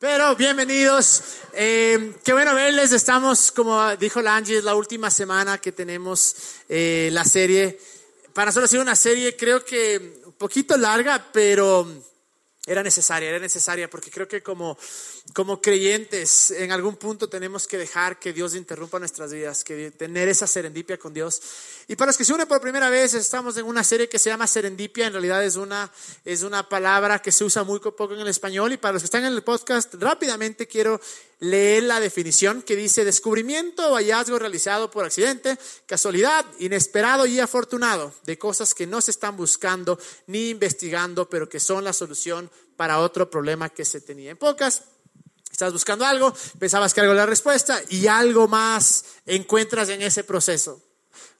Pero 0.00 0.34
bienvenidos. 0.34 1.22
Eh, 1.52 2.14
qué 2.24 2.32
bueno 2.32 2.54
verles. 2.54 2.90
Estamos, 2.90 3.52
como 3.52 3.94
dijo 3.96 4.22
la 4.22 4.34
Angie, 4.34 4.56
es 4.56 4.64
la 4.64 4.74
última 4.74 5.10
semana 5.10 5.58
que 5.58 5.72
tenemos 5.72 6.34
eh, 6.70 7.10
la 7.12 7.22
serie. 7.22 7.78
Para 8.32 8.46
nosotros 8.46 8.70
ha 8.70 8.72
sido 8.72 8.82
una 8.82 8.96
serie, 8.96 9.36
creo 9.36 9.62
que 9.62 10.22
un 10.24 10.32
poquito 10.32 10.78
larga, 10.78 11.22
pero 11.30 11.86
era 12.66 12.82
necesaria, 12.82 13.30
era 13.30 13.38
necesaria, 13.38 13.88
porque 13.88 14.10
creo 14.10 14.28
que 14.28 14.42
como 14.42 14.76
como 15.32 15.60
creyentes, 15.60 16.50
en 16.50 16.72
algún 16.72 16.96
punto 16.96 17.28
tenemos 17.28 17.66
que 17.66 17.78
dejar 17.78 18.18
que 18.18 18.32
Dios 18.32 18.54
interrumpa 18.54 18.98
nuestras 18.98 19.32
vidas, 19.32 19.62
que 19.62 19.90
tener 19.92 20.28
esa 20.28 20.46
serendipia 20.46 20.98
con 20.98 21.14
Dios. 21.14 21.40
Y 21.86 21.96
para 21.96 22.08
los 22.08 22.16
que 22.16 22.24
se 22.24 22.32
unen 22.32 22.48
por 22.48 22.60
primera 22.60 22.90
vez, 22.90 23.14
estamos 23.14 23.56
en 23.56 23.66
una 23.66 23.84
serie 23.84 24.08
que 24.08 24.18
se 24.18 24.30
llama 24.30 24.46
Serendipia, 24.46 25.06
en 25.06 25.12
realidad 25.12 25.44
es 25.44 25.56
una, 25.56 25.90
es 26.24 26.42
una 26.42 26.68
palabra 26.68 27.20
que 27.20 27.30
se 27.30 27.44
usa 27.44 27.62
muy 27.62 27.78
poco 27.78 28.14
en 28.14 28.20
el 28.20 28.28
español. 28.28 28.72
Y 28.72 28.76
para 28.76 28.94
los 28.94 29.02
que 29.02 29.06
están 29.06 29.24
en 29.24 29.32
el 29.32 29.42
podcast, 29.42 29.94
rápidamente 29.94 30.66
quiero 30.66 31.00
leer 31.40 31.84
la 31.84 32.00
definición 32.00 32.62
que 32.62 32.76
dice 32.76 33.04
descubrimiento 33.04 33.90
o 33.90 33.94
hallazgo 33.94 34.38
realizado 34.38 34.90
por 34.90 35.06
accidente, 35.06 35.58
casualidad, 35.86 36.44
inesperado 36.58 37.24
y 37.24 37.40
afortunado 37.40 38.12
de 38.24 38.36
cosas 38.36 38.74
que 38.74 38.86
no 38.86 39.00
se 39.00 39.10
están 39.10 39.36
buscando 39.36 39.98
ni 40.26 40.50
investigando, 40.50 41.30
pero 41.30 41.48
que 41.48 41.60
son 41.60 41.84
la 41.84 41.94
solución 41.94 42.50
para 42.76 43.00
otro 43.00 43.30
problema 43.30 43.68
que 43.68 43.84
se 43.84 44.00
tenía. 44.00 44.30
En 44.30 44.36
pocas 44.36 44.82
Estás 45.60 45.72
buscando 45.74 46.06
algo, 46.06 46.32
pensabas 46.58 46.94
que 46.94 47.00
algo 47.00 47.12
era 47.12 47.22
la 47.22 47.26
respuesta 47.26 47.82
y 47.90 48.06
algo 48.06 48.48
más 48.48 49.04
encuentras 49.26 49.90
en 49.90 50.00
ese 50.00 50.24
proceso. 50.24 50.80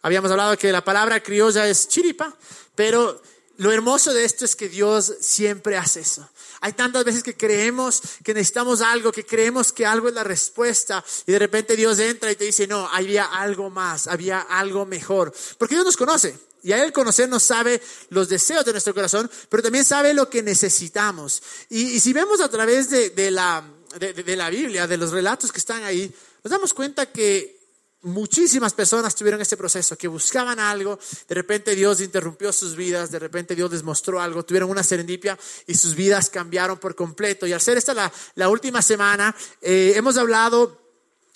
Habíamos 0.03 0.31
hablado 0.31 0.59
que 0.59 0.73
la 0.73 0.85
palabra 0.85 1.23
criolla 1.23 1.67
es 1.67 1.89
chiripa, 1.89 2.37
pero 2.75 3.23
lo 3.57 3.73
hermoso 3.73 4.13
de 4.13 4.25
esto 4.25 4.45
es 4.45 4.57
que 4.57 4.69
Dios 4.69 5.15
siempre 5.21 5.79
hace 5.79 6.01
eso. 6.01 6.29
Hay 6.61 6.75
tantas 6.75 7.05
veces 7.05 7.23
que 7.23 7.37
creemos 7.37 8.03
que 8.23 8.35
necesitamos 8.35 8.83
algo, 8.83 9.13
que 9.13 9.25
creemos 9.25 9.73
que 9.73 9.87
algo 9.87 10.09
es 10.09 10.15
la 10.15 10.25
respuesta 10.25 11.03
y 11.27 11.33
de 11.33 11.39
repente 11.39 11.77
Dios 11.77 11.99
entra 11.99 12.31
y 12.31 12.37
te 12.37 12.45
dice, 12.45 12.67
no, 12.67 12.89
había 12.89 13.25
algo 13.25 13.71
más, 13.71 14.07
había 14.07 14.41
algo 14.41 14.85
mejor. 14.85 15.33
Porque 15.57 15.77
Dios 15.77 15.87
nos 15.87 15.97
conoce 15.97 16.39
y 16.63 16.73
a 16.73 16.83
Él 16.83 16.93
conocernos 16.93 17.43
sabe 17.43 17.81
los 18.11 18.29
deseos 18.29 18.65
de 18.65 18.73
nuestro 18.73 18.95
corazón, 18.95 19.31
pero 19.49 19.63
también 19.63 19.85
sabe 19.85 20.15
lo 20.15 20.29
que 20.29 20.43
necesitamos. 20.43 21.43
Y, 21.69 22.01
si 22.01 22.13
vemos 22.13 22.41
a 22.41 22.49
través 22.49 22.91
de 22.91 23.31
la 23.31 23.65
de, 23.99 24.37
la 24.37 24.51
Biblia, 24.51 24.87
de 24.87 24.97
los 24.97 25.11
relatos 25.11 25.51
que 25.51 25.59
están 25.59 25.83
ahí, 25.83 26.13
nos 26.45 26.51
damos 26.51 26.73
cuenta 26.75 27.07
que 27.07 27.59
muchísimas 28.03 28.73
personas 28.73 29.15
tuvieron 29.15 29.41
este 29.41 29.57
proceso, 29.57 29.99
que 29.99 30.09
buscaban 30.09 30.59
algo, 30.59 30.99
de 31.29 31.35
repente 31.35 31.75
Dios 31.75 32.01
interrumpió 32.01 32.53
sus 32.53 32.77
vidas, 32.77 33.11
de 33.11 33.19
repente 33.19 33.55
Dios 33.55 33.71
les 33.71 33.83
mostró 33.83 34.21
algo, 34.21 34.45
tuvieron 34.45 34.71
una 34.71 34.83
serendipia 34.83 35.39
y 35.67 35.75
sus 35.75 35.95
vidas 35.95 36.31
cambiaron 36.31 36.79
por 36.79 36.95
completo. 36.95 37.47
Y 37.47 37.53
al 37.53 37.61
ser 37.61 37.79
esta 37.79 38.13
la, 38.35 38.49
última 38.49 38.81
semana, 38.81 39.35
eh, 39.61 39.93
hemos 39.97 40.17
hablado 40.17 40.81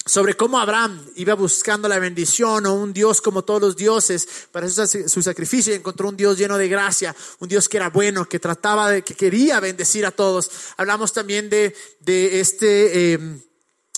sobre 0.07 0.35
cómo 0.35 0.59
Abraham 0.59 1.05
iba 1.17 1.35
buscando 1.35 1.89
la 1.89 1.99
bendición 1.99 2.67
o 2.67 2.75
un 2.75 2.93
Dios 2.93 3.21
como 3.21 3.43
todos 3.43 3.61
los 3.61 3.77
dioses 3.77 4.29
para 4.53 4.69
su 4.69 5.23
sacrificio 5.23 5.73
y 5.73 5.77
encontró 5.77 6.09
un 6.09 6.17
Dios 6.17 6.37
lleno 6.37 6.59
de 6.59 6.69
gracia, 6.69 7.17
un 7.41 7.49
Dios 7.49 7.69
que 7.69 7.79
era 7.79 7.89
bueno, 7.89 8.27
que 8.27 8.39
trataba 8.39 8.91
de, 8.91 9.03
que 9.03 9.15
quería 9.15 9.61
bendecir 9.61 10.05
a 10.05 10.11
todos. 10.11 10.51
Hablamos 10.77 11.13
también 11.13 11.49
de, 11.49 11.75
de 12.01 12.41
este... 12.41 13.15
Eh, 13.15 13.41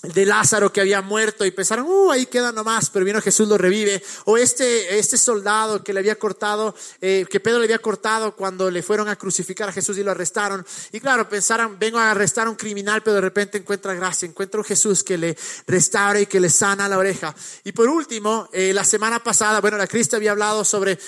de 0.03 0.25
Lázaro 0.27 0.71
que 0.71 0.79
había 0.79 1.01
muerto 1.01 1.43
y 1.43 1.49
pensaron, 1.49 1.87
uh, 1.87 2.11
ahí 2.11 2.27
queda 2.27 2.51
nomás, 2.51 2.91
pero 2.91 3.03
vino 3.03 3.19
Jesús 3.19 3.47
lo 3.47 3.57
revive. 3.57 4.01
O 4.25 4.37
este, 4.37 4.99
este 4.99 5.17
soldado 5.17 5.83
que 5.83 5.91
le 5.91 5.99
había 5.99 6.19
cortado, 6.19 6.75
eh, 7.01 7.25
que 7.29 7.39
Pedro 7.39 7.57
le 7.57 7.65
había 7.65 7.79
cortado 7.79 8.35
cuando 8.35 8.69
le 8.69 8.83
fueron 8.83 9.09
a 9.09 9.15
crucificar 9.15 9.69
a 9.69 9.71
Jesús 9.71 9.97
y 9.97 10.03
lo 10.03 10.11
arrestaron. 10.11 10.65
Y 10.91 10.99
claro, 10.99 11.27
pensaron, 11.27 11.79
vengo 11.79 11.97
a 11.97 12.11
arrestar 12.11 12.45
a 12.45 12.51
un 12.51 12.55
criminal, 12.55 13.01
pero 13.01 13.15
de 13.15 13.21
repente 13.21 13.57
encuentra 13.57 13.95
gracia, 13.95 14.27
encuentra 14.27 14.59
un 14.59 14.65
Jesús 14.65 15.03
que 15.03 15.17
le 15.17 15.35
restaura 15.65 16.21
y 16.21 16.27
que 16.27 16.39
le 16.39 16.51
sana 16.51 16.87
la 16.87 16.99
oreja. 16.99 17.35
Y 17.63 17.71
por 17.71 17.89
último, 17.89 18.49
eh, 18.53 18.73
la 18.73 18.83
semana 18.83 19.23
pasada, 19.23 19.61
bueno, 19.61 19.77
la 19.77 19.87
Cristo 19.87 20.15
había 20.15 20.31
hablado 20.31 20.63
sobre, 20.63 20.99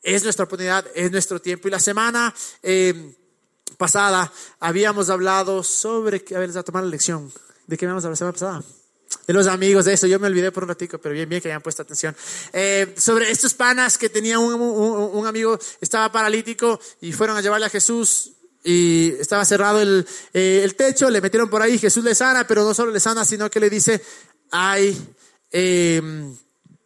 es 0.00 0.22
nuestra 0.22 0.44
oportunidad, 0.44 0.86
es 0.94 1.10
nuestro 1.10 1.40
tiempo. 1.40 1.68
Y 1.68 1.70
la 1.72 1.80
semana... 1.80 2.34
Eh, 2.62 3.16
pasada 3.78 4.30
habíamos 4.60 5.08
hablado 5.08 5.64
sobre, 5.64 6.22
a 6.36 6.38
ver, 6.38 6.48
les 6.48 6.52
voy 6.52 6.60
a 6.60 6.62
tomar 6.62 6.84
la 6.84 6.90
lección. 6.90 7.32
¿De 7.66 7.76
qué 7.76 7.86
vamos 7.86 8.04
a 8.04 8.08
hablar 8.08 8.16
semana 8.16 8.32
pasada? 8.32 8.62
De 9.26 9.32
los 9.32 9.46
amigos, 9.46 9.84
de 9.84 9.92
eso. 9.92 10.06
Yo 10.06 10.18
me 10.18 10.26
olvidé 10.26 10.50
por 10.50 10.64
un 10.64 10.70
ratico, 10.70 10.98
pero 10.98 11.14
bien, 11.14 11.28
bien 11.28 11.40
que 11.40 11.48
hayan 11.48 11.62
puesto 11.62 11.82
atención. 11.82 12.16
Eh, 12.52 12.94
sobre 12.96 13.30
estos 13.30 13.54
panas 13.54 13.98
que 13.98 14.08
tenía 14.08 14.38
un, 14.38 14.54
un, 14.54 15.26
amigo, 15.26 15.58
estaba 15.80 16.10
paralítico 16.10 16.80
y 17.00 17.12
fueron 17.12 17.36
a 17.36 17.40
llevarle 17.40 17.66
a 17.66 17.70
Jesús 17.70 18.32
y 18.64 19.14
estaba 19.20 19.44
cerrado 19.44 19.80
el, 19.80 20.06
eh, 20.32 20.62
el 20.64 20.74
techo, 20.74 21.10
le 21.10 21.20
metieron 21.20 21.50
por 21.50 21.62
ahí, 21.62 21.78
Jesús 21.78 22.04
le 22.04 22.14
sana, 22.14 22.46
pero 22.46 22.64
no 22.64 22.74
solo 22.74 22.92
le 22.92 23.00
sana, 23.00 23.24
sino 23.24 23.50
que 23.50 23.60
le 23.60 23.70
dice, 23.70 24.02
ay, 24.50 24.96
eh, 25.50 26.00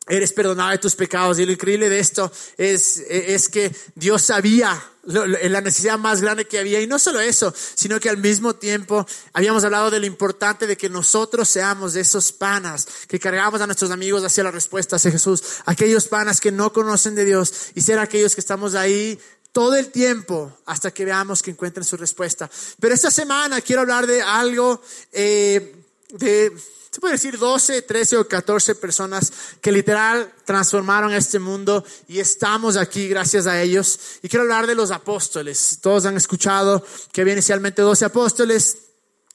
eres 0.08 0.32
perdonado 0.32 0.70
de 0.70 0.78
tus 0.78 0.94
pecados. 0.94 1.38
Y 1.38 1.46
lo 1.46 1.52
increíble 1.52 1.88
de 1.88 1.98
esto 1.98 2.30
es, 2.56 2.98
es 3.08 3.48
que 3.48 3.74
Dios 3.94 4.22
sabía 4.22 4.82
la 5.06 5.60
necesidad 5.60 5.98
más 5.98 6.20
grande 6.20 6.46
que 6.46 6.58
había. 6.58 6.80
Y 6.80 6.86
no 6.86 6.98
solo 6.98 7.20
eso, 7.20 7.52
sino 7.74 8.00
que 8.00 8.10
al 8.10 8.18
mismo 8.18 8.56
tiempo 8.56 9.06
habíamos 9.32 9.64
hablado 9.64 9.90
de 9.90 10.00
lo 10.00 10.06
importante 10.06 10.66
de 10.66 10.76
que 10.76 10.88
nosotros 10.88 11.48
seamos 11.48 11.92
de 11.94 12.00
esos 12.00 12.32
panas 12.32 12.86
que 13.06 13.18
cargamos 13.18 13.60
a 13.60 13.66
nuestros 13.66 13.90
amigos 13.90 14.24
hacia 14.24 14.44
la 14.44 14.50
respuesta 14.50 14.96
hacia 14.96 15.10
Jesús. 15.10 15.42
Aquellos 15.66 16.08
panas 16.08 16.40
que 16.40 16.52
no 16.52 16.72
conocen 16.72 17.14
de 17.14 17.24
Dios 17.24 17.52
y 17.74 17.82
ser 17.82 17.98
aquellos 17.98 18.34
que 18.34 18.40
estamos 18.40 18.74
ahí 18.74 19.18
todo 19.52 19.74
el 19.76 19.90
tiempo 19.90 20.58
hasta 20.66 20.90
que 20.90 21.04
veamos 21.04 21.42
que 21.42 21.52
encuentren 21.52 21.84
su 21.84 21.96
respuesta. 21.96 22.50
Pero 22.78 22.94
esta 22.94 23.10
semana 23.10 23.60
quiero 23.60 23.82
hablar 23.82 24.06
de 24.06 24.20
algo 24.20 24.82
eh, 25.12 25.76
de 26.10 26.52
se 26.90 27.00
puede 27.00 27.14
decir 27.14 27.38
12, 27.38 27.82
13 27.82 28.16
o 28.16 28.28
14 28.28 28.74
personas 28.76 29.32
que 29.60 29.72
literal 29.72 30.32
transformaron 30.44 31.12
este 31.12 31.38
mundo 31.38 31.84
y 32.08 32.20
estamos 32.20 32.76
aquí 32.76 33.08
gracias 33.08 33.46
a 33.46 33.60
ellos. 33.60 33.98
Y 34.22 34.28
quiero 34.28 34.44
hablar 34.44 34.66
de 34.66 34.74
los 34.74 34.90
apóstoles. 34.90 35.78
Todos 35.82 36.06
han 36.06 36.16
escuchado 36.16 36.84
que 37.12 37.20
había 37.20 37.34
inicialmente 37.34 37.82
12 37.82 38.06
apóstoles. 38.06 38.78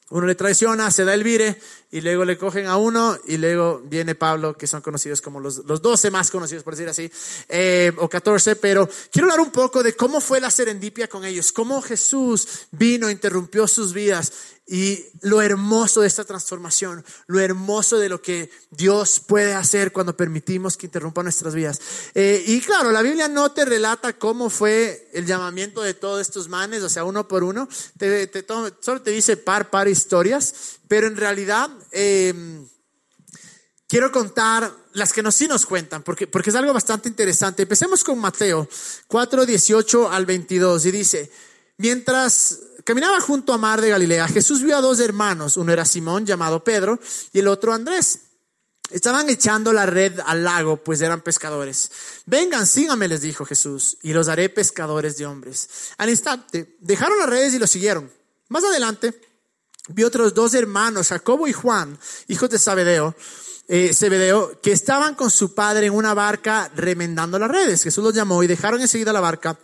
Uno 0.09 0.25
le 0.25 0.35
traiciona, 0.35 0.91
se 0.91 1.05
da 1.05 1.13
el 1.13 1.23
vire 1.23 1.61
y 1.91 1.99
luego 1.99 2.23
le 2.23 2.37
cogen 2.37 2.67
a 2.67 2.77
uno 2.77 3.17
y 3.25 3.37
luego 3.37 3.81
viene 3.83 4.15
Pablo, 4.15 4.55
que 4.57 4.65
son 4.65 4.81
conocidos 4.81 5.21
como 5.21 5.41
los, 5.41 5.57
los 5.65 5.81
12 5.81 6.09
más 6.09 6.31
conocidos, 6.31 6.63
por 6.63 6.75
decir 6.75 6.89
así, 6.89 7.11
eh, 7.49 7.91
o 7.97 8.07
14, 8.07 8.55
pero 8.55 8.89
quiero 9.11 9.25
hablar 9.25 9.45
un 9.45 9.51
poco 9.51 9.83
de 9.83 9.95
cómo 9.95 10.21
fue 10.21 10.39
la 10.39 10.49
serendipia 10.49 11.09
con 11.09 11.25
ellos, 11.25 11.51
cómo 11.51 11.81
Jesús 11.81 12.47
vino, 12.71 13.09
interrumpió 13.09 13.67
sus 13.67 13.93
vidas 13.93 14.31
y 14.67 15.05
lo 15.19 15.41
hermoso 15.41 15.99
de 15.99 16.07
esta 16.07 16.23
transformación, 16.23 17.03
lo 17.27 17.41
hermoso 17.41 17.97
de 17.99 18.07
lo 18.07 18.21
que 18.21 18.49
Dios 18.69 19.19
puede 19.19 19.53
hacer 19.53 19.91
cuando 19.91 20.15
permitimos 20.15 20.77
que 20.77 20.85
interrumpa 20.85 21.23
nuestras 21.23 21.53
vidas. 21.53 21.81
Eh, 22.15 22.41
y 22.47 22.61
claro, 22.61 22.91
la 22.93 23.01
Biblia 23.01 23.27
no 23.27 23.51
te 23.51 23.65
relata 23.65 24.17
cómo 24.17 24.49
fue 24.49 25.09
el 25.13 25.25
llamamiento 25.25 25.81
de 25.81 25.93
todos 25.93 26.21
estos 26.21 26.47
manes, 26.47 26.83
o 26.83 26.89
sea, 26.89 27.03
uno 27.03 27.27
por 27.27 27.43
uno, 27.43 27.67
te, 27.97 28.27
te, 28.27 28.45
solo 28.79 29.01
te 29.01 29.11
dice 29.11 29.35
par, 29.35 29.69
par 29.69 29.89
historias, 29.89 30.79
pero 30.91 31.07
en 31.07 31.15
realidad 31.15 31.69
em, 31.93 32.67
quiero 33.87 34.11
contar 34.11 34.69
las 34.91 35.13
que 35.13 35.23
nos, 35.23 35.35
sí 35.35 35.47
nos 35.47 35.65
cuentan, 35.65 36.03
porque, 36.03 36.27
porque 36.27 36.49
es 36.49 36.55
algo 36.57 36.73
bastante 36.73 37.07
interesante. 37.07 37.63
Empecemos 37.63 38.03
con 38.03 38.19
Mateo 38.19 38.67
4, 39.07 39.45
18 39.45 40.11
al 40.11 40.25
22 40.25 40.87
y 40.87 40.91
dice, 40.91 41.31
mientras 41.77 42.59
caminaba 42.83 43.21
junto 43.21 43.53
a 43.53 43.57
mar 43.57 43.79
de 43.79 43.87
Galilea, 43.87 44.27
Jesús 44.27 44.63
vio 44.63 44.75
a 44.75 44.81
dos 44.81 44.99
hermanos, 44.99 45.55
uno 45.55 45.71
era 45.71 45.85
Simón 45.85 46.25
llamado 46.25 46.61
Pedro 46.61 46.99
y 47.31 47.39
el 47.39 47.47
otro 47.47 47.71
Andrés. 47.71 48.19
Estaban 48.89 49.29
echando 49.29 49.71
la 49.71 49.85
red 49.85 50.19
al 50.25 50.43
lago, 50.43 50.75
pues 50.75 50.99
eran 50.99 51.21
pescadores. 51.21 51.89
Vengan, 52.25 52.67
síganme, 52.67 53.07
les 53.07 53.21
dijo 53.21 53.45
Jesús, 53.45 53.97
y 54.01 54.11
los 54.11 54.27
haré 54.27 54.49
pescadores 54.49 55.15
de 55.15 55.25
hombres. 55.25 55.69
Al 55.97 56.09
instante, 56.09 56.75
dejaron 56.81 57.17
las 57.17 57.29
redes 57.29 57.53
y 57.53 57.59
los 57.59 57.71
siguieron. 57.71 58.11
Más 58.49 58.65
adelante, 58.65 59.30
vio 59.89 60.07
otros 60.07 60.33
dos 60.33 60.53
hermanos, 60.53 61.09
Jacobo 61.09 61.47
y 61.47 61.53
Juan, 61.53 61.97
hijos 62.27 62.49
de 62.49 62.59
Zebedeo, 62.59 63.15
eh, 63.67 63.95
que 64.61 64.71
estaban 64.71 65.15
con 65.15 65.31
su 65.31 65.55
padre 65.55 65.87
en 65.87 65.93
una 65.93 66.13
barca 66.13 66.69
remendando 66.75 67.39
las 67.39 67.49
redes. 67.49 67.83
Jesús 67.83 68.03
los 68.03 68.13
llamó 68.13 68.43
y 68.43 68.47
dejaron 68.47 68.81
enseguida 68.81 69.13
la 69.13 69.21
barca 69.21 69.57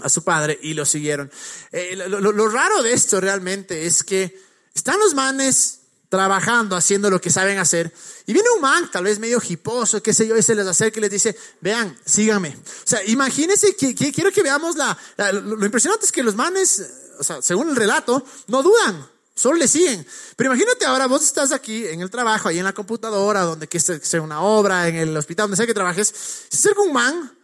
a 0.00 0.08
su 0.08 0.22
padre 0.22 0.58
y 0.62 0.74
lo 0.74 0.84
siguieron. 0.84 1.30
Eh, 1.70 1.96
lo, 1.96 2.48
raro 2.48 2.82
de 2.82 2.92
esto 2.92 3.20
realmente 3.20 3.86
es 3.86 4.02
que 4.04 4.40
están 4.74 4.98
los 4.98 5.14
manes 5.14 5.80
trabajando, 6.08 6.76
haciendo 6.76 7.08
lo 7.08 7.20
que 7.20 7.30
saben 7.30 7.58
hacer, 7.58 7.92
y 8.26 8.34
viene 8.34 8.48
un 8.54 8.60
man, 8.60 8.90
tal 8.90 9.04
vez 9.04 9.18
medio 9.18 9.40
hiposo, 9.48 10.02
qué 10.02 10.12
sé 10.12 10.28
yo, 10.28 10.36
y 10.36 10.42
se 10.42 10.54
les 10.54 10.66
acerca 10.66 10.98
y 10.98 11.02
les 11.02 11.10
dice, 11.10 11.34
vean, 11.62 11.98
síganme. 12.04 12.50
O 12.50 12.86
sea, 12.86 13.02
imagínense 13.06 13.74
que, 13.74 13.94
quiero 13.94 14.30
que 14.30 14.42
veamos 14.42 14.76
la, 14.76 14.96
lo 15.32 15.64
impresionante 15.64 16.04
es 16.04 16.12
que 16.12 16.22
los 16.22 16.34
manes, 16.34 16.84
o 17.18 17.24
sea, 17.24 17.40
según 17.40 17.70
el 17.70 17.76
relato, 17.76 18.24
no 18.48 18.62
dudan, 18.62 19.08
solo 19.34 19.56
le 19.56 19.68
siguen. 19.68 20.06
Pero 20.36 20.52
imagínate 20.52 20.84
ahora, 20.84 21.06
vos 21.06 21.22
estás 21.22 21.52
aquí 21.52 21.86
en 21.86 22.00
el 22.00 22.10
trabajo, 22.10 22.48
ahí 22.48 22.58
en 22.58 22.64
la 22.64 22.72
computadora, 22.72 23.42
donde 23.42 23.68
que 23.68 23.80
sea 23.80 24.20
una 24.20 24.42
obra, 24.42 24.88
en 24.88 24.96
el 24.96 25.16
hospital, 25.16 25.44
donde 25.44 25.56
sea 25.56 25.66
que 25.66 25.74
trabajes, 25.74 26.12
se 26.48 26.56
acerca 26.56 26.82
un 26.82 26.92
man, 26.92 27.38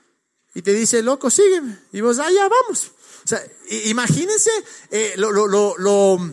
y 0.54 0.62
te 0.62 0.72
dice, 0.72 1.02
loco, 1.02 1.30
sígueme. 1.30 1.78
Y 1.92 2.00
vos, 2.00 2.18
ah, 2.18 2.30
ya, 2.30 2.48
vamos. 2.48 2.92
O 3.24 3.28
sea, 3.28 3.44
imagínense 3.84 4.50
eh, 4.90 5.14
lo, 5.16 5.30
lo, 5.30 5.46
lo, 5.76 6.32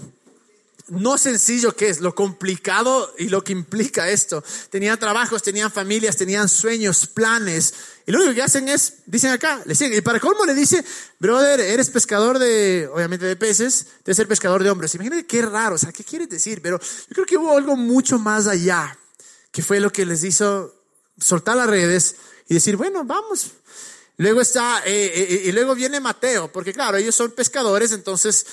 no 0.87 1.17
sencillo 1.17 1.75
que 1.75 1.89
es, 1.89 1.99
lo 1.99 2.13
complicado 2.13 3.13
y 3.17 3.29
lo 3.29 3.43
que 3.43 3.53
implica 3.53 4.09
esto. 4.09 4.43
Tenían 4.69 4.99
trabajos, 4.99 5.41
tenían 5.41 5.71
familias, 5.71 6.15
tenían 6.15 6.47
sueños, 6.47 7.07
planes. 7.07 7.73
Y 8.05 8.11
lo 8.11 8.19
único 8.19 8.35
que 8.35 8.43
hacen 8.43 8.69
es, 8.69 8.97
dicen 9.05 9.31
acá, 9.31 9.61
le 9.65 9.73
siguen. 9.73 9.97
Y 9.97 10.01
para 10.01 10.19
colmo 10.19 10.45
le 10.45 10.53
dice, 10.53 10.85
brother, 11.19 11.59
eres 11.59 11.89
pescador 11.89 12.37
de, 12.37 12.87
obviamente 12.93 13.25
de 13.25 13.35
peces, 13.35 13.87
debes 14.03 14.17
ser 14.17 14.27
pescador 14.27 14.63
de 14.63 14.69
hombres. 14.69 14.93
Imagínate 14.95 15.25
qué 15.25 15.41
raro, 15.41 15.75
o 15.75 15.77
sea, 15.77 15.91
¿qué 15.91 16.03
quieres 16.03 16.29
decir? 16.29 16.61
Pero 16.61 16.79
yo 16.79 17.13
creo 17.13 17.25
que 17.25 17.37
hubo 17.37 17.57
algo 17.57 17.75
mucho 17.75 18.19
más 18.19 18.47
allá, 18.47 18.97
que 19.51 19.63
fue 19.63 19.79
lo 19.79 19.91
que 19.91 20.05
les 20.05 20.23
hizo 20.23 20.73
soltar 21.17 21.57
las 21.57 21.67
redes 21.67 22.15
y 22.47 22.53
decir, 22.53 22.75
bueno, 22.75 23.03
vamos. 23.03 23.51
Luego 24.17 24.41
está, 24.41 24.81
eh, 24.85 25.05
eh, 25.05 25.27
eh, 25.29 25.41
y 25.45 25.51
luego 25.51 25.75
viene 25.75 25.99
Mateo, 25.99 26.51
porque 26.51 26.73
claro, 26.73 26.97
ellos 26.97 27.15
son 27.15 27.31
pescadores, 27.31 27.91
entonces 27.91 28.45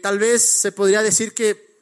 tal 0.00 0.18
vez 0.18 0.42
se 0.42 0.72
podría 0.72 1.02
decir 1.02 1.34
que 1.34 1.72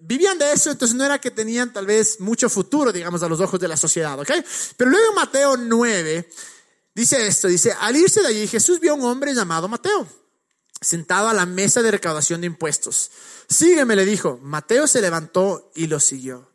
vivían 0.00 0.38
de 0.38 0.52
eso, 0.52 0.70
entonces 0.70 0.96
no 0.96 1.04
era 1.04 1.20
que 1.20 1.30
tenían 1.30 1.72
tal 1.72 1.86
vez 1.86 2.18
mucho 2.18 2.48
futuro, 2.48 2.92
digamos, 2.92 3.22
a 3.22 3.28
los 3.28 3.40
ojos 3.40 3.60
de 3.60 3.68
la 3.68 3.76
sociedad, 3.76 4.18
¿ok? 4.18 4.30
Pero 4.76 4.90
luego 4.90 5.12
Mateo 5.14 5.56
9 5.56 6.28
dice 6.94 7.26
esto, 7.26 7.46
dice, 7.46 7.74
al 7.78 7.94
irse 7.96 8.20
de 8.22 8.28
allí 8.28 8.48
Jesús 8.48 8.80
vio 8.80 8.92
a 8.92 8.94
un 8.94 9.04
hombre 9.04 9.32
llamado 9.32 9.68
Mateo, 9.68 10.08
sentado 10.80 11.28
a 11.28 11.34
la 11.34 11.46
mesa 11.46 11.80
de 11.82 11.92
recaudación 11.92 12.40
de 12.40 12.48
impuestos. 12.48 13.10
Sígueme, 13.48 13.96
le 13.96 14.06
dijo. 14.06 14.38
Mateo 14.42 14.86
se 14.86 15.00
levantó 15.00 15.70
y 15.74 15.88
lo 15.88 16.00
siguió. 16.00 16.49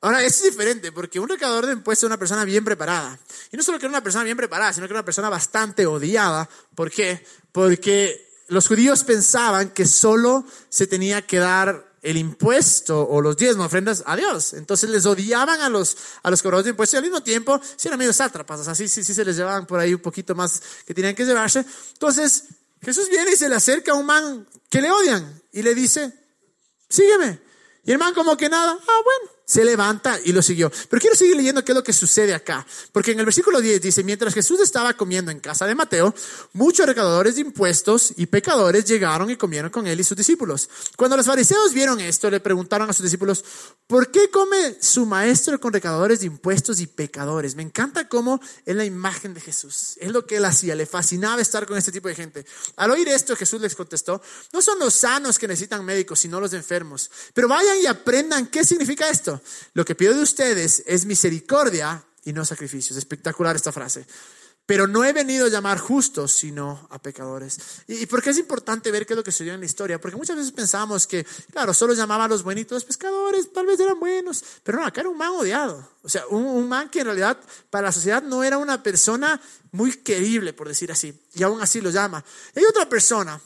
Ahora, 0.00 0.22
es 0.22 0.42
diferente, 0.42 0.92
porque 0.92 1.18
un 1.18 1.28
recaudador 1.28 1.66
de 1.66 1.72
impuestos 1.72 2.04
es 2.04 2.08
una 2.08 2.18
persona 2.18 2.44
bien 2.44 2.64
preparada. 2.64 3.18
Y 3.50 3.56
no 3.56 3.62
solo 3.62 3.78
que 3.78 3.86
era 3.86 3.90
una 3.90 4.02
persona 4.02 4.24
bien 4.24 4.36
preparada, 4.36 4.72
sino 4.72 4.86
que 4.86 4.92
era 4.92 5.00
una 5.00 5.04
persona 5.04 5.28
bastante 5.30 5.86
odiada. 5.86 6.48
¿Por 6.74 6.90
qué? 6.90 7.24
Porque 7.52 8.26
los 8.48 8.68
judíos 8.68 9.04
pensaban 9.04 9.70
que 9.70 9.86
solo 9.86 10.44
se 10.68 10.86
tenía 10.86 11.22
que 11.22 11.38
dar 11.38 11.86
el 12.02 12.16
impuesto 12.16 13.02
o 13.02 13.20
los 13.20 13.36
diezmos, 13.36 13.66
ofrendas 13.66 14.04
a 14.06 14.14
Dios. 14.14 14.52
Entonces 14.52 14.88
les 14.90 15.06
odiaban 15.06 15.60
a 15.60 15.68
los, 15.68 15.96
a 16.22 16.30
los 16.30 16.40
cobradores 16.40 16.66
de 16.66 16.70
impuestos 16.70 16.94
y 16.94 16.96
al 16.98 17.02
mismo 17.02 17.22
tiempo, 17.22 17.60
si 17.74 17.88
eran 17.88 17.98
medio 17.98 18.12
sátrapas, 18.12 18.68
así 18.68 18.86
sí, 18.88 19.02
sí 19.02 19.12
se 19.12 19.24
les 19.24 19.36
llevaban 19.36 19.66
por 19.66 19.80
ahí 19.80 19.92
un 19.92 20.00
poquito 20.00 20.34
más 20.34 20.62
que 20.86 20.94
tenían 20.94 21.16
que 21.16 21.24
llevarse. 21.24 21.64
Entonces 21.94 22.44
Jesús 22.80 23.08
viene 23.10 23.32
y 23.32 23.36
se 23.36 23.48
le 23.48 23.56
acerca 23.56 23.90
a 23.90 23.94
un 23.96 24.06
man 24.06 24.46
que 24.70 24.80
le 24.80 24.90
odian 24.90 25.42
y 25.50 25.62
le 25.62 25.74
dice, 25.74 26.12
sígueme. 26.88 27.40
Y 27.84 27.90
el 27.90 27.98
man 27.98 28.14
como 28.14 28.36
que 28.36 28.48
nada, 28.48 28.72
ah, 28.72 29.00
bueno, 29.04 29.35
se 29.46 29.64
levanta 29.64 30.18
y 30.24 30.32
lo 30.32 30.42
siguió. 30.42 30.72
Pero 30.90 31.00
quiero 31.00 31.14
seguir 31.14 31.36
leyendo 31.36 31.64
qué 31.64 31.70
es 31.70 31.76
lo 31.76 31.84
que 31.84 31.92
sucede 31.92 32.34
acá. 32.34 32.66
Porque 32.90 33.12
en 33.12 33.20
el 33.20 33.24
versículo 33.24 33.60
10 33.60 33.80
dice, 33.80 34.02
mientras 34.02 34.34
Jesús 34.34 34.60
estaba 34.60 34.94
comiendo 34.94 35.30
en 35.30 35.38
casa 35.38 35.66
de 35.66 35.74
Mateo, 35.76 36.12
muchos 36.52 36.84
recaudadores 36.84 37.36
de 37.36 37.42
impuestos 37.42 38.12
y 38.16 38.26
pecadores 38.26 38.84
llegaron 38.84 39.30
y 39.30 39.36
comieron 39.36 39.70
con 39.70 39.86
él 39.86 40.00
y 40.00 40.04
sus 40.04 40.16
discípulos. 40.16 40.68
Cuando 40.96 41.16
los 41.16 41.26
fariseos 41.26 41.72
vieron 41.72 42.00
esto, 42.00 42.28
le 42.28 42.40
preguntaron 42.40 42.90
a 42.90 42.92
sus 42.92 43.04
discípulos, 43.04 43.44
¿por 43.86 44.10
qué 44.10 44.30
come 44.30 44.76
su 44.80 45.06
maestro 45.06 45.60
con 45.60 45.72
recaudadores 45.72 46.20
de 46.20 46.26
impuestos 46.26 46.80
y 46.80 46.88
pecadores? 46.88 47.54
Me 47.54 47.62
encanta 47.62 48.08
cómo 48.08 48.40
es 48.64 48.74
la 48.74 48.84
imagen 48.84 49.32
de 49.32 49.40
Jesús. 49.40 49.96
Es 50.00 50.10
lo 50.10 50.26
que 50.26 50.38
él 50.38 50.44
hacía, 50.44 50.74
le 50.74 50.86
fascinaba 50.86 51.40
estar 51.40 51.66
con 51.66 51.78
este 51.78 51.92
tipo 51.92 52.08
de 52.08 52.16
gente. 52.16 52.44
Al 52.74 52.90
oír 52.90 53.06
esto, 53.08 53.36
Jesús 53.36 53.60
les 53.60 53.76
contestó, 53.76 54.20
no 54.52 54.60
son 54.60 54.80
los 54.80 54.92
sanos 54.92 55.38
que 55.38 55.46
necesitan 55.46 55.84
médicos, 55.84 56.18
sino 56.18 56.40
los 56.40 56.52
enfermos. 56.52 57.08
Pero 57.32 57.46
vayan 57.46 57.78
y 57.80 57.86
aprendan 57.86 58.48
qué 58.48 58.64
significa 58.64 59.08
esto. 59.08 59.35
Lo 59.74 59.84
que 59.84 59.94
pido 59.94 60.14
de 60.14 60.22
ustedes 60.22 60.82
es 60.86 61.04
misericordia 61.04 62.04
y 62.24 62.32
no 62.32 62.44
sacrificios. 62.44 62.98
Espectacular 62.98 63.56
esta 63.56 63.72
frase. 63.72 64.06
Pero 64.66 64.88
no 64.88 65.04
he 65.04 65.12
venido 65.12 65.46
a 65.46 65.48
llamar 65.48 65.78
justos, 65.78 66.32
sino 66.32 66.88
a 66.90 67.00
pecadores. 67.00 67.56
¿Y 67.86 68.04
por 68.06 68.20
qué 68.20 68.30
es 68.30 68.38
importante 68.38 68.90
ver 68.90 69.06
qué 69.06 69.12
es 69.12 69.16
lo 69.16 69.22
que 69.22 69.30
sucedió 69.30 69.54
en 69.54 69.60
la 69.60 69.66
historia? 69.66 70.00
Porque 70.00 70.16
muchas 70.16 70.34
veces 70.34 70.50
pensamos 70.50 71.06
que, 71.06 71.24
claro, 71.52 71.72
solo 71.72 71.94
llamaba 71.94 72.24
a 72.24 72.28
los 72.28 72.42
buenitos 72.42 72.84
pescadores, 72.84 73.52
tal 73.52 73.64
vez 73.64 73.78
eran 73.78 74.00
buenos, 74.00 74.42
pero 74.64 74.78
no, 74.78 74.84
acá 74.84 75.02
era 75.02 75.10
un 75.10 75.16
man 75.16 75.30
odiado. 75.30 75.88
O 76.02 76.08
sea, 76.08 76.26
un, 76.26 76.68
man 76.68 76.90
que 76.90 76.98
en 76.98 77.04
realidad 77.06 77.38
para 77.70 77.86
la 77.86 77.92
sociedad 77.92 78.24
no 78.24 78.42
era 78.42 78.58
una 78.58 78.82
persona 78.82 79.40
muy 79.70 79.92
querible, 79.98 80.52
por 80.52 80.66
decir 80.66 80.90
así, 80.90 81.16
y 81.34 81.44
aún 81.44 81.62
así 81.62 81.80
lo 81.80 81.90
llama. 81.90 82.24
hay 82.52 82.64
otra 82.64 82.88
persona 82.88 83.40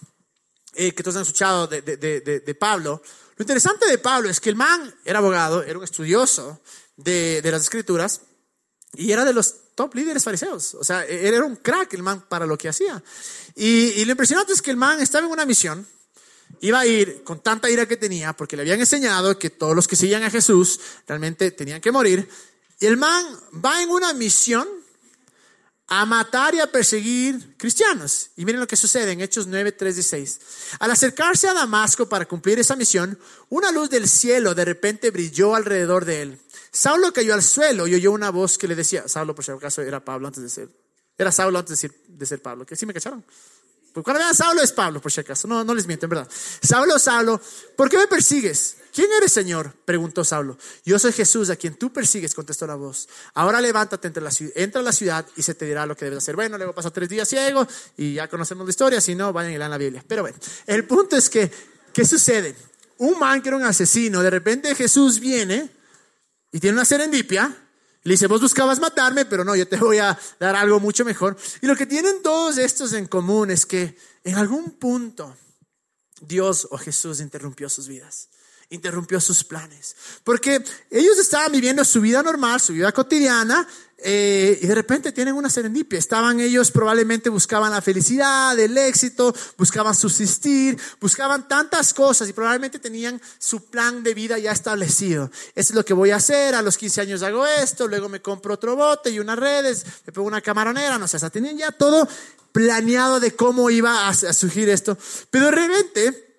eh, 0.72 0.94
que 0.94 1.02
todos 1.02 1.16
han 1.16 1.22
escuchado 1.22 1.66
de, 1.66 1.82
de 1.82 2.54
Pablo, 2.54 3.02
lo 3.40 3.44
interesante 3.44 3.88
de 3.88 3.96
Pablo 3.96 4.28
es 4.28 4.38
que 4.38 4.50
el 4.50 4.54
man 4.54 4.94
era 5.02 5.18
abogado, 5.18 5.62
era 5.62 5.78
un 5.78 5.84
estudioso 5.84 6.60
de, 6.98 7.40
las 7.42 7.62
escrituras 7.62 8.20
y 8.92 9.12
era 9.12 9.24
de 9.24 9.32
los 9.32 9.54
top 9.74 9.94
líderes 9.94 10.22
fariseos. 10.24 10.74
O 10.74 10.84
sea, 10.84 11.06
e, 11.06 11.26
era 11.26 11.42
un 11.46 11.56
crack 11.56 11.94
el 11.94 12.02
man 12.02 12.22
para 12.28 12.44
lo 12.44 12.58
que 12.58 12.68
hacía. 12.68 13.02
Y, 13.56 13.92
y 13.96 14.04
lo 14.04 14.10
impresionante 14.10 14.52
es 14.52 14.60
que 14.60 14.70
el 14.70 14.76
man 14.76 15.00
estaba 15.00 15.24
en 15.24 15.32
una 15.32 15.46
misión, 15.46 15.86
iba 16.60 16.80
a 16.80 16.86
ir 16.86 17.24
con 17.24 17.40
tanta 17.40 17.70
ira 17.70 17.88
que 17.88 17.96
tenía, 17.96 18.34
porque 18.34 18.56
le 18.56 18.62
habían 18.62 18.78
enseñado 18.78 19.38
que 19.38 19.48
todos 19.48 19.74
los 19.74 19.88
que 19.88 19.96
seguían 19.96 20.22
a 20.22 20.28
Jesús 20.28 20.78
realmente 21.08 21.50
tenían 21.50 21.80
que 21.80 21.92
morir. 21.92 22.28
Y 22.78 22.84
el 22.84 22.98
man 22.98 23.24
va 23.64 23.82
en 23.82 23.88
una 23.88 24.12
misión 24.12 24.68
a 25.92 26.06
matar 26.06 26.54
y 26.54 26.60
a 26.60 26.70
perseguir 26.70 27.56
cristianos. 27.56 28.30
Y 28.36 28.44
miren 28.44 28.60
lo 28.60 28.66
que 28.68 28.76
sucede 28.76 29.10
en 29.10 29.20
Hechos 29.20 29.48
9, 29.48 29.72
3 29.72 29.98
y 29.98 30.02
6. 30.04 30.40
Al 30.78 30.92
acercarse 30.92 31.48
a 31.48 31.52
Damasco 31.52 32.08
para 32.08 32.26
cumplir 32.26 32.60
esa 32.60 32.76
misión, 32.76 33.18
una 33.48 33.72
luz 33.72 33.90
del 33.90 34.08
cielo 34.08 34.54
de 34.54 34.64
repente 34.64 35.10
brilló 35.10 35.56
alrededor 35.56 36.04
de 36.04 36.22
él. 36.22 36.38
Saulo 36.70 37.12
cayó 37.12 37.34
al 37.34 37.42
suelo 37.42 37.88
y 37.88 37.96
oyó 37.96 38.12
una 38.12 38.30
voz 38.30 38.56
que 38.56 38.68
le 38.68 38.76
decía, 38.76 39.08
Saulo 39.08 39.34
por 39.34 39.44
si 39.44 39.50
acaso 39.50 39.82
era 39.82 40.04
Pablo 40.04 40.28
antes 40.28 40.44
de 40.44 40.48
ser, 40.48 40.68
era 41.18 41.32
Saulo 41.32 41.58
antes 41.58 41.70
de 41.70 41.88
ser, 41.88 41.96
de 42.06 42.24
ser 42.24 42.40
Pablo, 42.40 42.64
que 42.64 42.76
sí 42.76 42.86
me 42.86 42.94
cacharon. 42.94 43.24
Porque 43.92 44.04
cuando 44.04 44.20
vean 44.20 44.34
Saulo 44.36 44.62
es 44.62 44.70
Pablo, 44.70 45.00
por 45.00 45.10
si 45.10 45.20
acaso, 45.20 45.48
no, 45.48 45.64
no 45.64 45.74
les 45.74 45.88
miento, 45.88 46.06
en 46.06 46.10
verdad. 46.10 46.28
Saulo, 46.62 47.00
Saulo, 47.00 47.40
¿por 47.76 47.90
qué 47.90 47.98
me 47.98 48.06
persigues? 48.06 48.76
¿Quién 48.92 49.08
eres, 49.16 49.32
Señor? 49.32 49.72
preguntó 49.84 50.24
Saulo. 50.24 50.58
Yo 50.84 50.98
soy 50.98 51.12
Jesús, 51.12 51.50
a 51.50 51.56
quien 51.56 51.74
tú 51.74 51.92
persigues, 51.92 52.34
contestó 52.34 52.66
la 52.66 52.74
voz. 52.74 53.08
Ahora 53.34 53.60
levántate, 53.60 54.08
entre 54.08 54.22
la, 54.22 54.30
entra 54.54 54.80
a 54.80 54.84
la 54.84 54.92
ciudad 54.92 55.26
y 55.36 55.42
se 55.42 55.54
te 55.54 55.64
dirá 55.64 55.86
lo 55.86 55.96
que 55.96 56.06
debes 56.06 56.18
hacer. 56.18 56.34
Bueno, 56.34 56.56
luego 56.56 56.74
pasó 56.74 56.90
tres 56.90 57.08
días 57.08 57.28
ciego 57.28 57.66
y 57.96 58.14
ya 58.14 58.28
conocemos 58.28 58.66
la 58.66 58.70
historia, 58.70 59.00
si 59.00 59.14
no, 59.14 59.32
vayan 59.32 59.52
y 59.52 59.58
lean 59.58 59.70
la 59.70 59.78
Biblia. 59.78 60.04
Pero 60.06 60.22
bueno, 60.22 60.38
el 60.66 60.84
punto 60.86 61.16
es 61.16 61.30
que, 61.30 61.50
¿qué 61.92 62.04
sucede? 62.04 62.56
Un 62.98 63.18
man 63.18 63.40
que 63.42 63.48
era 63.48 63.56
un 63.56 63.64
asesino, 63.64 64.22
de 64.22 64.30
repente 64.30 64.74
Jesús 64.74 65.20
viene 65.20 65.70
y 66.50 66.58
tiene 66.58 66.76
una 66.76 66.84
serendipia. 66.84 67.56
Le 68.02 68.14
dice, 68.14 68.26
vos 68.26 68.40
buscabas 68.40 68.80
matarme, 68.80 69.26
pero 69.26 69.44
no, 69.44 69.54
yo 69.54 69.68
te 69.68 69.76
voy 69.76 69.98
a 69.98 70.18
dar 70.38 70.56
algo 70.56 70.80
mucho 70.80 71.04
mejor. 71.04 71.36
Y 71.60 71.66
lo 71.66 71.76
que 71.76 71.86
tienen 71.86 72.22
todos 72.22 72.56
estos 72.58 72.94
en 72.94 73.06
común 73.06 73.50
es 73.50 73.66
que 73.66 73.96
en 74.24 74.36
algún 74.36 74.70
punto 74.72 75.36
Dios 76.20 76.66
o 76.70 76.78
Jesús 76.78 77.20
interrumpió 77.20 77.68
sus 77.68 77.86
vidas 77.86 78.29
interrumpió 78.70 79.20
sus 79.20 79.44
planes. 79.44 79.96
Porque 80.24 80.64
ellos 80.90 81.18
estaban 81.18 81.52
viviendo 81.52 81.84
su 81.84 82.00
vida 82.00 82.22
normal, 82.22 82.60
su 82.60 82.72
vida 82.72 82.92
cotidiana, 82.92 83.66
eh, 84.02 84.58
y 84.62 84.66
de 84.66 84.74
repente 84.74 85.12
tienen 85.12 85.34
una 85.34 85.50
serendipia. 85.50 85.98
Estaban 85.98 86.40
ellos, 86.40 86.70
probablemente 86.70 87.28
buscaban 87.28 87.70
la 87.72 87.82
felicidad, 87.82 88.58
el 88.58 88.78
éxito, 88.78 89.34
buscaban 89.58 89.94
subsistir, 89.94 90.78
buscaban 91.00 91.46
tantas 91.48 91.92
cosas 91.92 92.28
y 92.28 92.32
probablemente 92.32 92.78
tenían 92.78 93.20
su 93.38 93.66
plan 93.66 94.02
de 94.02 94.14
vida 94.14 94.38
ya 94.38 94.52
establecido. 94.52 95.30
Eso 95.54 95.72
es 95.72 95.74
lo 95.74 95.84
que 95.84 95.92
voy 95.92 96.12
a 96.12 96.16
hacer, 96.16 96.54
a 96.54 96.62
los 96.62 96.78
15 96.78 97.02
años 97.02 97.22
hago 97.22 97.46
esto, 97.46 97.88
luego 97.88 98.08
me 98.08 98.22
compro 98.22 98.54
otro 98.54 98.74
bote 98.74 99.10
y 99.10 99.18
unas 99.18 99.38
redes, 99.38 99.84
me 100.06 100.12
pongo 100.12 100.28
una 100.28 100.40
camaronera, 100.40 100.96
no 100.96 101.06
sé, 101.06 101.18
o 101.18 101.20
sea, 101.20 101.30
tenían 101.30 101.58
ya 101.58 101.70
todo 101.70 102.08
planeado 102.52 103.20
de 103.20 103.32
cómo 103.36 103.68
iba 103.68 104.08
a 104.08 104.14
surgir 104.14 104.70
esto. 104.70 104.96
Pero 105.30 105.46
de 105.46 105.50
repente, 105.50 106.29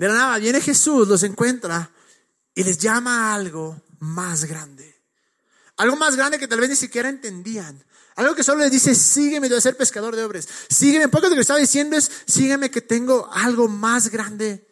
de 0.00 0.08
la 0.08 0.14
nada 0.14 0.38
viene 0.38 0.62
Jesús, 0.62 1.06
los 1.06 1.22
encuentra 1.24 1.90
y 2.54 2.64
les 2.64 2.78
llama 2.78 3.32
a 3.32 3.34
algo 3.34 3.82
más 3.98 4.46
grande. 4.46 4.96
Algo 5.76 5.94
más 5.96 6.16
grande 6.16 6.38
que 6.38 6.48
tal 6.48 6.58
vez 6.58 6.70
ni 6.70 6.76
siquiera 6.76 7.10
entendían. 7.10 7.84
Algo 8.16 8.34
que 8.34 8.42
solo 8.42 8.60
les 8.60 8.70
dice, 8.70 8.94
sígueme, 8.94 9.46
yo 9.46 9.56
voy 9.56 9.58
a 9.58 9.60
ser 9.60 9.76
pescador 9.76 10.16
de 10.16 10.24
hombres. 10.24 10.48
Sígueme. 10.70 11.08
Porque 11.08 11.28
lo 11.28 11.34
que 11.34 11.42
estaba 11.42 11.58
diciendo 11.58 11.98
es, 11.98 12.10
sígueme 12.26 12.70
que 12.70 12.80
tengo 12.80 13.28
algo 13.30 13.68
más 13.68 14.08
grande, 14.08 14.66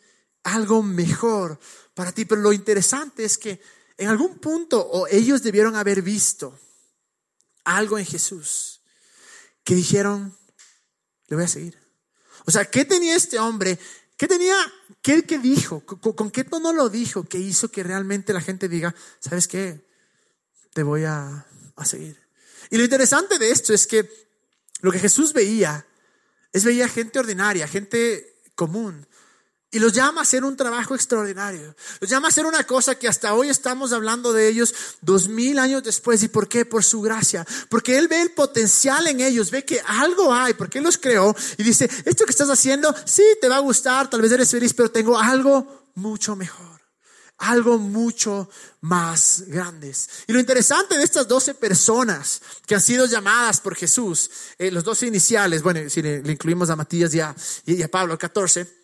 algo 0.45 0.83
mejor 0.83 1.61
para 1.93 2.11
ti. 2.11 2.25
Pero 2.25 2.41
lo 2.41 2.55
interesante 2.55 3.23
es 3.23 3.37
que 3.37 3.61
en 3.99 4.09
algún 4.09 4.39
punto 4.39 4.81
o 4.81 5.09
ellos 5.09 5.43
debieron 5.43 5.77
haber 5.77 6.01
visto 6.01 6.59
algo 7.65 7.99
en 7.99 8.07
Jesús 8.07 8.81
que 9.63 9.75
dijeron, 9.75 10.35
le 11.27 11.37
voy 11.37 11.45
a 11.45 11.49
seguir. 11.49 11.79
O 12.47 12.51
sea, 12.51 12.65
¿qué 12.65 12.87
tenía 12.87 13.15
este 13.15 13.39
hombre 13.39 13.79
¿Qué 14.19 14.27
tenía? 14.27 14.57
¿Qué, 15.01 15.23
qué 15.23 15.39
dijo? 15.39 15.81
¿Con, 15.87 16.33
qué 16.33 16.43
tono 16.43 16.73
lo 16.73 16.89
dijo? 16.89 17.23
Que 17.23 17.39
hizo 17.39 17.71
que 17.71 17.85
realmente 17.85 18.33
la 18.33 18.41
gente 18.41 18.69
diga, 18.69 18.93
¿sabes 19.21 19.47
qué? 19.47 19.87
Te 20.75 20.83
voy 20.83 21.05
a, 21.05 21.47
a 21.77 21.85
seguir. 21.85 22.21
Y 22.69 22.79
lo 22.79 22.83
interesante 22.83 23.39
de 23.39 23.53
esto 23.53 23.73
es 23.73 23.87
que 23.87 24.11
lo 24.81 24.91
que 24.91 24.99
Jesús 24.99 25.33
veía 25.33 25.87
es 26.53 26.65
veía 26.65 26.89
gente 26.89 27.21
ordinaria, 27.21 27.69
gente 27.69 28.41
común, 28.57 29.07
y 29.71 29.79
los 29.79 29.93
llama 29.93 30.21
a 30.21 30.23
hacer 30.23 30.45
un 30.45 30.57
trabajo 30.57 30.95
extraordinario. 30.95 31.75
Los 32.01 32.09
llama 32.09 32.29
a 32.29 32.31
hacer 32.31 32.47
una 32.47 32.65
cosa 32.65 32.95
que 32.95 33.07
hasta 33.07 33.35
hoy 33.35 33.51
estamos 33.51 33.93
hablando 33.93 34.33
de 34.33 34.49
ellos 34.49 34.75
dos 35.03 35.29
mil 35.29 35.59
años 35.59 35.83
después. 35.83 36.23
¿Y 36.23 36.29
por 36.29 36.49
qué? 36.49 36.65
Por 36.65 36.85
su 36.85 37.03
gracia. 37.03 37.47
Porque 37.69 37.99
Él 37.99 38.09
ve 38.09 38.23
el 38.23 38.31
potencial 38.33 39.07
en 39.07 39.21
ellos, 39.21 39.51
ve 39.51 39.65
que 39.65 39.81
algo 39.87 40.33
hay, 40.33 40.55
porque 40.55 40.79
Él 40.79 40.85
los 40.85 40.97
creó 40.97 41.37
y 41.59 41.63
dice, 41.63 41.89
esto 42.07 42.25
que 42.25 42.31
estás 42.31 42.49
haciendo, 42.49 42.95
sí, 43.05 43.25
te 43.41 43.49
va 43.49 43.57
a 43.57 43.61
gustar, 43.61 44.09
tal 44.09 44.23
vez 44.23 44.33
eres 44.33 44.51
feliz, 44.51 44.73
pero 44.73 44.91
tengo 44.91 45.19
algo 45.19 45.91
mucho 45.95 46.35
mejor 46.35 46.79
algo 47.39 47.79
mucho 47.79 48.51
más 48.81 49.45
grandes. 49.47 50.09
Y 50.27 50.33
lo 50.33 50.41
interesante 50.41 50.99
de 50.99 51.05
estas 51.05 51.29
doce 51.29 51.55
personas 51.55 52.41
que 52.67 52.75
han 52.75 52.81
sido 52.81 53.07
llamadas 53.07 53.61
por 53.61 53.77
Jesús, 53.77 54.29
eh, 54.59 54.73
los 54.73 54.83
doce 54.83 55.07
iniciales, 55.07 55.63
bueno, 55.63 55.89
si 55.89 56.03
le, 56.03 56.17
incluimos 56.27 56.69
a 56.69 56.75
Matías 56.75 57.15
y 57.15 57.21
a, 57.21 57.35
y 57.65 57.81
a 57.81 57.89
Pablo, 57.89 58.19
14, 58.19 58.78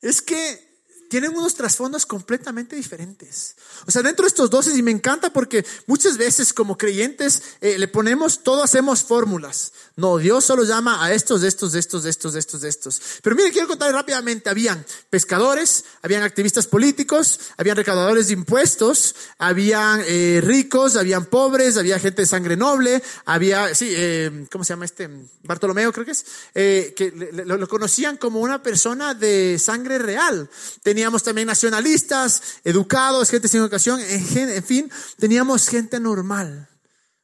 es 0.00 0.22
que 0.22 0.69
tienen 1.10 1.36
unos 1.36 1.56
trasfondos 1.56 2.06
completamente 2.06 2.76
diferentes. 2.76 3.56
O 3.84 3.90
sea, 3.90 4.00
dentro 4.00 4.22
de 4.22 4.28
estos 4.28 4.48
doce, 4.48 4.70
y 4.76 4.82
me 4.82 4.92
encanta 4.92 5.32
porque 5.32 5.66
muchas 5.86 6.16
veces 6.16 6.52
como 6.52 6.78
creyentes 6.78 7.42
eh, 7.60 7.78
le 7.78 7.88
ponemos, 7.88 8.44
todo 8.44 8.62
hacemos 8.62 9.02
fórmulas. 9.02 9.72
No, 9.96 10.18
Dios 10.18 10.44
solo 10.44 10.62
llama 10.62 11.04
a 11.04 11.12
estos, 11.12 11.40
de 11.40 11.48
estos, 11.48 11.72
de 11.72 11.80
estos, 11.80 12.04
de 12.04 12.10
estos, 12.10 12.32
de 12.32 12.38
estos, 12.38 12.60
de 12.60 12.68
estos. 12.68 13.02
Pero 13.22 13.34
miren, 13.34 13.52
quiero 13.52 13.66
contar 13.66 13.92
rápidamente, 13.92 14.50
habían 14.50 14.86
pescadores, 15.10 15.84
habían 16.00 16.22
activistas 16.22 16.68
políticos, 16.68 17.40
habían 17.56 17.76
recaudadores 17.76 18.28
de 18.28 18.34
impuestos, 18.34 19.16
habían 19.38 20.00
eh, 20.06 20.40
ricos, 20.44 20.94
habían 20.94 21.26
pobres, 21.26 21.76
había 21.76 21.98
gente 21.98 22.22
de 22.22 22.26
sangre 22.26 22.56
noble, 22.56 23.02
había, 23.24 23.74
sí, 23.74 23.88
eh, 23.90 24.46
¿cómo 24.50 24.62
se 24.62 24.74
llama 24.74 24.84
este? 24.84 25.10
Bartolomeo 25.42 25.92
creo 25.92 26.06
que 26.06 26.12
es, 26.12 26.24
que 26.54 27.30
lo, 27.44 27.56
lo, 27.56 27.68
conocían 27.68 28.16
como 28.16 28.40
una 28.40 28.62
persona 28.62 29.12
de 29.12 29.58
sangre 29.58 29.98
real. 29.98 30.48
Tenía 30.84 30.99
teníamos 31.00 31.22
también 31.22 31.46
nacionalistas, 31.46 32.42
educados, 32.62 33.30
gente 33.30 33.48
sin 33.48 33.60
educación, 33.60 34.00
en, 34.00 34.62
fin, 34.62 34.92
teníamos 35.18 35.66
gente 35.66 35.98
normal, 35.98 36.68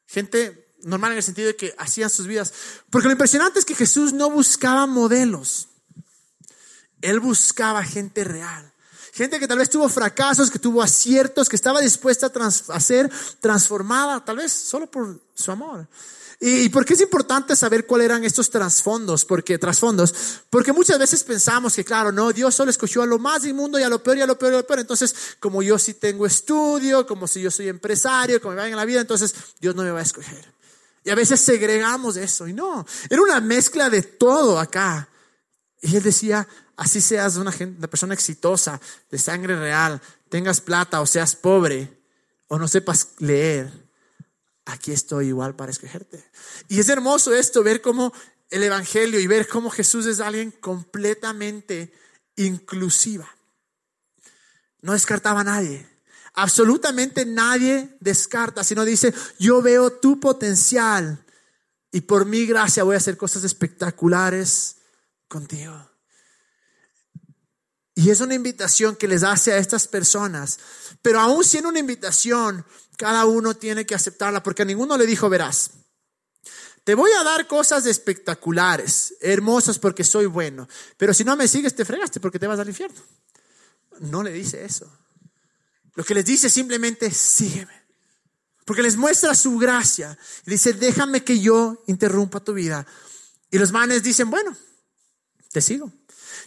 gente 0.07 0.73
normal 0.81 1.11
en 1.11 1.17
el 1.17 1.23
sentido 1.23 1.49
de 1.49 1.55
que 1.55 1.75
hacían 1.77 2.09
sus 2.09 2.25
vidas. 2.25 2.51
Porque 2.89 3.07
lo 3.07 3.11
impresionante 3.11 3.59
es 3.59 3.65
que 3.65 3.75
Jesús 3.75 4.13
no 4.13 4.31
buscaba 4.31 4.87
modelos, 4.87 5.67
Él 7.01 7.19
buscaba 7.19 7.83
gente 7.83 8.23
real. 8.23 8.73
Gente 9.13 9.39
que 9.39 9.47
tal 9.47 9.59
vez 9.59 9.69
tuvo 9.69 9.87
fracasos, 9.89 10.49
que 10.49 10.57
tuvo 10.57 10.81
aciertos, 10.81 11.47
que 11.47 11.55
estaba 11.55 11.79
dispuesta 11.79 12.31
a, 12.33 12.47
a 12.47 12.79
ser 12.79 13.11
transformada, 13.39 14.25
tal 14.25 14.37
vez 14.37 14.51
solo 14.51 14.89
por 14.89 15.21
su 15.35 15.51
amor. 15.51 15.87
¿Y 16.39 16.69
por 16.69 16.85
qué 16.85 16.93
es 16.93 17.01
importante 17.01 17.55
saber 17.55 17.87
cuáles 17.87 18.05
eran 18.05 18.23
estos 18.23 18.51
trasfondos? 18.51 19.25
Porque 19.25 19.57
trasfondos, 19.57 20.13
porque 20.51 20.71
muchas 20.71 20.99
veces 20.99 21.23
pensamos 21.23 21.73
que 21.73 21.83
claro, 21.83 22.11
no, 22.11 22.31
Dios 22.31 22.53
solo 22.53 22.69
escogió 22.69 23.01
a 23.01 23.07
lo 23.07 23.17
más 23.17 23.43
inmundo 23.45 23.79
y 23.79 23.83
a 23.83 23.89
lo 23.89 24.03
peor 24.03 24.17
y 24.17 24.21
a 24.21 24.27
lo 24.27 24.37
peor 24.37 24.51
y 24.51 24.55
a 24.55 24.57
lo 24.59 24.67
peor. 24.67 24.79
Entonces, 24.79 25.15
como 25.39 25.63
yo 25.63 25.79
sí 25.79 25.95
tengo 25.95 26.27
estudio, 26.27 27.07
como 27.07 27.27
si 27.27 27.41
yo 27.41 27.49
soy 27.49 27.69
empresario, 27.69 28.39
como 28.39 28.53
me 28.53 28.61
va 28.61 28.67
en 28.67 28.75
la 28.75 28.85
vida, 28.85 29.01
entonces 29.01 29.33
Dios 29.59 29.75
no 29.75 29.81
me 29.81 29.89
va 29.89 29.99
a 29.99 30.03
escoger. 30.03 30.45
Y 31.03 31.09
a 31.09 31.15
veces 31.15 31.39
segregamos 31.39 32.17
eso 32.17 32.47
y 32.47 32.53
no, 32.53 32.85
era 33.09 33.21
una 33.21 33.41
mezcla 33.41 33.89
de 33.89 34.03
todo 34.03 34.59
acá. 34.59 35.09
Y 35.81 35.95
él 35.95 36.03
decía, 36.03 36.47
así 36.75 37.01
seas 37.01 37.37
una, 37.37 37.51
gente, 37.51 37.79
una 37.79 37.87
persona 37.87 38.13
exitosa, 38.13 38.79
de 39.09 39.17
sangre 39.17 39.59
real, 39.59 39.99
tengas 40.29 40.61
plata 40.61 41.01
o 41.01 41.07
seas 41.07 41.35
pobre 41.35 41.97
o 42.47 42.59
no 42.59 42.67
sepas 42.67 43.09
leer 43.17 43.86
aquí 44.67 44.91
estoy 44.91 45.27
igual 45.27 45.55
para 45.55 45.71
escogerte. 45.71 46.23
Y 46.67 46.79
es 46.79 46.89
hermoso 46.89 47.33
esto, 47.33 47.63
ver 47.63 47.81
cómo 47.81 48.13
el 48.49 48.63
Evangelio 48.63 49.19
y 49.19 49.27
ver 49.27 49.47
cómo 49.47 49.69
Jesús 49.69 50.05
es 50.05 50.19
alguien 50.19 50.51
completamente 50.51 51.93
inclusiva. 52.35 53.27
No 54.81 54.93
descartaba 54.93 55.41
a 55.41 55.45
nadie. 55.45 55.87
Absolutamente 56.33 57.25
nadie 57.25 57.97
descarta, 57.99 58.63
sino 58.63 58.85
dice, 58.85 59.13
yo 59.39 59.61
veo 59.61 59.91
tu 59.91 60.19
potencial 60.19 61.25
y 61.91 62.01
por 62.01 62.25
mi 62.25 62.45
gracia 62.45 62.83
voy 62.83 62.95
a 62.95 62.99
hacer 62.99 63.17
cosas 63.17 63.43
espectaculares 63.43 64.77
contigo. 65.27 65.89
Y 67.97 68.11
es 68.11 68.21
una 68.21 68.35
invitación 68.35 68.95
que 68.95 69.07
les 69.07 69.23
hace 69.23 69.51
a 69.51 69.57
estas 69.57 69.87
personas. 69.87 70.59
Pero 71.01 71.19
aún 71.19 71.43
siendo 71.43 71.69
una 71.69 71.79
invitación, 71.79 72.63
cada 72.95 73.25
uno 73.25 73.55
tiene 73.55 73.87
que 73.87 73.95
aceptarla 73.95 74.43
porque 74.43 74.61
a 74.61 74.65
ninguno 74.65 74.95
le 74.99 75.07
dijo, 75.07 75.27
verás, 75.29 75.71
te 76.83 76.93
voy 76.93 77.09
a 77.19 77.23
dar 77.23 77.47
cosas 77.47 77.87
espectaculares, 77.87 79.15
hermosas 79.19 79.79
porque 79.79 80.03
soy 80.03 80.27
bueno, 80.27 80.69
pero 80.95 81.11
si 81.11 81.23
no 81.23 81.35
me 81.35 81.47
sigues 81.47 81.75
te 81.75 81.85
fregaste 81.85 82.19
porque 82.19 82.37
te 82.37 82.45
vas 82.45 82.59
al 82.59 82.67
infierno. 82.67 83.01
No 83.99 84.21
le 84.21 84.31
dice 84.31 84.63
eso. 84.63 84.87
Lo 85.95 86.03
que 86.03 86.13
les 86.13 86.25
dice 86.25 86.51
simplemente, 86.51 87.09
sígueme. 87.09 87.83
Porque 88.63 88.83
les 88.83 88.95
muestra 88.95 89.33
su 89.33 89.57
gracia. 89.57 90.15
Y 90.45 90.51
dice, 90.51 90.73
déjame 90.73 91.23
que 91.23 91.39
yo 91.39 91.83
interrumpa 91.87 92.41
tu 92.41 92.53
vida. 92.53 92.85
Y 93.49 93.57
los 93.57 93.71
manes 93.71 94.03
dicen, 94.03 94.29
bueno, 94.29 94.55
te 95.51 95.61
sigo. 95.61 95.91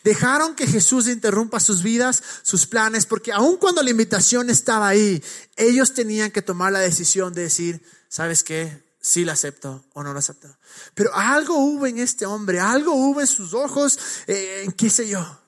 Dejaron 0.05 0.55
que 0.55 0.67
Jesús 0.67 1.09
interrumpa 1.09 1.61
sus 1.61 1.83
vidas, 1.83 2.23
sus 2.43 2.67
planes, 2.67 3.07
porque 3.07 3.33
aun 3.33 3.57
cuando 3.57 3.83
la 3.83 3.91
invitación 3.91 4.51
estaba 4.51 4.89
ahí, 4.89 5.23
ellos 5.57 5.95
tenían 5.95 6.31
que 6.31 6.43
tomar 6.43 6.73
la 6.73 6.79
decisión 6.81 7.33
de 7.33 7.43
decir, 7.43 7.83
¿sabes 8.09 8.43
qué? 8.43 8.83
Sí 9.03 9.25
la 9.25 9.33
acepto 9.33 9.85
o 9.95 10.03
no 10.03 10.13
la 10.13 10.21
acepto. 10.21 10.49
Pero 10.95 11.15
algo 11.15 11.57
hubo 11.57 11.87
en 11.87 11.99
este 11.99 12.27
hombre, 12.27 12.61
algo 12.61 12.95
hubo 12.95 13.21
en 13.21 13.27
sus 13.27 13.55
ojos, 13.55 13.99
eh, 14.27 14.63
en 14.65 14.73
qué 14.73 14.91
sé 14.91 15.09
yo, 15.09 15.41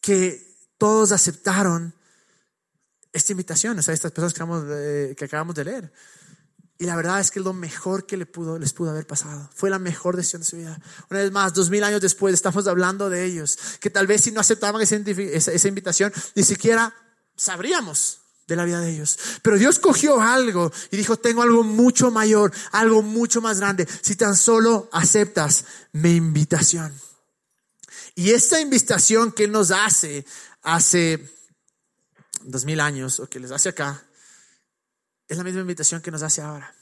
que 0.00 0.46
todos 0.78 1.12
aceptaron 1.12 1.94
esta 3.12 3.32
invitación, 3.32 3.78
o 3.78 3.82
sea, 3.82 3.94
estas 3.94 4.12
personas 4.12 4.32
que 4.34 4.42
acabamos 4.42 4.68
de, 4.68 5.14
que 5.16 5.24
acabamos 5.24 5.54
de 5.54 5.64
leer. 5.64 5.92
Y 6.80 6.86
la 6.86 6.94
verdad 6.94 7.18
es 7.18 7.32
que 7.32 7.40
lo 7.40 7.52
mejor 7.52 8.06
que 8.06 8.16
le 8.16 8.24
pudo, 8.24 8.56
les 8.56 8.72
pudo 8.72 8.90
haber 8.90 9.04
pasado. 9.04 9.50
Fue 9.52 9.68
la 9.68 9.80
mejor 9.80 10.16
decisión 10.16 10.42
de 10.42 10.46
su 10.46 10.56
vida. 10.56 10.80
Una 11.10 11.20
vez 11.20 11.32
más, 11.32 11.52
dos 11.52 11.70
mil 11.70 11.82
años 11.82 12.00
después, 12.00 12.32
estamos 12.32 12.68
hablando 12.68 13.10
de 13.10 13.24
ellos, 13.24 13.58
que 13.80 13.90
tal 13.90 14.06
vez 14.06 14.22
si 14.22 14.30
no 14.30 14.40
aceptaban 14.40 14.80
esa, 14.80 14.94
invitación, 15.68 16.12
ni 16.36 16.44
siquiera 16.44 16.94
sabríamos 17.36 18.20
de 18.46 18.54
la 18.54 18.64
vida 18.64 18.80
de 18.80 18.90
ellos. 18.90 19.18
Pero 19.42 19.58
Dios 19.58 19.80
cogió 19.80 20.20
algo 20.20 20.70
y 20.92 20.96
dijo, 20.96 21.16
tengo 21.16 21.42
algo 21.42 21.64
mucho 21.64 22.12
mayor, 22.12 22.52
algo 22.70 23.02
mucho 23.02 23.40
más 23.40 23.58
grande, 23.58 23.88
si 24.00 24.14
tan 24.14 24.36
solo 24.36 24.88
aceptas 24.92 25.64
mi 25.90 26.14
invitación. 26.14 26.94
Y 28.14 28.30
esta 28.30 28.60
invitación 28.60 29.32
que 29.32 29.48
nos 29.48 29.72
hace 29.72 30.24
hace 30.62 31.28
dos 32.42 32.64
mil 32.64 32.78
años, 32.78 33.18
o 33.18 33.28
que 33.28 33.40
les 33.40 33.50
hace 33.50 33.70
acá, 33.70 34.04
es 35.28 35.36
la 35.36 35.44
misma 35.44 35.60
invitación 35.60 36.00
que 36.00 36.10
nos 36.10 36.22
hace 36.22 36.40
ahora. 36.40 36.74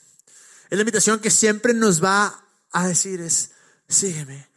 Es 0.69 0.77
la 0.77 0.81
invitación 0.81 1.19
que 1.19 1.29
siempre 1.29 1.73
nos 1.73 2.03
va 2.03 2.43
a 2.71 2.87
decir 2.87 3.21
es, 3.21 3.51
sígueme, 3.87 4.47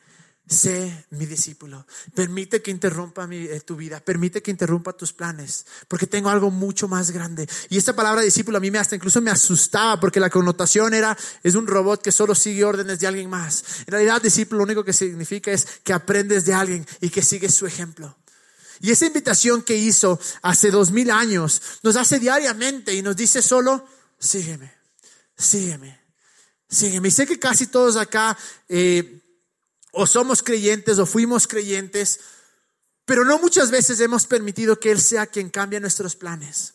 sé 0.50 1.06
mi 1.10 1.26
discípulo, 1.26 1.86
permite 2.12 2.60
que 2.60 2.72
interrumpa 2.72 3.28
eh, 3.30 3.60
tu 3.60 3.76
vida, 3.76 4.00
permite 4.00 4.42
que 4.42 4.50
interrumpa 4.50 4.92
tus 4.92 5.12
planes, 5.12 5.64
porque 5.86 6.08
tengo 6.08 6.28
algo 6.28 6.50
mucho 6.50 6.88
más 6.88 7.12
grande. 7.12 7.48
Y 7.68 7.78
esta 7.78 7.94
palabra 7.94 8.22
discípulo 8.22 8.58
a 8.58 8.60
mí 8.60 8.70
me 8.70 8.78
hasta 8.78 8.96
incluso 8.96 9.20
me 9.20 9.30
asustaba, 9.30 10.00
porque 10.00 10.18
la 10.18 10.30
connotación 10.30 10.94
era, 10.94 11.16
es 11.44 11.54
un 11.54 11.68
robot 11.68 12.02
que 12.02 12.10
solo 12.10 12.34
sigue 12.34 12.64
órdenes 12.64 12.98
de 12.98 13.06
alguien 13.06 13.30
más. 13.30 13.64
En 13.86 13.92
realidad 13.92 14.20
discípulo 14.20 14.58
lo 14.58 14.64
único 14.64 14.84
que 14.84 14.92
significa 14.92 15.52
es 15.52 15.66
que 15.84 15.92
aprendes 15.92 16.44
de 16.44 16.54
alguien 16.54 16.84
y 17.00 17.10
que 17.10 17.22
sigues 17.22 17.54
su 17.54 17.66
ejemplo. 17.66 18.16
Y 18.80 18.90
esa 18.90 19.06
invitación 19.06 19.62
que 19.62 19.76
hizo 19.76 20.18
hace 20.42 20.70
dos 20.70 20.90
mil 20.90 21.10
años 21.10 21.60
nos 21.82 21.96
hace 21.96 22.18
diariamente 22.18 22.94
y 22.94 23.02
nos 23.02 23.14
dice 23.14 23.42
solo, 23.42 23.86
sígueme, 24.18 24.72
sígueme, 25.36 26.00
sígueme. 26.68 27.08
Y 27.08 27.10
sé 27.10 27.26
que 27.26 27.38
casi 27.38 27.66
todos 27.66 27.96
acá 27.96 28.36
eh, 28.68 29.20
o 29.92 30.06
somos 30.06 30.42
creyentes 30.42 30.98
o 30.98 31.04
fuimos 31.04 31.46
creyentes, 31.46 32.20
pero 33.04 33.24
no 33.24 33.38
muchas 33.38 33.70
veces 33.70 34.00
hemos 34.00 34.26
permitido 34.26 34.80
que 34.80 34.90
Él 34.90 35.00
sea 35.00 35.26
quien 35.26 35.50
cambie 35.50 35.78
nuestros 35.78 36.16
planes. 36.16 36.74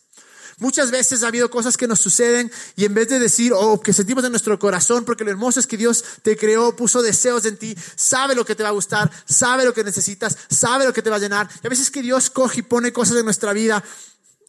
Muchas 0.58 0.90
veces 0.90 1.22
ha 1.22 1.28
habido 1.28 1.50
cosas 1.50 1.76
que 1.76 1.86
nos 1.86 2.00
suceden 2.00 2.50
y 2.76 2.86
en 2.86 2.94
vez 2.94 3.08
de 3.08 3.18
decir, 3.18 3.52
oh, 3.54 3.78
que 3.78 3.92
sentimos 3.92 4.24
en 4.24 4.30
nuestro 4.30 4.58
corazón, 4.58 5.04
porque 5.04 5.22
lo 5.22 5.30
hermoso 5.30 5.60
es 5.60 5.66
que 5.66 5.76
Dios 5.76 6.02
te 6.22 6.34
creó, 6.34 6.74
puso 6.74 7.02
deseos 7.02 7.44
en 7.44 7.58
ti, 7.58 7.76
sabe 7.94 8.34
lo 8.34 8.42
que 8.46 8.54
te 8.54 8.62
va 8.62 8.70
a 8.70 8.72
gustar, 8.72 9.10
sabe 9.26 9.66
lo 9.66 9.74
que 9.74 9.84
necesitas, 9.84 10.38
sabe 10.48 10.86
lo 10.86 10.94
que 10.94 11.02
te 11.02 11.10
va 11.10 11.16
a 11.16 11.18
llenar. 11.18 11.50
Y 11.62 11.66
a 11.66 11.70
veces 11.70 11.90
que 11.90 12.00
Dios 12.00 12.30
coge 12.30 12.60
y 12.60 12.62
pone 12.62 12.90
cosas 12.90 13.18
en 13.18 13.26
nuestra 13.26 13.52
vida 13.52 13.84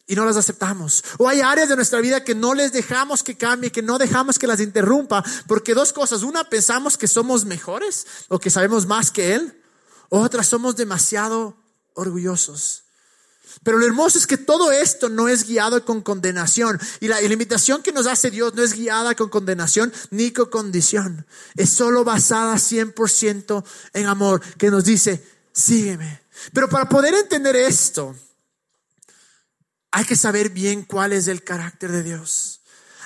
y 0.06 0.14
no 0.14 0.24
las 0.24 0.38
aceptamos. 0.38 1.04
O 1.18 1.28
hay 1.28 1.42
áreas 1.42 1.68
de 1.68 1.76
nuestra 1.76 2.00
vida 2.00 2.24
que 2.24 2.34
no 2.34 2.54
les 2.54 2.72
dejamos 2.72 3.22
que 3.22 3.36
cambie, 3.36 3.70
que 3.70 3.82
no 3.82 3.98
dejamos 3.98 4.38
que 4.38 4.46
las 4.46 4.60
interrumpa, 4.60 5.22
porque 5.46 5.74
dos 5.74 5.92
cosas. 5.92 6.22
Una, 6.22 6.44
pensamos 6.44 6.96
que 6.96 7.06
somos 7.06 7.44
mejores 7.44 8.06
o 8.28 8.38
que 8.38 8.48
sabemos 8.48 8.86
más 8.86 9.10
que 9.10 9.34
Él. 9.34 9.62
Otra, 10.08 10.42
somos 10.42 10.74
demasiado 10.74 11.54
orgullosos. 11.92 12.84
Pero 13.62 13.78
lo 13.78 13.86
hermoso 13.86 14.18
es 14.18 14.26
que 14.26 14.36
todo 14.36 14.72
esto 14.72 15.08
no 15.08 15.28
es 15.28 15.46
guiado 15.46 15.84
con 15.84 16.02
condenación. 16.02 16.78
Y 17.00 17.08
la, 17.08 17.20
invitación 17.22 17.82
que 17.82 17.92
nos 17.92 18.06
hace 18.06 18.30
Dios 18.30 18.54
no 18.54 18.62
es 18.62 18.74
guiada 18.74 19.14
con 19.14 19.28
condenación 19.28 19.92
ni 20.10 20.30
con 20.30 20.50
condición. 20.50 21.26
Es 21.56 21.70
solo 21.70 22.04
basada 22.04 22.54
100% 22.54 23.64
en 23.94 24.06
amor, 24.06 24.40
que 24.56 24.70
nos 24.70 24.84
dice, 24.84 25.24
sígueme. 25.52 26.22
Pero 26.52 26.68
para 26.68 26.88
poder 26.88 27.14
entender 27.14 27.56
esto, 27.56 28.14
hay 29.90 30.04
que 30.04 30.16
saber 30.16 30.50
bien 30.50 30.84
cuál 30.84 31.12
es 31.12 31.28
el 31.28 31.42
carácter 31.42 31.90
de 31.90 32.02
Dios. 32.02 32.60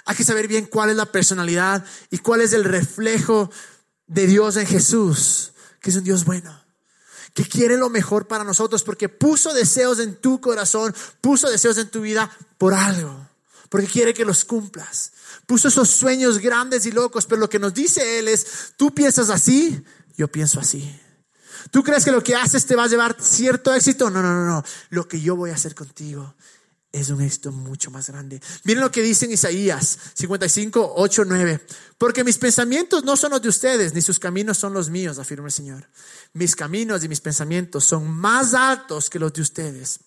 Hay 0.04 0.16
que 0.16 0.24
saber 0.24 0.48
bien 0.48 0.66
cuál 0.66 0.90
es 0.90 0.96
la 0.96 1.06
personalidad 1.06 1.84
y 2.10 2.18
cuál 2.18 2.40
es 2.40 2.52
el 2.52 2.64
reflejo 2.64 3.50
de 4.06 4.26
Dios 4.26 4.56
en 4.56 4.66
Jesús, 4.66 5.52
que 5.80 5.90
es 5.90 5.96
un 5.96 6.04
Dios 6.04 6.24
bueno 6.24 6.61
que 7.34 7.44
quiere 7.44 7.76
lo 7.76 7.88
mejor 7.88 8.26
para 8.26 8.44
nosotros, 8.44 8.82
porque 8.82 9.08
puso 9.08 9.54
deseos 9.54 9.98
en 9.98 10.16
tu 10.16 10.40
corazón, 10.40 10.94
puso 11.20 11.50
deseos 11.50 11.78
en 11.78 11.88
tu 11.88 12.02
vida 12.02 12.30
por 12.58 12.74
algo, 12.74 13.28
porque 13.68 13.86
quiere 13.86 14.14
que 14.14 14.24
los 14.24 14.44
cumplas. 14.44 15.12
Puso 15.46 15.68
esos 15.68 15.88
sueños 15.90 16.38
grandes 16.38 16.86
y 16.86 16.92
locos, 16.92 17.26
pero 17.26 17.40
lo 17.40 17.48
que 17.48 17.58
nos 17.58 17.74
dice 17.74 18.18
Él 18.18 18.28
es, 18.28 18.74
tú 18.76 18.94
piensas 18.94 19.30
así, 19.30 19.82
yo 20.16 20.28
pienso 20.28 20.60
así. 20.60 20.98
¿Tú 21.70 21.82
crees 21.82 22.04
que 22.04 22.12
lo 22.12 22.22
que 22.22 22.34
haces 22.34 22.66
te 22.66 22.76
va 22.76 22.84
a 22.84 22.88
llevar 22.88 23.16
cierto 23.20 23.72
éxito? 23.72 24.10
No, 24.10 24.20
no, 24.22 24.34
no, 24.34 24.44
no. 24.44 24.64
Lo 24.90 25.08
que 25.08 25.20
yo 25.20 25.36
voy 25.36 25.50
a 25.50 25.54
hacer 25.54 25.74
contigo 25.74 26.34
es 26.92 27.08
un 27.08 27.22
éxito 27.22 27.52
mucho 27.52 27.90
más 27.90 28.08
grande. 28.08 28.40
Miren 28.64 28.82
lo 28.82 28.92
que 28.92 29.00
dice 29.00 29.24
en 29.24 29.32
Isaías 29.32 29.98
55, 30.14 30.92
8, 30.96 31.24
9. 31.24 31.66
Porque 31.96 32.22
mis 32.22 32.36
pensamientos 32.36 33.02
no 33.02 33.16
son 33.16 33.30
los 33.30 33.40
de 33.40 33.48
ustedes, 33.48 33.94
ni 33.94 34.02
sus 34.02 34.18
caminos 34.18 34.58
son 34.58 34.74
los 34.74 34.90
míos, 34.90 35.18
afirma 35.18 35.46
el 35.46 35.52
Señor. 35.52 35.88
Mis 36.34 36.54
caminos 36.54 37.02
y 37.02 37.08
mis 37.08 37.20
pensamientos 37.20 37.84
son 37.84 38.10
más 38.10 38.52
altos 38.52 39.08
que 39.08 39.18
los 39.18 39.32
de 39.32 39.40
ustedes, 39.40 40.00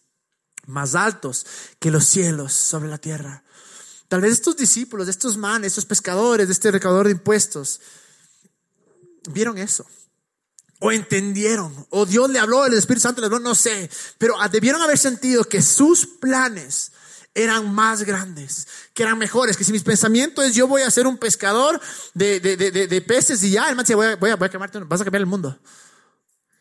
más 0.67 0.93
altos 0.93 1.45
que 1.79 1.89
los 1.89 2.05
cielos 2.05 2.53
sobre 2.53 2.87
la 2.87 2.99
tierra. 2.99 3.43
Tal 4.07 4.21
vez 4.21 4.33
estos 4.33 4.55
discípulos, 4.55 5.07
estos 5.07 5.37
manes, 5.37 5.69
estos 5.71 5.85
pescadores, 5.85 6.49
este 6.49 6.69
recaudador 6.69 7.07
de 7.07 7.13
impuestos, 7.13 7.81
vieron 9.31 9.57
eso 9.57 9.87
o 10.85 10.91
entendieron, 10.91 11.73
o 11.89 12.05
Dios 12.05 12.29
le 12.29 12.37
habló, 12.37 12.63
el 12.63 12.75
Espíritu 12.75 13.01
Santo 13.01 13.19
le 13.19 13.25
habló, 13.25 13.39
no 13.39 13.55
sé, 13.55 13.89
pero 14.19 14.35
debieron 14.51 14.83
haber 14.83 14.99
sentido 14.99 15.43
que 15.43 15.63
sus 15.63 16.05
planes 16.05 16.91
eran 17.33 17.73
más 17.73 18.03
grandes, 18.03 18.67
que 18.93 19.01
eran 19.01 19.17
mejores, 19.17 19.57
que 19.57 19.63
si 19.63 19.71
mis 19.71 19.81
pensamientos 19.81 20.45
es 20.45 20.53
yo 20.53 20.67
voy 20.67 20.83
a 20.83 20.91
ser 20.91 21.07
un 21.07 21.17
pescador 21.17 21.81
de, 22.13 22.39
de, 22.39 22.55
de, 22.55 22.87
de 22.87 23.01
peces 23.01 23.41
y 23.41 23.49
ya, 23.49 23.67
el 23.67 23.75
man 23.75 23.83
voy 23.95 24.05
a, 24.05 24.15
voy 24.15 24.29
a 24.29 24.49
quemarte, 24.49 24.77
vas 24.77 25.01
a 25.01 25.03
cambiar 25.03 25.21
el 25.21 25.25
mundo. 25.25 25.57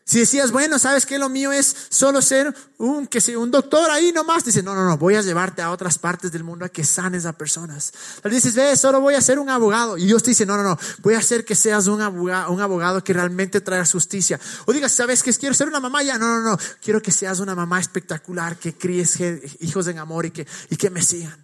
Si 0.07 0.19
decías, 0.19 0.51
bueno, 0.51 0.77
¿sabes 0.77 1.03
qué? 1.07 1.17
Lo 1.17 1.29
mío 1.29 1.51
es 1.51 1.75
solo 1.89 2.21
ser 2.21 2.53
un, 2.77 3.07
que 3.07 3.19
sea 3.19 3.39
un 3.39 3.49
doctor 3.49 3.89
ahí 3.89 4.11
nomás. 4.11 4.45
Dice, 4.45 4.61
no, 4.61 4.75
no, 4.75 4.85
no, 4.85 4.99
voy 4.99 5.15
a 5.15 5.23
llevarte 5.23 5.63
a 5.63 5.71
otras 5.71 5.97
partes 5.97 6.31
del 6.31 6.43
mundo 6.43 6.63
a 6.63 6.69
que 6.69 6.83
sanes 6.83 7.25
a 7.25 7.33
personas. 7.33 7.91
Tal 8.21 8.31
dices, 8.31 8.53
ve, 8.53 8.77
solo 8.77 9.01
voy 9.01 9.15
a 9.15 9.21
ser 9.21 9.39
un 9.39 9.49
abogado. 9.49 9.97
Y 9.97 10.05
Dios 10.05 10.21
te 10.21 10.29
dice, 10.29 10.45
no, 10.45 10.57
no, 10.57 10.63
no, 10.63 10.77
voy 11.01 11.15
a 11.15 11.17
hacer 11.17 11.43
que 11.43 11.55
seas 11.55 11.87
un 11.87 12.01
abogado, 12.01 12.51
un 12.51 12.61
abogado 12.61 13.03
que 13.03 13.13
realmente 13.13 13.61
traiga 13.61 13.83
justicia. 13.83 14.39
O 14.67 14.73
digas, 14.73 14.91
¿sabes 14.91 15.23
qué? 15.23 15.33
Quiero 15.33 15.55
ser 15.55 15.67
una 15.67 15.79
mamá 15.79 16.03
ya. 16.03 16.19
No, 16.19 16.39
no, 16.39 16.51
no, 16.51 16.57
quiero 16.83 17.01
que 17.01 17.11
seas 17.11 17.39
una 17.39 17.55
mamá 17.55 17.79
espectacular, 17.79 18.57
que 18.57 18.75
críes 18.75 19.17
hijos 19.59 19.87
en 19.87 19.97
amor 19.97 20.27
y 20.27 20.31
que, 20.31 20.45
y 20.69 20.75
que 20.75 20.91
me 20.91 21.01
sigan. 21.01 21.43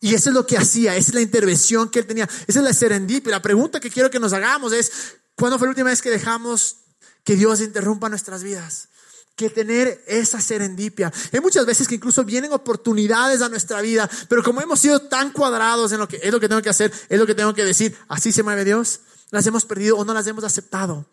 Y 0.00 0.14
eso 0.14 0.30
es 0.30 0.34
lo 0.34 0.44
que 0.44 0.58
hacía, 0.58 0.96
esa 0.96 1.10
es 1.10 1.14
la 1.14 1.20
intervención 1.20 1.88
que 1.88 2.00
él 2.00 2.06
tenía, 2.06 2.28
esa 2.48 2.58
es 2.58 2.64
la 2.64 2.74
serendipia. 2.74 3.30
La 3.30 3.40
pregunta 3.40 3.78
que 3.78 3.88
quiero 3.88 4.10
que 4.10 4.18
nos 4.18 4.32
hagamos 4.32 4.72
es, 4.72 4.90
¿cuándo 5.36 5.58
fue 5.58 5.68
la 5.68 5.70
última 5.70 5.90
vez 5.90 6.02
que 6.02 6.10
dejamos 6.10 6.78
que 7.24 7.36
Dios 7.36 7.60
interrumpa 7.60 8.08
nuestras 8.08 8.42
vidas. 8.42 8.88
Que 9.34 9.50
tener 9.50 10.04
esa 10.06 10.40
serendipia. 10.40 11.12
Hay 11.32 11.40
muchas 11.40 11.66
veces 11.66 11.88
que 11.88 11.96
incluso 11.96 12.22
vienen 12.24 12.52
oportunidades 12.52 13.42
a 13.42 13.48
nuestra 13.48 13.80
vida, 13.80 14.08
pero 14.28 14.44
como 14.44 14.60
hemos 14.60 14.78
sido 14.78 15.00
tan 15.00 15.32
cuadrados 15.32 15.90
en 15.90 15.98
lo 15.98 16.06
que 16.06 16.20
es 16.22 16.32
lo 16.32 16.38
que 16.38 16.48
tengo 16.48 16.62
que 16.62 16.70
hacer, 16.70 16.92
es 17.08 17.18
lo 17.18 17.26
que 17.26 17.34
tengo 17.34 17.52
que 17.52 17.64
decir, 17.64 17.96
así 18.06 18.30
se 18.30 18.44
mueve 18.44 18.64
Dios, 18.64 19.00
las 19.32 19.44
hemos 19.46 19.64
perdido 19.64 19.96
o 19.96 20.04
no 20.04 20.14
las 20.14 20.26
hemos 20.28 20.44
aceptado. 20.44 21.06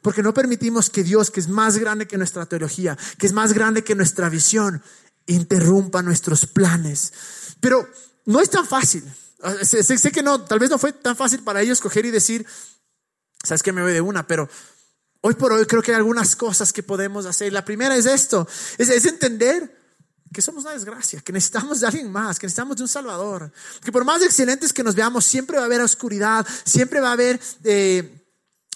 Porque 0.00 0.22
no 0.22 0.32
permitimos 0.32 0.88
que 0.88 1.02
Dios, 1.02 1.30
que 1.30 1.40
es 1.40 1.48
más 1.48 1.76
grande 1.76 2.06
que 2.06 2.16
nuestra 2.16 2.46
teología, 2.46 2.96
que 3.18 3.26
es 3.26 3.32
más 3.32 3.52
grande 3.52 3.84
que 3.84 3.94
nuestra 3.94 4.30
visión, 4.30 4.82
interrumpa 5.26 6.02
nuestros 6.02 6.46
planes. 6.46 7.12
Pero 7.60 7.86
no 8.24 8.40
es 8.40 8.48
tan 8.48 8.66
fácil. 8.66 9.04
Sé, 9.62 9.82
sé, 9.82 10.10
que 10.10 10.22
no, 10.22 10.44
tal 10.44 10.58
vez 10.58 10.70
no 10.70 10.78
fue 10.78 10.92
tan 10.92 11.16
fácil 11.16 11.42
para 11.42 11.60
ellos 11.62 11.80
coger 11.80 12.06
y 12.06 12.10
decir, 12.10 12.46
sabes 13.44 13.62
que 13.62 13.72
me 13.72 13.82
voy 13.82 13.92
de 13.92 14.00
una, 14.00 14.26
pero 14.26 14.48
Hoy 15.20 15.34
por 15.34 15.52
hoy 15.52 15.66
creo 15.66 15.82
que 15.82 15.90
hay 15.90 15.96
algunas 15.96 16.36
cosas 16.36 16.72
que 16.72 16.82
podemos 16.82 17.26
hacer. 17.26 17.52
La 17.52 17.64
primera 17.64 17.96
es 17.96 18.06
esto, 18.06 18.46
es, 18.78 19.04
entender 19.04 19.76
que 20.32 20.42
somos 20.42 20.64
una 20.64 20.74
desgracia, 20.74 21.20
que 21.20 21.32
necesitamos 21.32 21.80
de 21.80 21.86
alguien 21.86 22.12
más, 22.12 22.38
que 22.38 22.46
necesitamos 22.46 22.76
de 22.76 22.82
un 22.82 22.88
Salvador. 22.88 23.50
Que 23.82 23.90
por 23.90 24.04
más 24.04 24.22
excelentes 24.22 24.72
que 24.72 24.84
nos 24.84 24.94
veamos, 24.94 25.24
siempre 25.24 25.56
va 25.56 25.64
a 25.64 25.66
haber 25.66 25.80
oscuridad, 25.80 26.46
siempre 26.64 27.00
va 27.00 27.08
a 27.08 27.12
haber 27.12 27.40
eh, 27.64 28.24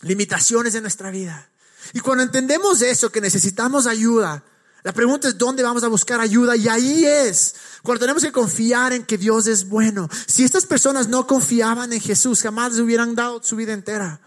limitaciones 0.00 0.74
en 0.74 0.82
nuestra 0.82 1.10
vida. 1.10 1.48
Y 1.92 2.00
cuando 2.00 2.24
entendemos 2.24 2.82
eso, 2.82 3.12
que 3.12 3.20
necesitamos 3.20 3.86
ayuda, 3.86 4.42
la 4.82 4.92
pregunta 4.92 5.28
es 5.28 5.38
dónde 5.38 5.62
vamos 5.62 5.84
a 5.84 5.88
buscar 5.88 6.20
ayuda 6.20 6.56
y 6.56 6.66
ahí 6.68 7.04
es 7.04 7.54
cuando 7.82 8.00
tenemos 8.00 8.22
que 8.22 8.32
confiar 8.32 8.92
en 8.92 9.04
que 9.04 9.16
Dios 9.16 9.46
es 9.46 9.68
bueno. 9.68 10.08
Si 10.26 10.42
estas 10.42 10.66
personas 10.66 11.06
no 11.06 11.26
confiaban 11.26 11.92
en 11.92 12.00
Jesús, 12.00 12.42
jamás 12.42 12.72
les 12.72 12.80
hubieran 12.80 13.14
dado 13.14 13.40
su 13.42 13.54
vida 13.54 13.72
entera. 13.72 14.20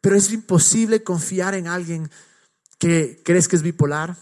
Pero 0.00 0.16
es 0.16 0.32
imposible 0.32 1.02
confiar 1.02 1.54
en 1.54 1.68
alguien 1.68 2.10
que 2.78 3.20
crees 3.22 3.48
que 3.48 3.56
es 3.56 3.62
bipolar, 3.62 4.16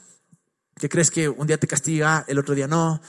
que 0.76 0.88
crees 0.88 1.10
que 1.10 1.28
un 1.28 1.46
día 1.46 1.58
te 1.58 1.68
castiga, 1.68 2.24
el 2.26 2.38
otro 2.38 2.54
día 2.54 2.66
no, 2.66 3.00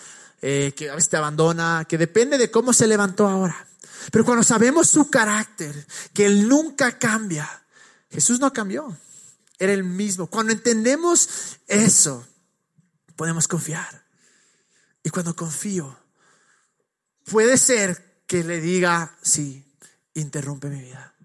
eh, 0.42 0.74
que 0.76 0.90
a 0.90 0.96
veces 0.96 1.10
te 1.10 1.18
abandona, 1.18 1.86
que 1.90 1.98
depende 1.98 2.38
de 2.38 2.52
cómo 2.52 2.72
se 2.74 2.88
levantó 2.88 3.28
ahora. 3.28 3.68
Pero 4.12 4.24
cuando 4.24 4.44
sabemos 4.44 4.88
su 4.90 5.10
carácter, 5.10 5.88
que 6.14 6.26
Él 6.26 6.48
nunca 6.48 6.98
cambia, 7.00 7.50
Jesús 8.12 8.40
no 8.40 8.54
cambió, 8.54 8.96
era 9.58 9.74
el 9.74 9.84
mismo. 9.84 10.28
Cuando 10.28 10.54
entendemos 10.54 11.58
eso, 11.68 12.26
podemos 13.16 13.48
confiar. 13.48 14.04
Y 15.04 15.10
cuando 15.10 15.36
confío, 15.36 15.98
puede 17.26 17.58
ser 17.58 18.22
que 18.28 18.44
le 18.44 18.62
diga, 18.62 19.18
sí, 19.22 19.66
interrumpe 20.14 20.70
mi 20.70 20.82
vida 20.82 21.16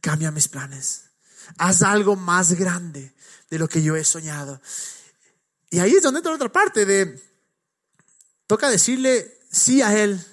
cambia 0.00 0.30
mis 0.30 0.48
planes. 0.48 1.04
Haz 1.56 1.82
algo 1.82 2.16
más 2.16 2.52
grande 2.52 3.14
de 3.50 3.58
lo 3.58 3.68
que 3.68 3.82
yo 3.82 3.96
he 3.96 4.04
soñado. 4.04 4.60
Y 5.70 5.78
ahí 5.80 5.92
es 5.92 6.02
donde 6.02 6.18
entra 6.18 6.32
la 6.32 6.36
otra 6.36 6.52
parte 6.52 6.84
de, 6.84 7.22
toca 8.46 8.70
decirle 8.70 9.38
sí 9.50 9.82
a 9.82 9.96
Él, 9.98 10.24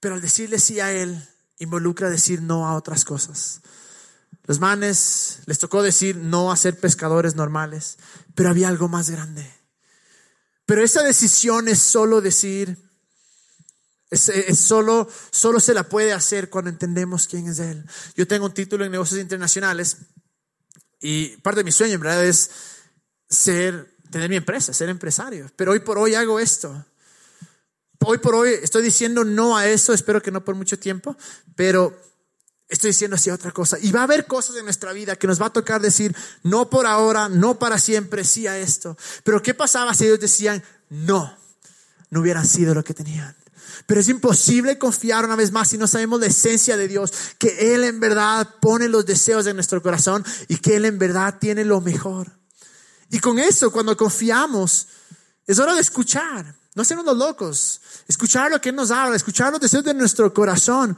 pero 0.00 0.14
al 0.14 0.20
decirle 0.20 0.58
sí 0.58 0.80
a 0.80 0.92
Él, 0.92 1.28
involucra 1.58 2.10
decir 2.10 2.42
no 2.42 2.66
a 2.66 2.74
otras 2.74 3.04
cosas. 3.04 3.60
Los 4.44 4.60
manes 4.60 5.40
les 5.46 5.58
tocó 5.58 5.82
decir 5.82 6.16
no 6.16 6.52
a 6.52 6.56
ser 6.56 6.78
pescadores 6.78 7.34
normales, 7.34 7.98
pero 8.34 8.50
había 8.50 8.68
algo 8.68 8.88
más 8.88 9.10
grande. 9.10 9.52
Pero 10.66 10.82
esa 10.84 11.02
decisión 11.02 11.68
es 11.68 11.80
solo 11.80 12.20
decir, 12.20 12.85
es, 14.10 14.60
solo, 14.60 15.08
solo 15.30 15.60
se 15.60 15.74
la 15.74 15.88
puede 15.88 16.12
hacer 16.12 16.48
cuando 16.48 16.70
entendemos 16.70 17.26
quién 17.26 17.48
es 17.48 17.58
Él. 17.58 17.84
Yo 18.14 18.26
tengo 18.26 18.46
un 18.46 18.54
título 18.54 18.84
en 18.84 18.92
negocios 18.92 19.20
internacionales 19.20 19.96
y 21.00 21.36
parte 21.38 21.60
de 21.60 21.64
mi 21.64 21.72
sueño 21.72 21.94
en 21.94 22.00
verdad 22.00 22.24
es 22.24 22.50
ser, 23.28 23.96
tener 24.10 24.28
mi 24.28 24.36
empresa, 24.36 24.72
ser 24.72 24.88
empresario. 24.88 25.50
Pero 25.56 25.72
hoy 25.72 25.80
por 25.80 25.98
hoy 25.98 26.14
hago 26.14 26.38
esto. 26.38 26.84
Hoy 28.04 28.18
por 28.18 28.34
hoy 28.34 28.50
estoy 28.62 28.82
diciendo 28.82 29.24
no 29.24 29.56
a 29.56 29.66
eso, 29.66 29.92
espero 29.92 30.22
que 30.22 30.30
no 30.30 30.44
por 30.44 30.54
mucho 30.54 30.78
tiempo, 30.78 31.16
pero 31.56 31.98
estoy 32.68 32.90
diciendo 32.90 33.16
así 33.16 33.30
otra 33.30 33.50
cosa. 33.50 33.78
Y 33.80 33.90
va 33.90 34.00
a 34.00 34.04
haber 34.04 34.26
cosas 34.26 34.56
en 34.56 34.64
nuestra 34.64 34.92
vida 34.92 35.16
que 35.16 35.26
nos 35.26 35.40
va 35.40 35.46
a 35.46 35.52
tocar 35.52 35.80
decir 35.80 36.14
no 36.44 36.70
por 36.70 36.86
ahora, 36.86 37.28
no 37.28 37.58
para 37.58 37.78
siempre, 37.78 38.22
sí 38.22 38.46
a 38.46 38.58
esto. 38.58 38.96
Pero 39.24 39.42
¿qué 39.42 39.54
pasaba 39.54 39.94
si 39.94 40.04
ellos 40.04 40.20
decían 40.20 40.62
no? 40.90 41.36
No 42.10 42.20
hubieran 42.20 42.46
sido 42.46 42.74
lo 42.74 42.84
que 42.84 42.94
tenían. 42.94 43.34
Pero 43.86 44.00
es 44.00 44.08
imposible 44.08 44.78
confiar 44.78 45.24
una 45.24 45.36
vez 45.36 45.52
más 45.52 45.68
si 45.68 45.78
no 45.78 45.86
sabemos 45.86 46.20
la 46.20 46.26
esencia 46.26 46.76
de 46.76 46.88
Dios, 46.88 47.12
que 47.38 47.74
Él 47.74 47.84
en 47.84 48.00
verdad 48.00 48.48
pone 48.60 48.88
los 48.88 49.06
deseos 49.06 49.44
de 49.44 49.54
nuestro 49.54 49.82
corazón 49.82 50.24
y 50.48 50.56
que 50.56 50.76
Él 50.76 50.84
en 50.84 50.98
verdad 50.98 51.36
tiene 51.38 51.64
lo 51.64 51.80
mejor. 51.80 52.32
Y 53.10 53.20
con 53.20 53.38
eso, 53.38 53.70
cuando 53.70 53.96
confiamos, 53.96 54.88
es 55.46 55.58
hora 55.58 55.74
de 55.74 55.80
escuchar, 55.80 56.54
no 56.74 56.84
sernos 56.84 57.06
los 57.06 57.16
locos, 57.16 57.80
escuchar 58.08 58.50
lo 58.50 58.60
que 58.60 58.70
Él 58.70 58.76
nos 58.76 58.90
habla, 58.90 59.16
escuchar 59.16 59.52
los 59.52 59.60
deseos 59.60 59.84
de 59.84 59.94
nuestro 59.94 60.32
corazón 60.34 60.96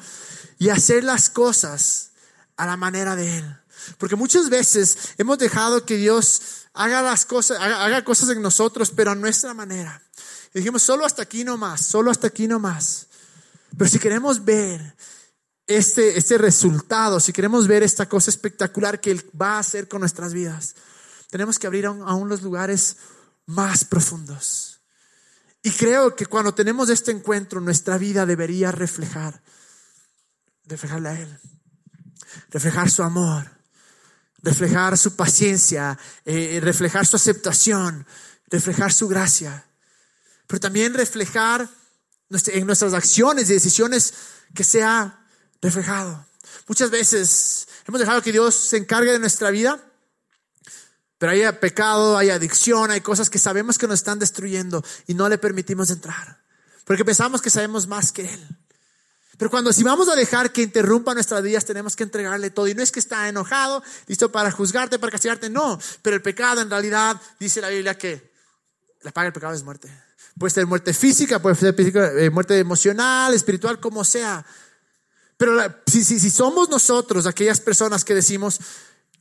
y 0.59 0.70
hacer 0.70 1.04
las 1.04 1.28
cosas 1.31 2.11
a 2.57 2.66
la 2.66 2.76
manera 2.76 3.14
de 3.14 3.38
Él. 3.38 3.57
Porque 3.98 4.16
muchas 4.16 4.50
veces 4.50 4.96
hemos 5.18 5.38
dejado 5.38 5.85
que 5.85 5.96
Dios 5.96 6.42
haga 6.74 7.02
las 7.02 7.24
cosas, 7.24 7.59
haga, 7.61 7.85
haga 7.85 8.04
cosas 8.04 8.31
en 8.31 8.42
nosotros, 8.42 8.90
pero 8.94 9.12
a 9.12 9.14
nuestra 9.14 9.54
manera. 9.54 10.02
Dijimos, 10.58 10.82
solo 10.82 11.06
hasta 11.06 11.22
aquí 11.22 11.44
no 11.44 11.56
más, 11.56 11.82
solo 11.82 12.10
hasta 12.10 12.26
aquí 12.26 12.48
no 12.48 12.58
más. 12.58 13.06
Pero 13.76 13.88
si 13.88 14.00
queremos 14.00 14.44
ver 14.44 14.96
este, 15.68 16.18
este 16.18 16.36
resultado, 16.36 17.20
si 17.20 17.32
queremos 17.32 17.68
ver 17.68 17.84
esta 17.84 18.08
cosa 18.08 18.28
espectacular 18.30 19.00
que 19.00 19.12
Él 19.12 19.24
va 19.40 19.52
a 19.52 19.58
hacer 19.60 19.86
con 19.86 20.00
nuestras 20.00 20.32
vidas, 20.32 20.74
tenemos 21.30 21.60
que 21.60 21.68
abrir 21.68 21.86
aún, 21.86 22.02
aún 22.02 22.28
los 22.28 22.42
lugares 22.42 22.96
más 23.46 23.84
profundos. 23.84 24.80
Y 25.62 25.70
creo 25.70 26.16
que 26.16 26.26
cuando 26.26 26.52
tenemos 26.52 26.88
este 26.88 27.12
encuentro, 27.12 27.60
nuestra 27.60 27.96
vida 27.96 28.26
debería 28.26 28.72
reflejar, 28.72 29.40
reflejarle 30.64 31.08
a 31.08 31.20
Él, 31.20 31.38
reflejar 32.50 32.90
su 32.90 33.04
amor, 33.04 33.48
reflejar 34.42 34.98
su 34.98 35.14
paciencia, 35.14 35.96
eh, 36.24 36.58
reflejar 36.60 37.06
su 37.06 37.14
aceptación, 37.14 38.04
reflejar 38.50 38.92
su 38.92 39.06
gracia 39.06 39.67
pero 40.48 40.58
también 40.58 40.94
reflejar 40.94 41.68
en 42.30 42.66
nuestras 42.66 42.94
acciones 42.94 43.48
y 43.48 43.52
decisiones 43.52 44.14
que 44.54 44.64
sea 44.64 45.24
reflejado. 45.62 46.26
Muchas 46.66 46.90
veces 46.90 47.68
hemos 47.87 48.00
dejado 48.00 48.22
que 48.22 48.32
Dios 48.32 48.54
se 48.54 48.78
encargue 48.78 49.12
de 49.12 49.20
nuestra 49.20 49.50
vida, 49.50 49.84
Pero 51.18 51.32
hay 51.32 51.42
pecado, 51.61 52.16
hay 52.16 52.30
adicción, 52.30 52.92
hay 52.92 53.00
cosas 53.00 53.28
que 53.28 53.40
sabemos 53.40 53.76
que 53.76 53.88
nos 53.88 53.98
están 53.98 54.20
destruyendo 54.20 54.84
y 55.08 55.14
no 55.14 55.28
le 55.28 55.37
permitimos 55.37 55.90
entrar. 55.90 56.40
Porque 56.84 57.04
pensamos 57.04 57.42
que 57.42 57.50
sabemos 57.50 57.88
más 57.88 58.12
que 58.12 58.32
Él. 58.32 58.48
Pero 59.37 59.50
cuando 59.50 59.72
si 59.72 59.82
vamos 59.82 60.08
a 60.08 60.14
dejar 60.14 60.52
que 60.52 60.62
interrumpa 60.62 61.14
nuestras 61.14 61.42
vidas, 61.42 61.64
tenemos 61.64 61.96
que 61.96 62.04
entregarle 62.04 62.50
todo. 62.50 62.68
Y 62.68 62.74
no 62.74 62.82
es 62.82 62.92
que 62.92 63.00
está 63.00 63.28
enojado, 63.28 63.82
listo 64.06 64.30
para 64.30 64.52
juzgarte, 64.52 65.00
para 65.00 65.11
castigarte, 65.11 65.50
no. 65.50 65.78
Pero 66.02 66.16
el 66.16 66.22
pecado 66.22 66.61
en 66.61 66.70
realidad, 66.70 67.20
dice 67.40 67.61
la 67.61 67.68
Biblia 67.68 67.98
que 67.98 68.32
la 69.02 69.11
paga 69.11 69.24
del 69.24 69.32
pecado 69.32 69.54
es 69.54 69.64
muerte. 69.64 69.92
Puede 70.38 70.55
ser 70.55 70.66
muerte 70.66 70.92
física, 70.94 71.40
puede 71.40 71.57
ser 71.57 71.74
eh, 71.79 72.31
muerte 72.31 72.59
emocional, 72.59 73.35
espiritual, 73.35 73.81
como 73.81 74.05
sea. 74.05 74.44
Pero 75.37 75.57
si, 75.87 76.05
si, 76.05 76.20
si 76.20 76.31
somos 76.31 76.68
nosotros 76.68 77.27
aquellas 77.27 77.61
personas 77.61 78.05
que 78.05 78.14
decimos, 78.14 78.61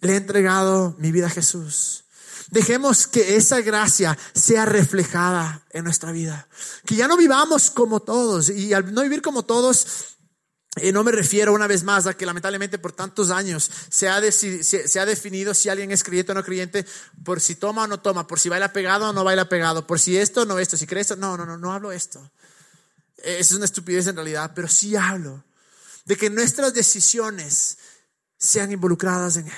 le 0.02 0.14
he 0.14 0.16
entregado 0.16 0.96
mi 1.00 1.12
vida 1.12 1.28
a 1.28 1.32
Jesús. 1.32 2.06
Dejemos 2.50 3.08
que 3.08 3.36
esa 3.36 3.62
gracia 3.62 4.18
sea 4.34 4.66
reflejada 4.66 5.66
en 5.72 5.84
nuestra 5.84 6.12
vida. 6.12 6.48
Que 6.86 6.96
ya 6.96 7.08
no 7.08 7.18
vivamos 7.18 7.70
como 7.70 8.00
todos. 8.00 8.50
Y 8.50 8.74
al 8.74 8.94
no 8.94 9.02
vivir 9.02 9.22
como 9.22 9.44
todos, 9.44 10.17
eh, 10.82 10.92
no 10.92 11.04
me 11.04 11.12
refiero 11.12 11.54
una 11.54 11.68
vez 11.68 11.84
más 11.84 12.06
a 12.08 12.16
que 12.16 12.26
lamentablemente 12.26 12.78
por 12.78 12.94
tantos 12.94 13.30
años 13.30 13.70
se 13.90 14.08
ha, 14.08 14.22
se, 14.32 15.00
ha, 15.00 15.06
definido 15.06 15.54
si 15.54 15.70
alguien 15.70 15.92
es 15.92 16.04
creyente 16.04 16.32
o 16.32 16.36
no 16.36 16.44
creyente 16.44 16.86
por 17.24 17.40
si 17.40 17.56
toma 17.56 17.84
o 17.84 17.88
no 17.88 18.00
toma, 18.00 18.28
por 18.28 18.40
si 18.40 18.50
baila 18.50 18.74
pegado 18.74 19.10
o 19.10 19.13
no 19.13 19.24
baila 19.24 19.50
pegado, 19.50 19.88
por 19.88 20.00
si 20.00 20.18
esto 20.18 20.42
o 20.42 20.46
no 20.46 20.60
esto, 20.60 20.78
si 20.78 20.88
crees 20.88 21.12
esto. 21.12 21.16
No, 21.16 21.38
no, 21.38 21.46
no, 21.46 21.58
no 21.58 21.74
hablo 21.74 21.92
esto. 21.92 22.32
Es 23.18 23.52
una 23.52 23.66
estupidez 23.66 24.08
en 24.08 24.16
realidad, 24.16 24.52
pero 24.56 24.68
sí 24.68 24.96
hablo 24.96 25.44
de 26.06 26.16
que 26.16 26.30
nuestras 26.30 26.74
decisiones 26.74 27.78
sean 28.38 28.72
involucradas 28.72 29.38
en 29.38 29.48
Él. 29.48 29.54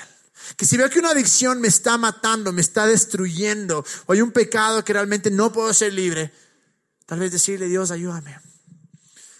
Que 0.56 0.66
si 0.66 0.76
veo 0.76 0.90
que 0.90 0.98
una 0.98 1.10
adicción 1.10 1.60
me 1.60 1.68
está 1.68 1.96
matando, 1.98 2.52
me 2.52 2.60
está 2.60 2.86
destruyendo, 2.86 3.84
o 4.06 4.12
hay 4.12 4.20
un 4.20 4.32
pecado 4.32 4.84
que 4.84 4.92
realmente 4.92 5.30
no 5.30 5.52
puedo 5.52 5.72
ser 5.72 5.92
libre, 5.92 6.32
tal 7.06 7.20
vez 7.20 7.30
decirle, 7.30 7.66
Dios, 7.66 7.90
ayúdame. 7.90 8.49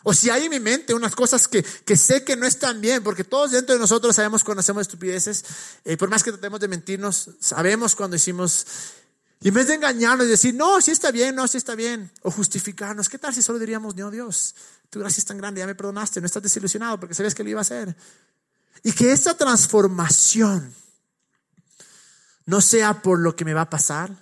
O 0.03 0.15
si 0.15 0.31
hay 0.31 0.45
en 0.45 0.51
mi 0.51 0.61
mente 0.61 0.95
unas 0.95 1.15
cosas 1.15 1.47
que, 1.47 1.63
que 1.63 1.97
sé 1.97 2.25
que 2.25 2.37
no 2.37 2.47
están 2.47 2.81
bien, 2.81 3.03
porque 3.03 3.25
todos 3.25 3.51
dentro 3.51 3.75
de 3.75 3.81
nosotros 3.81 4.17
sabemos 4.17 4.43
cuando 4.43 4.61
hacemos 4.61 4.83
estupideces, 4.83 5.45
eh, 5.85 5.97
por 5.97 6.09
más 6.09 6.23
que 6.23 6.33
tratemos 6.33 6.59
de 6.61 6.69
mentirnos, 6.69 7.31
sabemos 7.39 7.95
cuando 7.95 8.17
hicimos, 8.17 8.67
y 9.41 9.49
en 9.49 9.55
vez 9.55 9.69
de 9.69 9.75
engañarnos 9.75 10.27
y 10.27 10.31
decir, 10.31 10.55
no, 10.55 10.81
si 10.81 10.91
está 10.91 11.11
bien, 11.11 11.35
no, 11.35 11.47
si 11.47 11.59
está 11.59 11.75
bien, 11.75 12.11
o 12.23 12.31
justificarnos, 12.31 13.11
¿qué 13.11 13.19
tal 13.19 13.35
si 13.35 13.43
solo 13.43 13.59
diríamos, 13.59 13.95
no, 13.95 14.11
Dios, 14.11 14.55
tu 14.89 15.01
gracia 15.01 15.21
es 15.21 15.27
tan 15.27 15.37
grande, 15.37 15.61
ya 15.61 15.67
me 15.67 15.75
perdonaste, 15.75 16.21
no 16.21 16.27
estás 16.27 16.43
desilusionado 16.43 16.99
porque 16.99 17.15
sabes 17.15 17.35
que 17.35 17.45
lo 17.45 17.51
iba 17.51 17.61
a 17.61 17.63
hacer? 17.63 17.95
Y 18.83 18.93
que 18.93 19.13
esta 19.13 19.37
transformación 19.37 20.75
no 22.47 22.63
sea 22.63 23.03
por 23.03 23.19
lo 23.19 23.37
que 23.37 23.45
me 23.45 23.53
va 23.53 23.63
a 23.63 23.71
pasar 23.71 24.17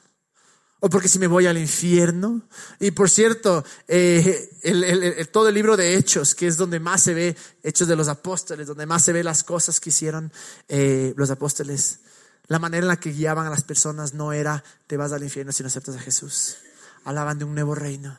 o 0.80 0.88
porque 0.88 1.08
si 1.08 1.18
me 1.18 1.26
voy 1.26 1.46
al 1.46 1.58
infierno. 1.58 2.42
Y 2.78 2.92
por 2.92 3.10
cierto, 3.10 3.64
eh, 3.88 5.28
todo 5.32 5.48
el 5.48 5.54
libro 5.54 5.76
de 5.76 5.96
Hechos, 5.96 6.34
que 6.34 6.46
es 6.46 6.56
donde 6.56 6.80
más 6.80 7.02
se 7.02 7.14
ve 7.14 7.36
Hechos 7.62 7.88
de 7.88 7.96
los 7.96 8.08
apóstoles, 8.08 8.66
donde 8.66 8.86
más 8.86 9.04
se 9.04 9.12
ve 9.12 9.24
las 9.24 9.42
cosas 9.42 9.80
que 9.80 9.90
hicieron 9.90 10.32
eh, 10.68 11.14
los 11.16 11.30
apóstoles, 11.30 12.00
la 12.46 12.58
manera 12.58 12.84
en 12.84 12.88
la 12.88 13.00
que 13.00 13.12
guiaban 13.12 13.46
a 13.46 13.50
las 13.50 13.64
personas 13.64 14.14
no 14.14 14.32
era 14.32 14.64
te 14.86 14.96
vas 14.96 15.12
al 15.12 15.22
infierno 15.22 15.52
si 15.52 15.62
no 15.62 15.66
aceptas 15.66 15.96
a 15.96 16.00
Jesús. 16.00 16.56
Hablaban 17.04 17.38
de 17.38 17.44
un 17.44 17.54
nuevo 17.54 17.74
reino, 17.74 18.18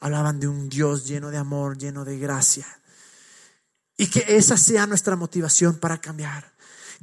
hablaban 0.00 0.40
de 0.40 0.48
un 0.48 0.68
Dios 0.68 1.06
lleno 1.06 1.30
de 1.30 1.36
amor, 1.36 1.78
lleno 1.78 2.04
de 2.04 2.18
gracia. 2.18 2.66
Y 3.96 4.08
que 4.08 4.24
esa 4.36 4.56
sea 4.56 4.86
nuestra 4.86 5.16
motivación 5.16 5.76
para 5.76 6.00
cambiar 6.00 6.52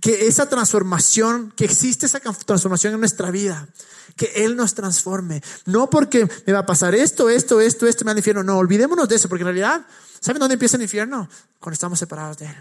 que 0.01 0.27
esa 0.27 0.47
transformación, 0.49 1.53
que 1.55 1.65
existe 1.65 2.05
esa 2.05 2.19
transformación 2.19 2.93
en 2.93 2.99
nuestra 2.99 3.31
vida, 3.31 3.67
que 4.15 4.31
Él 4.35 4.55
nos 4.55 4.73
transforme. 4.73 5.41
No 5.65 5.89
porque 5.89 6.27
me 6.45 6.53
va 6.53 6.59
a 6.59 6.65
pasar 6.65 6.95
esto, 6.95 7.29
esto, 7.29 7.59
esto, 7.59 7.87
esto, 7.87 8.05
me 8.05 8.11
al 8.11 8.17
infierno. 8.17 8.43
No, 8.43 8.57
olvidémonos 8.57 9.07
de 9.07 9.15
eso, 9.15 9.29
porque 9.29 9.41
en 9.41 9.47
realidad, 9.47 9.85
¿saben 10.19 10.39
dónde 10.39 10.53
empieza 10.53 10.77
el 10.77 10.83
infierno? 10.83 11.29
Cuando 11.59 11.73
estamos 11.73 11.99
separados 11.99 12.37
de 12.37 12.45
Él. 12.45 12.55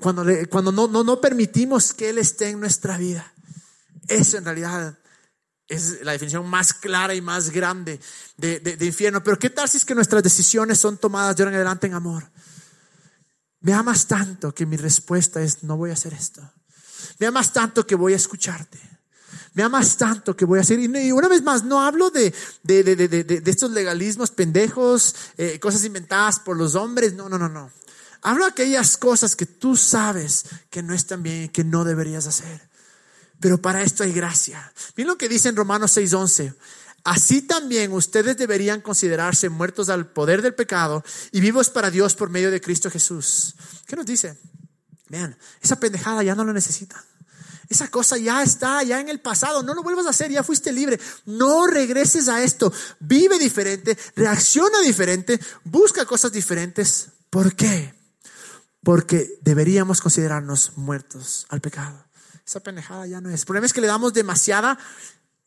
Cuando, 0.00 0.24
cuando 0.50 0.72
no, 0.72 0.88
no, 0.88 1.04
no 1.04 1.20
permitimos 1.20 1.92
que 1.92 2.10
Él 2.10 2.18
esté 2.18 2.48
en 2.48 2.60
nuestra 2.60 2.98
vida. 2.98 3.32
Eso 4.08 4.36
en 4.36 4.44
realidad 4.44 4.98
es 5.66 6.02
la 6.02 6.12
definición 6.12 6.46
más 6.46 6.74
clara 6.74 7.14
y 7.14 7.20
más 7.20 7.50
grande 7.50 7.98
de, 8.36 8.60
de, 8.60 8.76
de 8.76 8.86
infierno. 8.86 9.22
Pero 9.22 9.38
¿qué 9.38 9.50
tal 9.50 9.68
si 9.68 9.78
es 9.78 9.84
que 9.84 9.94
nuestras 9.94 10.22
decisiones 10.22 10.78
son 10.78 10.98
tomadas 10.98 11.36
de 11.36 11.42
ahora 11.42 11.52
en 11.52 11.56
adelante 11.56 11.86
en 11.86 11.94
amor? 11.94 12.24
Me 13.64 13.72
amas 13.72 14.06
tanto 14.06 14.54
que 14.54 14.66
mi 14.66 14.76
respuesta 14.76 15.40
es, 15.40 15.62
no 15.62 15.78
voy 15.78 15.88
a 15.88 15.94
hacer 15.94 16.12
esto. 16.12 16.42
Me 17.18 17.26
amas 17.26 17.50
tanto 17.50 17.86
que 17.86 17.94
voy 17.94 18.12
a 18.12 18.16
escucharte. 18.16 18.78
Me 19.54 19.62
amas 19.62 19.96
tanto 19.96 20.36
que 20.36 20.44
voy 20.44 20.58
a 20.58 20.62
hacer. 20.62 20.78
Y 20.80 21.12
una 21.12 21.28
vez 21.28 21.42
más, 21.42 21.64
no 21.64 21.80
hablo 21.80 22.10
de, 22.10 22.34
de, 22.62 22.84
de, 22.84 23.08
de 23.08 23.50
estos 23.50 23.70
legalismos 23.70 24.30
pendejos, 24.32 25.14
eh, 25.38 25.58
cosas 25.60 25.82
inventadas 25.84 26.40
por 26.40 26.58
los 26.58 26.74
hombres. 26.74 27.14
No, 27.14 27.30
no, 27.30 27.38
no, 27.38 27.48
no. 27.48 27.70
Hablo 28.20 28.44
de 28.44 28.50
aquellas 28.50 28.98
cosas 28.98 29.34
que 29.34 29.46
tú 29.46 29.76
sabes 29.76 30.44
que 30.68 30.82
no 30.82 30.92
están 30.92 31.22
bien 31.22 31.44
y 31.44 31.48
que 31.48 31.64
no 31.64 31.84
deberías 31.84 32.26
hacer. 32.26 32.68
Pero 33.40 33.62
para 33.62 33.82
esto 33.82 34.04
hay 34.04 34.12
gracia. 34.12 34.74
Miren 34.94 35.12
lo 35.12 35.16
que 35.16 35.30
dice 35.30 35.48
en 35.48 35.56
Romanos 35.56 35.96
6:11. 35.96 36.54
Así 37.04 37.42
también 37.42 37.92
ustedes 37.92 38.38
deberían 38.38 38.80
considerarse 38.80 39.50
muertos 39.50 39.90
al 39.90 40.06
poder 40.06 40.40
del 40.40 40.54
pecado 40.54 41.04
y 41.32 41.40
vivos 41.40 41.68
para 41.68 41.90
Dios 41.90 42.14
por 42.14 42.30
medio 42.30 42.50
de 42.50 42.62
Cristo 42.62 42.90
Jesús. 42.90 43.54
¿Qué 43.86 43.94
nos 43.94 44.06
dice? 44.06 44.38
Vean, 45.10 45.36
esa 45.60 45.78
pendejada 45.78 46.22
ya 46.22 46.34
no 46.34 46.44
lo 46.44 46.54
necesitan. 46.54 47.02
Esa 47.68 47.88
cosa 47.88 48.16
ya 48.16 48.42
está, 48.42 48.82
ya 48.82 49.00
en 49.00 49.10
el 49.10 49.20
pasado. 49.20 49.62
No 49.62 49.74
lo 49.74 49.82
vuelvas 49.82 50.06
a 50.06 50.10
hacer, 50.10 50.30
ya 50.30 50.42
fuiste 50.42 50.72
libre. 50.72 50.98
No 51.26 51.66
regreses 51.66 52.28
a 52.28 52.42
esto. 52.42 52.72
Vive 53.00 53.38
diferente, 53.38 53.98
reacciona 54.16 54.80
diferente, 54.80 55.38
busca 55.64 56.06
cosas 56.06 56.32
diferentes. 56.32 57.08
¿Por 57.28 57.54
qué? 57.54 57.94
Porque 58.82 59.38
deberíamos 59.42 60.00
considerarnos 60.00 60.76
muertos 60.76 61.46
al 61.50 61.60
pecado. 61.60 62.04
Esa 62.46 62.60
pendejada 62.60 63.06
ya 63.06 63.20
no 63.20 63.30
es. 63.30 63.40
El 63.40 63.46
problema 63.46 63.66
es 63.66 63.72
que 63.72 63.80
le 63.80 63.86
damos 63.86 64.12
demasiada 64.12 64.78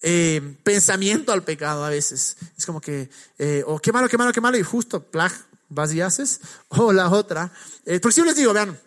eh, 0.01 0.55
pensamiento 0.63 1.31
al 1.31 1.43
pecado 1.43 1.83
a 1.83 1.89
veces. 1.89 2.37
Es 2.57 2.65
como 2.65 2.79
que, 2.79 3.09
eh, 3.39 3.63
o 3.65 3.79
qué 3.79 3.91
malo, 3.91 4.07
qué 4.07 4.17
malo, 4.17 4.31
qué 4.31 4.41
malo, 4.41 4.57
y 4.57 4.63
justo, 4.63 5.03
plag, 5.03 5.31
vas 5.69 5.93
y 5.93 6.01
haces. 6.01 6.39
O 6.69 6.93
la 6.93 7.09
otra. 7.09 7.51
Eh, 7.85 7.99
por 7.99 8.13
si 8.13 8.21
yo 8.21 8.25
les 8.25 8.35
digo, 8.35 8.53
vean, 8.53 8.77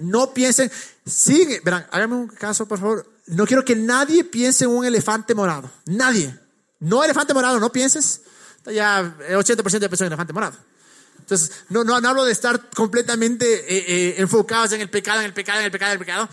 no 0.00 0.32
piensen, 0.32 0.70
sigue, 1.04 1.60
verán, 1.64 1.86
háganme 1.90 2.14
un 2.14 2.28
caso, 2.28 2.66
por 2.66 2.78
favor. 2.78 3.12
No 3.26 3.46
quiero 3.46 3.64
que 3.64 3.74
nadie 3.74 4.22
piense 4.24 4.64
en 4.64 4.70
un 4.70 4.84
elefante 4.84 5.34
morado. 5.34 5.70
Nadie. 5.86 6.38
No 6.78 7.02
elefante 7.02 7.34
morado, 7.34 7.58
no 7.58 7.72
pienses. 7.72 8.20
Ya 8.66 9.16
el 9.28 9.36
80% 9.36 9.78
de 9.78 9.88
personas 9.88 10.00
en 10.00 10.06
elefante 10.06 10.32
morado. 10.32 10.56
Entonces, 11.18 11.50
no, 11.70 11.82
no, 11.82 12.00
no 12.00 12.08
hablo 12.08 12.24
de 12.24 12.30
estar 12.30 12.70
completamente 12.70 14.20
enfocados 14.20 14.70
en 14.72 14.80
el 14.80 14.90
pecado, 14.90 15.20
en 15.20 15.26
el 15.26 15.32
pecado, 15.32 15.58
en 15.58 15.64
el 15.64 15.72
pecado, 15.72 15.92
en 15.92 15.98
el 15.98 16.06
pecado. 16.06 16.28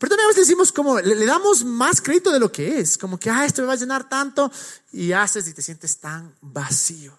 Pero 0.00 0.08
también 0.08 0.24
a 0.24 0.28
veces 0.28 0.46
decimos 0.46 0.72
como, 0.72 0.98
le, 0.98 1.26
damos 1.26 1.62
más 1.62 2.00
crédito 2.00 2.32
de 2.32 2.40
lo 2.40 2.50
que 2.50 2.80
es, 2.80 2.96
como 2.96 3.18
que, 3.18 3.28
ah, 3.28 3.44
esto 3.44 3.60
me 3.60 3.68
va 3.68 3.74
a 3.74 3.76
llenar 3.76 4.08
tanto, 4.08 4.50
y 4.92 5.12
haces 5.12 5.46
y 5.46 5.52
te 5.52 5.60
sientes 5.60 5.98
tan 5.98 6.34
vacío. 6.40 7.12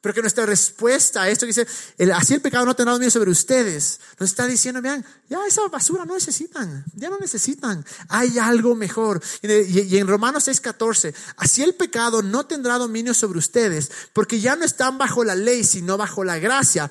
Pero 0.00 0.14
que 0.14 0.20
nuestra 0.20 0.46
respuesta 0.46 1.22
a 1.22 1.28
esto 1.28 1.44
dice, 1.44 1.66
así 2.14 2.34
el 2.34 2.40
pecado 2.40 2.64
no 2.66 2.76
tendrá 2.76 2.92
dominio 2.92 3.10
sobre 3.10 3.32
ustedes. 3.32 3.98
Nos 4.20 4.30
está 4.30 4.46
diciendo, 4.46 4.80
vean, 4.80 5.04
ya 5.28 5.44
esa 5.44 5.66
basura 5.68 6.04
no 6.04 6.14
necesitan, 6.14 6.84
ya 6.94 7.10
no 7.10 7.18
necesitan. 7.18 7.84
Hay 8.08 8.38
algo 8.38 8.76
mejor. 8.76 9.20
Y, 9.42 9.50
y 9.80 9.98
en 9.98 10.06
Romanos 10.06 10.46
6:14, 10.46 11.12
así 11.36 11.64
el 11.64 11.74
pecado 11.74 12.22
no 12.22 12.46
tendrá 12.46 12.78
dominio 12.78 13.12
sobre 13.12 13.40
ustedes, 13.40 13.90
porque 14.12 14.40
ya 14.40 14.54
no 14.54 14.64
están 14.64 14.98
bajo 14.98 15.24
la 15.24 15.34
ley, 15.34 15.64
sino 15.64 15.96
bajo 15.96 16.22
la 16.22 16.38
gracia 16.38 16.88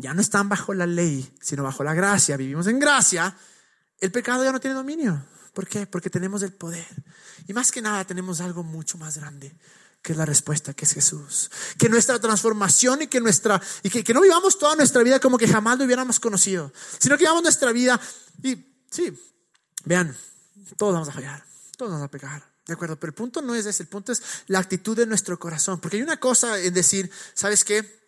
ya 0.00 0.14
no 0.14 0.20
están 0.20 0.48
bajo 0.48 0.74
la 0.74 0.86
ley, 0.86 1.32
sino 1.40 1.62
bajo 1.62 1.84
la 1.84 1.94
gracia, 1.94 2.36
vivimos 2.36 2.66
en 2.66 2.78
gracia, 2.78 3.36
el 3.98 4.10
pecado 4.10 4.42
ya 4.44 4.52
no 4.52 4.60
tiene 4.60 4.74
dominio. 4.74 5.22
¿Por 5.52 5.66
qué? 5.66 5.86
Porque 5.86 6.10
tenemos 6.10 6.42
el 6.42 6.52
poder. 6.52 6.86
Y 7.46 7.52
más 7.52 7.70
que 7.70 7.82
nada 7.82 8.04
tenemos 8.04 8.40
algo 8.40 8.62
mucho 8.62 8.96
más 8.98 9.18
grande, 9.18 9.54
que 10.00 10.12
es 10.12 10.18
la 10.18 10.24
respuesta, 10.24 10.72
que 10.72 10.84
es 10.84 10.92
Jesús. 10.92 11.50
Que 11.76 11.88
nuestra 11.88 12.18
transformación 12.18 13.02
y 13.02 13.06
que 13.08 13.20
nuestra, 13.20 13.60
y 13.82 13.90
que, 13.90 14.02
que 14.02 14.14
no 14.14 14.22
vivamos 14.22 14.58
toda 14.58 14.76
nuestra 14.76 15.02
vida 15.02 15.20
como 15.20 15.36
que 15.36 15.48
jamás 15.48 15.78
lo 15.78 15.84
hubiéramos 15.84 16.18
conocido, 16.20 16.72
sino 16.98 17.16
que 17.16 17.24
vivamos 17.24 17.42
nuestra 17.42 17.72
vida 17.72 18.00
y 18.42 18.56
sí, 18.90 19.12
vean, 19.84 20.16
todos 20.76 20.94
vamos 20.94 21.08
a 21.08 21.12
fallar, 21.12 21.44
todos 21.76 21.92
vamos 21.92 22.06
a 22.06 22.10
pecar. 22.10 22.50
¿De 22.66 22.74
acuerdo? 22.74 23.00
Pero 23.00 23.10
el 23.10 23.14
punto 23.14 23.42
no 23.42 23.54
es 23.54 23.66
ese, 23.66 23.82
el 23.82 23.88
punto 23.88 24.12
es 24.12 24.22
la 24.46 24.60
actitud 24.60 24.96
de 24.96 25.04
nuestro 25.04 25.38
corazón. 25.40 25.80
Porque 25.80 25.96
hay 25.96 26.04
una 26.04 26.20
cosa 26.20 26.56
en 26.60 26.72
decir, 26.72 27.10
¿sabes 27.34 27.64
qué? 27.64 27.99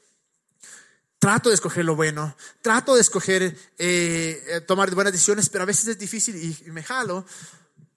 Trato 1.23 1.51
de 1.51 1.55
escoger 1.55 1.85
lo 1.85 1.95
bueno, 1.95 2.35
trato 2.63 2.97
de 2.97 3.01
escoger, 3.01 3.45
eh, 3.45 3.55
eh, 3.79 4.61
tomar 4.67 4.93
buenas 4.93 5.13
decisiones, 5.13 5.49
pero 5.49 5.63
a 5.63 5.67
veces 5.67 5.87
es 5.87 5.97
difícil 5.97 6.35
y, 6.35 6.71
me 6.73 6.83
jalo 6.83 7.25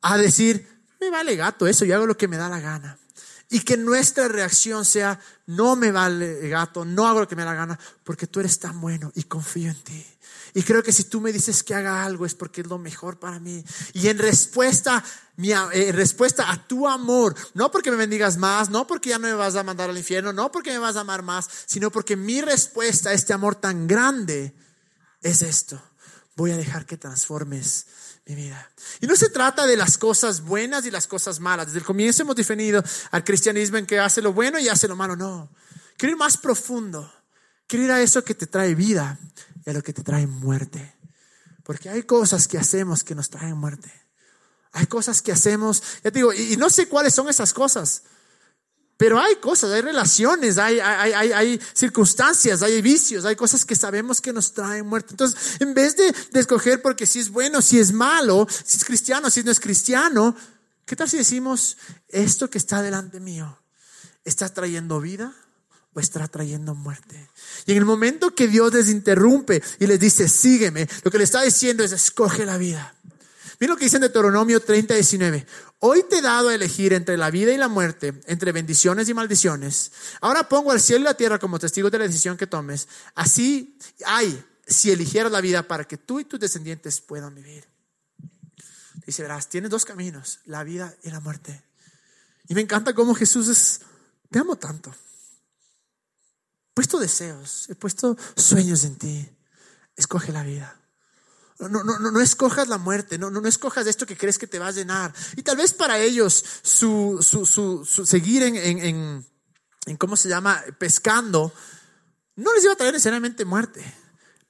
a 0.03 0.15
decir, 0.15 0.67
me 1.01 1.09
vale 1.09 1.35
gato 1.35 1.65
eso, 1.65 1.85
yo 1.85 1.95
hago 1.95 2.05
lo 2.05 2.15
que 2.15 2.27
me 2.27 2.37
da 2.37 2.49
la 2.49 2.59
gana. 2.59 2.99
Y 3.49 3.61
que 3.61 3.77
nuestra 3.77 4.27
reacción 4.27 4.85
sea, 4.85 5.19
no 5.47 5.75
me 5.75 5.91
vale 5.91 6.47
gato, 6.49 6.85
no 6.85 7.07
hago 7.07 7.21
lo 7.21 7.27
que 7.27 7.35
me 7.35 7.43
da 7.43 7.53
la 7.53 7.57
gana, 7.57 7.79
porque 8.03 8.27
tú 8.27 8.41
eres 8.41 8.59
tan 8.59 8.79
bueno 8.79 9.11
y 9.15 9.23
confío 9.23 9.71
en 9.71 9.83
ti. 9.83 10.05
Y 10.55 10.63
creo 10.63 10.81
que 10.81 10.93
si 10.93 11.03
tú 11.03 11.19
me 11.19 11.33
dices 11.33 11.63
que 11.63 11.75
haga 11.75 12.05
algo 12.05 12.25
es 12.25 12.33
porque 12.33 12.61
es 12.61 12.67
lo 12.67 12.77
mejor 12.77 13.19
para 13.19 13.39
mí. 13.39 13.61
Y 13.91 14.07
en 14.07 14.17
respuesta, 14.17 15.03
mi, 15.35 15.51
eh, 15.51 15.91
respuesta 15.91 16.49
a 16.49 16.65
tu 16.65 16.87
amor, 16.87 17.35
no 17.53 17.69
porque 17.69 17.91
me 17.91 17.97
bendigas 17.97 18.37
más, 18.37 18.69
no 18.69 18.87
porque 18.87 19.09
ya 19.09 19.19
no 19.19 19.27
me 19.27 19.33
vas 19.33 19.57
a 19.57 19.63
mandar 19.63 19.89
al 19.89 19.97
infierno, 19.97 20.31
no 20.31 20.53
porque 20.53 20.71
me 20.71 20.77
vas 20.77 20.95
a 20.95 21.01
amar 21.01 21.23
más, 21.23 21.49
sino 21.65 21.91
porque 21.91 22.15
mi 22.15 22.39
respuesta 22.39 23.09
a 23.09 23.13
este 23.13 23.33
amor 23.33 23.55
tan 23.55 23.85
grande 23.85 24.55
es 25.21 25.41
esto. 25.41 25.81
Voy 26.37 26.51
a 26.51 26.57
dejar 26.57 26.85
que 26.85 26.95
transformes 26.95 27.87
mi 28.25 28.35
vida. 28.35 28.71
Y 29.01 29.07
no 29.07 29.17
se 29.17 29.27
trata 29.27 29.67
de 29.67 29.75
las 29.75 29.97
cosas 29.97 30.39
buenas 30.39 30.85
y 30.85 30.91
las 30.91 31.05
cosas 31.05 31.41
malas. 31.41 31.65
Desde 31.65 31.79
el 31.79 31.85
comienzo 31.85 32.21
hemos 32.21 32.37
definido 32.37 32.81
al 33.11 33.25
cristianismo 33.25 33.75
en 33.75 33.85
que 33.85 33.99
hace 33.99 34.21
lo 34.21 34.31
bueno 34.31 34.57
y 34.57 34.69
hace 34.69 34.87
lo 34.87 34.95
malo. 34.95 35.17
No. 35.17 35.49
Quiero 35.97 36.13
ir 36.13 36.17
más 36.17 36.37
profundo. 36.37 37.11
Quiero 37.67 37.85
ir 37.85 37.91
a 37.91 38.01
eso 38.01 38.23
que 38.23 38.35
te 38.35 38.47
trae 38.47 38.75
vida 38.75 39.19
y 39.65 39.69
a 39.69 39.73
lo 39.73 39.81
que 39.81 39.93
te 39.93 40.03
trae 40.03 40.27
muerte. 40.27 40.95
Porque 41.63 41.89
hay 41.89 42.03
cosas 42.03 42.47
que 42.47 42.57
hacemos 42.57 43.03
que 43.03 43.15
nos 43.15 43.29
traen 43.29 43.57
muerte. 43.57 43.91
Hay 44.71 44.85
cosas 44.87 45.21
que 45.21 45.31
hacemos, 45.31 45.81
ya 46.03 46.11
te 46.11 46.19
digo, 46.19 46.33
y, 46.33 46.57
no 46.57 46.69
sé 46.69 46.87
cuáles 46.87 47.15
son 47.15 47.29
esas 47.29 47.53
cosas, 47.53 48.03
pero 48.97 49.19
hay 49.19 49.37
cosas, 49.37 49.71
hay 49.71 49.81
relaciones, 49.81 50.57
hay, 50.57 50.79
hay, 50.79 51.13
hay, 51.13 51.31
hay, 51.31 51.61
circunstancias, 51.73 52.61
hay 52.61 52.81
vicios, 52.81 53.25
hay 53.25 53.37
cosas 53.37 53.65
que 53.65 53.75
sabemos 53.75 54.19
que 54.19 54.33
nos 54.33 54.53
traen 54.53 54.85
muerte. 54.85 55.09
Entonces, 55.11 55.61
en 55.61 55.73
vez 55.73 55.95
de, 55.95 56.13
de 56.31 56.39
escoger 56.39 56.81
porque 56.81 57.05
si 57.05 57.19
es 57.19 57.29
bueno, 57.29 57.61
si 57.61 57.79
es 57.79 57.93
malo, 57.93 58.47
si 58.49 58.77
es 58.77 58.83
cristiano, 58.83 59.29
si 59.29 59.43
no 59.43 59.51
es 59.51 59.59
cristiano, 59.59 60.35
¿qué 60.85 60.95
tal 60.95 61.09
si 61.09 61.17
decimos, 61.17 61.77
esto 62.09 62.49
que 62.49 62.57
está 62.57 62.81
delante 62.81 63.19
mío 63.19 63.57
está 64.25 64.53
trayendo 64.53 64.99
vida 64.99 65.33
o 65.95 65.99
está 65.99 66.27
trayendo 66.27 66.75
muerte? 66.75 67.29
Y 67.65 67.71
en 67.71 67.77
el 67.77 67.85
momento 67.85 68.35
que 68.35 68.47
Dios 68.47 68.73
les 68.73 68.89
interrumpe 68.89 69.63
y 69.79 69.87
les 69.87 69.99
dice, 69.99 70.27
sígueme, 70.27 70.87
lo 71.03 71.09
que 71.09 71.17
le 71.17 71.23
está 71.23 71.41
diciendo 71.41 71.83
es, 71.83 71.93
escoge 71.93 72.45
la 72.45 72.57
vida. 72.57 72.93
Mira 73.59 73.73
lo 73.73 73.77
que 73.77 73.85
dice 73.85 73.97
en 73.97 74.01
Deuteronomio 74.01 74.59
30, 74.59 74.93
19. 74.93 75.47
Hoy 75.79 76.03
te 76.09 76.17
he 76.17 76.21
dado 76.21 76.49
a 76.49 76.55
elegir 76.55 76.91
entre 76.91 77.15
la 77.15 77.31
vida 77.31 77.53
y 77.53 77.57
la 77.57 77.69
muerte, 77.69 78.13
entre 78.27 78.51
bendiciones 78.51 79.07
y 79.07 79.13
maldiciones. 79.13 79.93
Ahora 80.19 80.49
pongo 80.49 80.71
al 80.71 80.81
cielo 80.81 81.01
y 81.01 81.03
la 81.05 81.13
tierra 81.13 81.39
como 81.39 81.59
testigos 81.59 81.91
de 81.91 81.99
la 81.99 82.07
decisión 82.07 82.35
que 82.35 82.47
tomes. 82.47 82.89
Así 83.13 83.77
hay, 84.05 84.43
si 84.67 84.91
eligieras 84.91 85.31
la 85.31 85.39
vida 85.39 85.63
para 85.67 85.85
que 85.85 85.97
tú 85.97 86.19
y 86.19 86.25
tus 86.25 86.39
descendientes 86.39 86.99
puedan 86.99 87.33
vivir. 87.33 87.65
Dice, 89.05 89.21
verás, 89.21 89.47
tienes 89.47 89.71
dos 89.71 89.85
caminos, 89.85 90.39
la 90.45 90.63
vida 90.63 90.93
y 91.03 91.09
la 91.11 91.21
muerte. 91.21 91.63
Y 92.49 92.55
me 92.55 92.61
encanta 92.61 92.93
cómo 92.93 93.15
Jesús 93.15 93.47
es, 93.47 93.79
te 94.29 94.39
amo 94.39 94.57
tanto 94.57 94.93
puesto 96.75 96.99
deseos, 96.99 97.67
he 97.69 97.75
puesto 97.75 98.15
sueños 98.35 98.83
en 98.83 98.97
ti. 98.97 99.29
Escoge 99.95 100.31
la 100.31 100.43
vida. 100.43 100.79
No, 101.57 101.69
no, 101.69 101.83
no, 101.83 102.11
no 102.11 102.19
escojas 102.19 102.67
la 102.67 102.77
muerte, 102.77 103.17
no, 103.17 103.31
no, 103.31 103.39
no 103.39 103.47
escojas 103.47 103.87
esto 103.87 104.05
que 104.05 104.17
crees 104.17 104.37
que 104.37 104.45
te 104.45 104.59
va 104.59 104.67
a 104.67 104.71
llenar. 104.71 105.13
Y 105.37 105.41
tal 105.41 105.55
vez 105.55 105.73
para 105.73 105.97
ellos 105.97 106.43
su, 106.61 107.19
su, 107.21 107.45
su, 107.45 108.05
seguir 108.05 108.43
en, 108.43 108.57
en, 108.57 109.25
en, 109.85 109.97
¿cómo 109.97 110.17
se 110.17 110.27
llama?, 110.27 110.61
pescando, 110.77 111.53
no 112.35 112.53
les 112.53 112.65
iba 112.65 112.73
a 112.73 112.75
traer 112.75 112.91
necesariamente 112.91 113.45
muerte, 113.45 113.81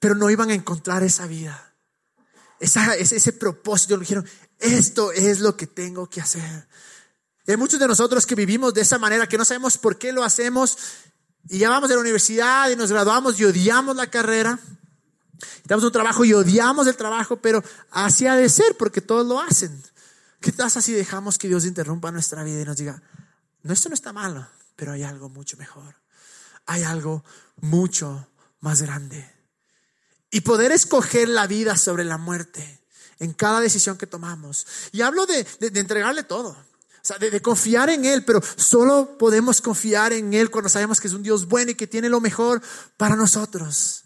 pero 0.00 0.16
no 0.16 0.28
iban 0.28 0.50
a 0.50 0.54
encontrar 0.54 1.04
esa 1.04 1.28
vida, 1.28 1.76
esa, 2.58 2.96
ese, 2.96 3.16
ese 3.16 3.32
propósito. 3.32 3.96
Dijeron, 3.96 4.28
esto 4.58 5.12
es 5.12 5.38
lo 5.38 5.56
que 5.56 5.68
tengo 5.68 6.10
que 6.10 6.20
hacer. 6.20 6.66
Y 7.46 7.52
hay 7.52 7.56
muchos 7.56 7.78
de 7.78 7.86
nosotros 7.86 8.26
que 8.26 8.34
vivimos 8.34 8.74
de 8.74 8.80
esa 8.80 8.98
manera, 8.98 9.28
que 9.28 9.38
no 9.38 9.44
sabemos 9.44 9.78
por 9.78 9.96
qué 9.96 10.12
lo 10.12 10.24
hacemos, 10.24 10.76
y 11.48 11.58
ya 11.58 11.70
vamos 11.70 11.90
a 11.90 11.94
la 11.94 12.00
universidad 12.00 12.70
y 12.70 12.76
nos 12.76 12.90
graduamos 12.90 13.38
y 13.38 13.44
odiamos 13.44 13.96
la 13.96 14.08
carrera. 14.08 14.58
Estamos 15.56 15.84
un 15.84 15.92
trabajo 15.92 16.24
y 16.24 16.32
odiamos 16.32 16.86
el 16.86 16.96
trabajo, 16.96 17.36
pero 17.36 17.62
así 17.90 18.26
ha 18.26 18.36
de 18.36 18.48
ser 18.48 18.76
porque 18.76 19.00
todos 19.00 19.26
lo 19.26 19.40
hacen. 19.40 19.82
¿Qué 20.40 20.52
pasa 20.52 20.80
dejamos 20.80 21.38
que 21.38 21.48
Dios 21.48 21.64
interrumpa 21.64 22.10
nuestra 22.10 22.42
vida 22.44 22.60
y 22.60 22.64
nos 22.64 22.76
diga, 22.76 23.02
no, 23.62 23.72
esto 23.72 23.88
no 23.88 23.94
está 23.94 24.12
malo, 24.12 24.46
pero 24.76 24.92
hay 24.92 25.02
algo 25.02 25.28
mucho 25.28 25.56
mejor? 25.56 25.96
Hay 26.66 26.82
algo 26.82 27.24
mucho 27.56 28.28
más 28.60 28.82
grande. 28.82 29.30
Y 30.30 30.40
poder 30.40 30.72
escoger 30.72 31.28
la 31.28 31.46
vida 31.46 31.76
sobre 31.76 32.04
la 32.04 32.18
muerte 32.18 32.80
en 33.18 33.32
cada 33.32 33.60
decisión 33.60 33.96
que 33.96 34.06
tomamos. 34.06 34.66
Y 34.92 35.02
hablo 35.02 35.26
de, 35.26 35.46
de 35.60 35.80
entregarle 35.80 36.24
todo 36.24 36.56
sea, 37.06 37.18
de, 37.18 37.40
confiar 37.40 37.88
en 37.90 38.04
Él, 38.04 38.24
pero 38.24 38.40
solo 38.56 39.16
podemos 39.18 39.60
confiar 39.60 40.12
en 40.12 40.34
Él 40.34 40.50
cuando 40.50 40.68
sabemos 40.68 41.00
que 41.00 41.08
es 41.08 41.14
un 41.14 41.22
Dios 41.22 41.46
bueno 41.46 41.70
y 41.70 41.74
que 41.74 41.86
tiene 41.86 42.08
lo 42.08 42.20
mejor 42.20 42.60
para 42.96 43.14
nosotros. 43.14 44.04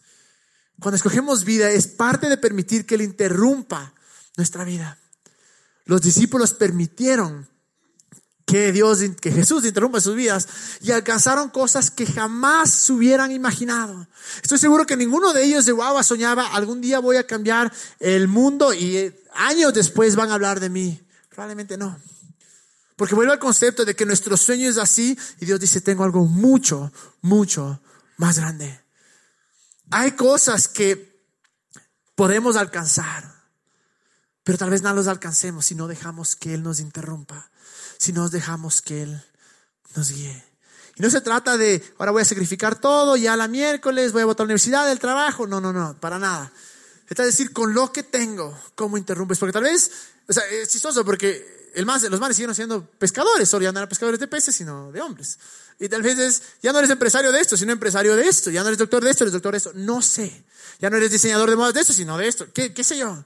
Cuando 0.81 0.97
escogemos 0.97 1.45
vida 1.45 1.71
es 1.71 1.87
parte 1.87 2.29
de 2.29 2.37
permitir 2.37 2.85
que 2.85 2.97
Él 2.97 3.03
interrumpa 3.03 3.95
nuestra 4.37 4.65
vida. 4.65 4.99
Los 5.85 6.03
discípulos 6.03 6.53
permitieron 6.53 7.49
que 8.47 8.73
Dios, 8.73 8.99
que 9.21 9.31
Jesús 9.31 9.65
interrumpa 9.65 10.01
sus 10.01 10.17
vidas 10.17 10.47
y 10.81 10.91
alcanzaron 10.91 11.51
cosas 11.51 11.91
que 11.91 12.05
jamás 12.05 12.71
se 12.71 12.93
hubieran 12.93 13.31
imaginado. 13.31 14.09
Estoy 14.43 14.59
seguro 14.59 14.87
que 14.87 14.97
ninguno 14.97 15.33
de 15.33 15.45
ellos 15.45 15.65
de 15.65 15.73
Guava 15.73 16.03
soñaba 16.03 16.49
algún 16.49 16.81
día 16.81 16.99
voy 16.99 17.17
a 17.17 17.27
cambiar 17.27 17.73
el 17.99 18.29
mundo 18.29 18.75
y 18.75 18.97
eh, 18.97 19.23
años 19.35 19.73
después 19.73 20.17
van 20.17 20.31
a 20.31 20.35
hablar 20.35 20.61
de 20.61 20.69
mí. 20.69 21.01
Probablemente 21.29 21.77
no. 21.77 21.97
Porque 23.01 23.15
vuelve 23.15 23.33
al 23.33 23.39
concepto 23.39 23.87
de 23.87 23.97
que 23.97 24.05
nuestro 24.05 24.37
sueño 24.37 24.69
es 24.69 24.77
así 24.77 25.19
y 25.41 25.47
Dios 25.47 25.59
dice, 25.59 25.81
tengo 25.81 26.05
algo 26.05 26.27
mucho, 26.27 26.93
mucho 27.23 27.81
más 28.19 28.39
grande. 28.39 28.79
Hay 29.91 30.13
cosas 30.13 30.69
que 30.69 31.25
podemos 32.15 32.57
alcanzar, 32.57 33.25
pero 34.45 34.59
tal 34.59 34.69
vez 34.69 34.83
no 34.83 34.93
los 34.93 35.07
alcancemos 35.07 35.65
si 35.65 35.75
no 35.75 35.89
dejamos 35.89 36.37
que 36.37 36.53
Él 36.53 36.63
nos 36.63 36.79
interrumpa, 36.79 37.51
si 37.97 38.13
no 38.13 38.29
dejamos 38.29 38.83
que 38.83 39.05
Él 39.05 39.25
nos 39.97 40.11
guíe. 40.11 40.45
Y 40.97 41.01
no 41.01 41.09
se 41.09 41.23
trata 41.23 41.57
de, 41.57 41.83
ahora 41.97 42.13
voy 42.13 42.21
a 42.21 42.27
sacrificar 42.27 42.79
todo, 42.83 43.17
ya 43.17 43.35
la 43.35 43.49
miércoles 43.49 44.13
voy 44.13 44.21
a 44.21 44.27
votar 44.27 44.45
a 44.45 44.45
la 44.45 44.49
universidad, 44.49 44.87
del 44.87 44.99
trabajo. 44.99 45.47
No, 45.47 45.59
no, 45.59 45.73
no, 45.73 45.99
para 45.99 46.19
nada. 46.19 46.53
Es 47.09 47.17
decir, 47.17 47.55
con 47.55 47.73
lo 47.73 47.95
que 47.95 48.03
tengo, 48.03 48.55
¿cómo 48.75 48.99
interrumpes? 48.99 49.39
Porque 49.39 49.55
tal 49.55 49.63
vez, 49.63 49.91
o 50.29 50.35
sea, 50.35 50.47
es 50.49 50.69
chistoso 50.69 51.03
porque 51.03 51.60
el 51.75 51.85
los 51.85 52.21
manes 52.21 52.37
siguen 52.37 52.55
siendo 52.55 52.85
pescadores, 52.85 53.49
solo 53.49 53.65
ya 53.65 53.73
no 53.73 53.79
eran 53.79 53.89
pescadores 53.89 54.21
de 54.21 54.27
peces, 54.27 54.55
sino 54.55 54.91
de 54.93 55.01
hombres. 55.01 55.39
Y 55.79 55.89
tal 55.89 56.03
vez 56.03 56.19
es, 56.19 56.43
ya 56.63 56.73
no 56.73 56.79
eres 56.79 56.91
empresario 56.91 57.33
de 57.33 57.41
esto, 57.41 57.57
sino 57.57 57.73
empresario 57.73 58.15
de 58.17 58.29
esto, 58.29 58.51
ya 58.51 58.63
no 58.63 58.69
eres 58.69 58.79
doctor 58.79 59.03
de 59.03 59.11
esto, 59.11 59.25
eres 59.25 59.33
doctor 59.33 59.53
de 59.53 59.59
esto, 59.59 59.73
no 59.75 60.03
sé. 60.03 60.45
Ya 60.79 60.91
no 60.91 60.97
eres 60.97 61.11
diseñador 61.11 61.49
de 61.51 61.57
modas 61.57 61.75
de 61.75 61.81
esto, 61.81 61.93
sino 61.93 62.17
de 62.19 62.29
esto, 62.29 62.47
qué, 62.53 62.73
qué 62.73 62.85
sé 62.85 62.99
yo. 62.99 63.25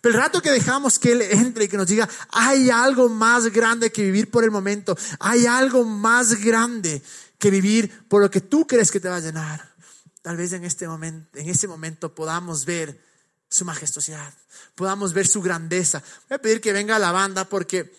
Pero 0.00 0.14
el 0.14 0.20
rato 0.20 0.42
que 0.42 0.50
dejamos 0.50 0.98
que 0.98 1.12
Él 1.12 1.22
entre 1.22 1.64
y 1.64 1.68
que 1.68 1.76
nos 1.76 1.86
diga, 1.86 2.08
hay 2.30 2.70
algo 2.70 3.08
más 3.08 3.46
grande 3.46 3.90
que 3.90 4.02
vivir 4.02 4.30
por 4.30 4.44
el 4.44 4.50
momento, 4.50 4.96
hay 5.18 5.46
algo 5.46 5.84
más 5.84 6.42
grande 6.42 7.02
que 7.38 7.50
vivir 7.50 8.06
por 8.08 8.22
lo 8.22 8.30
que 8.30 8.40
tú 8.40 8.66
crees 8.66 8.90
que 8.90 9.00
te 9.00 9.08
va 9.08 9.16
a 9.16 9.20
llenar. 9.20 9.74
Tal 10.22 10.36
vez 10.36 10.52
en 10.52 10.64
este 10.64 10.88
momento, 10.88 11.38
en 11.38 11.48
este 11.48 11.68
momento 11.68 12.14
podamos 12.14 12.64
ver 12.64 13.00
su 13.48 13.64
majestuosidad, 13.64 14.32
podamos 14.74 15.12
ver 15.12 15.26
su 15.26 15.40
grandeza. 15.40 16.02
Voy 16.28 16.36
a 16.36 16.42
pedir 16.42 16.60
que 16.60 16.72
venga 16.72 16.98
la 16.98 17.12
banda 17.12 17.48
porque 17.48 17.92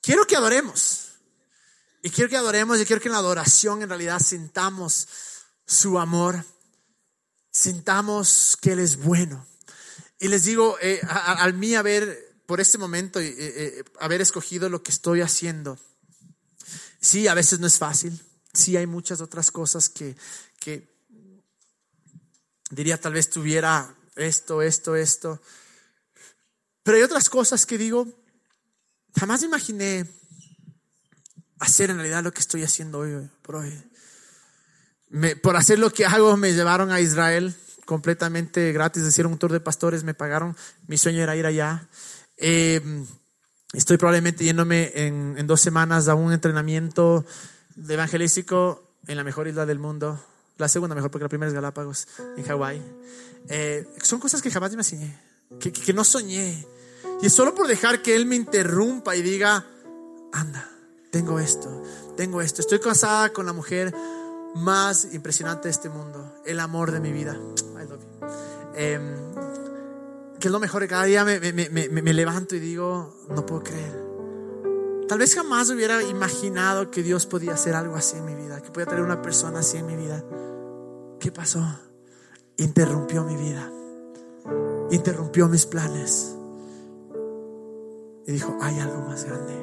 quiero 0.00 0.26
que 0.26 0.36
adoremos. 0.36 1.08
Y 2.02 2.10
quiero 2.10 2.28
que 2.28 2.36
adoremos 2.36 2.80
y 2.80 2.84
quiero 2.84 3.00
que 3.00 3.08
en 3.08 3.12
la 3.12 3.18
adoración 3.18 3.82
en 3.82 3.88
realidad 3.88 4.20
sintamos 4.20 5.06
su 5.64 5.98
amor, 5.98 6.44
sintamos 7.50 8.58
que 8.60 8.72
Él 8.72 8.80
es 8.80 8.96
bueno. 8.96 9.46
Y 10.18 10.28
les 10.28 10.44
digo, 10.44 10.76
eh, 10.80 11.00
al 11.08 11.54
mí 11.54 11.74
haber, 11.74 12.36
por 12.46 12.60
este 12.60 12.78
momento, 12.78 13.20
eh, 13.20 13.34
eh, 13.38 13.84
haber 14.00 14.20
escogido 14.20 14.68
lo 14.68 14.82
que 14.82 14.90
estoy 14.90 15.20
haciendo, 15.20 15.78
sí, 17.00 17.28
a 17.28 17.34
veces 17.34 17.60
no 17.60 17.68
es 17.68 17.78
fácil, 17.78 18.20
sí 18.52 18.76
hay 18.76 18.86
muchas 18.86 19.20
otras 19.20 19.50
cosas 19.52 19.88
que, 19.88 20.16
que 20.58 20.91
diría 22.72 22.98
tal 22.98 23.12
vez 23.12 23.28
tuviera 23.28 23.94
esto, 24.16 24.62
esto, 24.62 24.96
esto. 24.96 25.40
Pero 26.82 26.96
hay 26.96 27.02
otras 27.02 27.28
cosas 27.28 27.66
que 27.66 27.78
digo, 27.78 28.08
jamás 29.14 29.42
imaginé 29.42 30.06
hacer 31.60 31.90
en 31.90 31.96
realidad 31.96 32.24
lo 32.24 32.32
que 32.32 32.40
estoy 32.40 32.64
haciendo 32.64 32.98
hoy 33.00 33.30
por 33.42 33.56
hoy. 33.56 33.72
por 35.42 35.56
hacer 35.56 35.78
lo 35.78 35.92
que 35.92 36.06
hago 36.06 36.36
me 36.36 36.54
llevaron 36.54 36.90
a 36.90 37.00
Israel 37.00 37.54
completamente 37.84 38.72
gratis, 38.72 39.02
hicieron 39.02 39.32
un 39.32 39.38
tour 39.38 39.52
de 39.52 39.60
pastores, 39.60 40.02
me 40.02 40.14
pagaron, 40.14 40.56
mi 40.86 40.96
sueño 40.96 41.22
era 41.22 41.36
ir 41.36 41.44
allá. 41.44 41.86
Em, 42.38 43.06
estoy 43.74 43.98
probablemente 43.98 44.44
yéndome 44.44 44.92
en, 44.94 45.34
en 45.36 45.46
dos 45.46 45.60
semanas 45.60 46.08
a 46.08 46.14
un 46.14 46.32
entrenamiento 46.32 47.26
de 47.76 47.94
evangelístico 47.94 48.96
en 49.06 49.16
la 49.18 49.24
mejor 49.24 49.46
isla 49.46 49.66
del 49.66 49.78
mundo, 49.78 50.18
la 50.62 50.68
segunda 50.68 50.94
mejor 50.94 51.10
porque 51.10 51.24
la 51.24 51.28
primera 51.28 51.48
es 51.48 51.54
Galápagos, 51.54 52.06
en 52.36 52.44
Hawái. 52.44 52.82
Eh, 53.48 53.86
son 54.00 54.20
cosas 54.20 54.40
que 54.40 54.50
jamás 54.50 54.70
me 54.70 54.74
imaginé, 54.74 55.18
que, 55.58 55.92
no 55.92 56.04
soñé. 56.04 56.66
Y 57.20 57.26
es 57.26 57.32
solo 57.32 57.54
por 57.54 57.66
dejar 57.66 58.00
que 58.00 58.14
Él 58.14 58.26
me 58.26 58.36
interrumpa 58.36 59.16
y 59.16 59.22
diga, 59.22 59.66
anda, 60.32 60.70
tengo 61.10 61.38
esto, 61.38 61.82
tengo 62.16 62.40
esto. 62.40 62.60
Estoy 62.60 62.78
casada 62.78 63.32
con 63.32 63.44
la 63.44 63.52
mujer 63.52 63.92
más 64.54 65.08
impresionante 65.12 65.64
de 65.64 65.72
este 65.72 65.88
mundo, 65.88 66.40
el 66.46 66.60
amor 66.60 66.92
de 66.92 67.00
mi 67.00 67.12
vida. 67.12 67.36
Em, 68.74 69.34
que 70.38 70.48
es 70.48 70.52
lo 70.52 70.60
mejor, 70.60 70.86
cada 70.86 71.04
día 71.04 71.24
me 71.24 72.12
levanto 72.12 72.54
y 72.54 72.60
digo, 72.60 73.26
no 73.28 73.44
puedo 73.44 73.64
creer. 73.64 74.02
Tal 75.08 75.18
vez 75.18 75.34
jamás 75.34 75.68
hubiera 75.68 76.02
imaginado 76.02 76.90
que 76.90 77.02
Dios 77.02 77.26
podía 77.26 77.52
hacer 77.52 77.74
algo 77.74 77.96
así 77.96 78.16
en 78.16 78.24
mi 78.24 78.34
vida, 78.34 78.62
que 78.62 78.70
podía 78.70 78.86
tener 78.86 79.02
una 79.02 79.20
persona 79.20 79.58
así 79.58 79.76
en 79.76 79.86
mi 79.86 79.94
vida. 79.94 80.24
¿Qué 81.22 81.30
pasó? 81.30 81.64
Interrumpió 82.56 83.22
mi 83.22 83.36
vida, 83.36 83.70
interrumpió 84.90 85.46
mis 85.46 85.66
planes 85.66 86.34
y 88.26 88.32
dijo, 88.32 88.58
hay 88.60 88.80
algo 88.80 89.02
más 89.02 89.22
grande. 89.22 89.54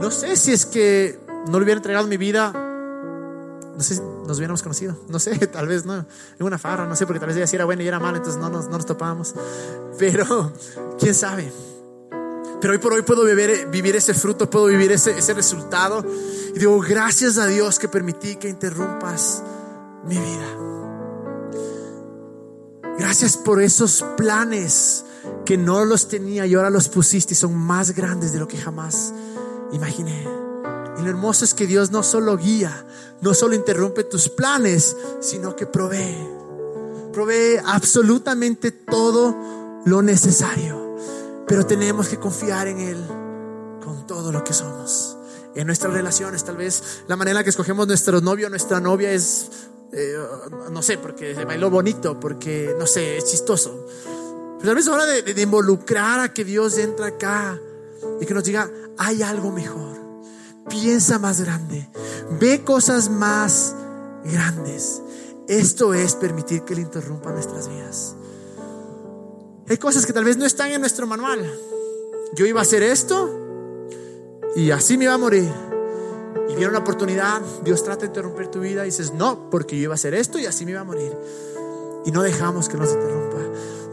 No 0.00 0.10
sé 0.10 0.34
si 0.34 0.50
es 0.50 0.66
que 0.66 1.16
no 1.46 1.60
le 1.60 1.64
hubiera 1.64 1.78
entregado 1.78 2.08
mi 2.08 2.16
vida, 2.16 2.50
no 2.52 3.80
sé 3.80 3.94
si 3.94 4.00
nos 4.00 4.38
hubiéramos 4.38 4.64
conocido, 4.64 4.98
no 5.08 5.20
sé, 5.20 5.46
tal 5.46 5.68
vez 5.68 5.86
no, 5.86 5.94
en 5.94 6.06
una 6.40 6.58
farra, 6.58 6.86
no 6.86 6.96
sé, 6.96 7.06
porque 7.06 7.20
tal 7.20 7.28
vez 7.28 7.36
ella 7.36 7.48
era 7.48 7.64
buena 7.64 7.84
y 7.84 7.86
era 7.86 8.00
mala, 8.00 8.18
entonces 8.18 8.42
no 8.42 8.50
nos, 8.50 8.64
no 8.64 8.78
nos 8.78 8.86
topábamos. 8.86 9.32
Pero, 9.96 10.52
quién 10.98 11.14
sabe. 11.14 11.52
Pero 12.60 12.72
hoy 12.72 12.78
por 12.80 12.92
hoy 12.94 13.02
puedo 13.02 13.24
vivir, 13.24 13.68
vivir 13.70 13.94
ese 13.94 14.12
fruto, 14.12 14.50
puedo 14.50 14.66
vivir 14.66 14.90
ese, 14.90 15.16
ese 15.16 15.34
resultado. 15.34 16.04
Y 16.52 16.58
digo, 16.58 16.80
gracias 16.80 17.38
a 17.38 17.46
Dios 17.46 17.78
que 17.78 17.86
permití 17.86 18.34
que 18.34 18.48
interrumpas 18.48 19.44
mi 20.06 20.18
vida. 20.18 20.56
Gracias 22.98 23.36
por 23.36 23.62
esos 23.62 24.04
planes 24.16 25.04
que 25.44 25.56
no 25.56 25.84
los 25.84 26.08
tenía 26.08 26.46
y 26.46 26.54
ahora 26.54 26.70
los 26.70 26.88
pusiste 26.88 27.34
y 27.34 27.36
son 27.36 27.56
más 27.56 27.94
grandes 27.94 28.32
de 28.32 28.38
lo 28.38 28.48
que 28.48 28.58
jamás 28.58 29.12
imaginé. 29.72 30.26
Y 30.98 31.02
lo 31.02 31.10
hermoso 31.10 31.44
es 31.44 31.54
que 31.54 31.66
Dios 31.66 31.90
no 31.90 32.02
solo 32.02 32.36
guía, 32.36 32.86
no 33.20 33.34
solo 33.34 33.54
interrumpe 33.54 34.04
tus 34.04 34.28
planes, 34.28 34.96
sino 35.20 35.54
que 35.54 35.66
provee. 35.66 36.16
Provee 37.12 37.58
absolutamente 37.64 38.70
todo 38.70 39.82
lo 39.84 40.02
necesario. 40.02 40.96
Pero 41.46 41.64
tenemos 41.66 42.08
que 42.08 42.18
confiar 42.18 42.66
en 42.66 42.78
Él 42.78 43.06
con 43.84 44.06
todo 44.06 44.32
lo 44.32 44.42
que 44.42 44.52
somos. 44.52 45.16
En 45.54 45.66
nuestras 45.66 45.92
relaciones, 45.92 46.44
tal 46.44 46.56
vez 46.56 47.02
la 47.08 47.16
manera 47.16 47.40
en 47.40 47.44
que 47.44 47.50
escogemos 47.50 47.86
nuestro 47.86 48.20
novio, 48.20 48.50
nuestra 48.50 48.80
novia 48.80 49.12
es, 49.12 49.50
eh, 49.92 50.16
no 50.70 50.82
sé, 50.82 50.98
porque 50.98 51.34
se 51.34 51.44
bailó 51.44 51.70
bonito, 51.70 52.18
porque, 52.18 52.74
no 52.78 52.86
sé, 52.86 53.18
es 53.18 53.24
chistoso. 53.24 53.86
Pero 54.60 54.74
vez 54.74 54.86
es 54.86 54.92
hora 54.92 55.06
de, 55.06 55.22
de 55.22 55.42
involucrar 55.42 56.20
a 56.20 56.32
que 56.32 56.44
Dios 56.44 56.78
entra 56.78 57.06
acá 57.06 57.60
y 58.20 58.26
que 58.26 58.34
nos 58.34 58.44
diga, 58.44 58.70
hay 58.98 59.22
algo 59.22 59.50
mejor. 59.50 59.96
Piensa 60.68 61.18
más 61.18 61.40
grande. 61.40 61.88
Ve 62.40 62.62
cosas 62.64 63.10
más 63.10 63.74
grandes. 64.24 65.02
Esto 65.48 65.94
es 65.94 66.14
permitir 66.14 66.62
que 66.62 66.74
Él 66.74 66.80
interrumpa 66.80 67.30
nuestras 67.30 67.68
vidas. 67.68 68.16
Hay 69.68 69.78
cosas 69.78 70.06
que 70.06 70.12
tal 70.12 70.24
vez 70.24 70.36
no 70.36 70.44
están 70.44 70.72
en 70.72 70.80
nuestro 70.80 71.06
manual. 71.06 71.52
Yo 72.34 72.46
iba 72.46 72.60
a 72.60 72.62
hacer 72.62 72.82
esto 72.82 73.30
y 74.54 74.70
así 74.70 74.96
me 74.96 75.04
iba 75.04 75.14
a 75.14 75.18
morir. 75.18 75.50
Viene 76.56 76.70
una 76.70 76.78
oportunidad, 76.78 77.42
Dios 77.62 77.84
trata 77.84 78.00
de 78.00 78.06
interrumpir 78.06 78.48
tu 78.48 78.60
vida 78.60 78.82
y 78.82 78.86
dices, 78.86 79.12
no, 79.12 79.50
porque 79.50 79.76
yo 79.76 79.84
iba 79.84 79.92
a 79.92 79.96
hacer 79.96 80.14
esto 80.14 80.38
y 80.38 80.46
así 80.46 80.64
me 80.64 80.70
iba 80.70 80.80
a 80.80 80.84
morir. 80.84 81.12
Y 82.06 82.10
no 82.10 82.22
dejamos 82.22 82.70
que 82.70 82.78
nos 82.78 82.92
interrumpa. 82.92 83.36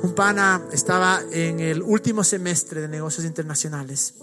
Un 0.01 0.15
pana 0.15 0.61
estaba 0.71 1.21
en 1.31 1.59
el 1.59 1.81
último 1.81 2.23
semestre 2.23 2.79
de 2.79 2.87
negocios 2.87 3.25
internacionales 3.25 4.15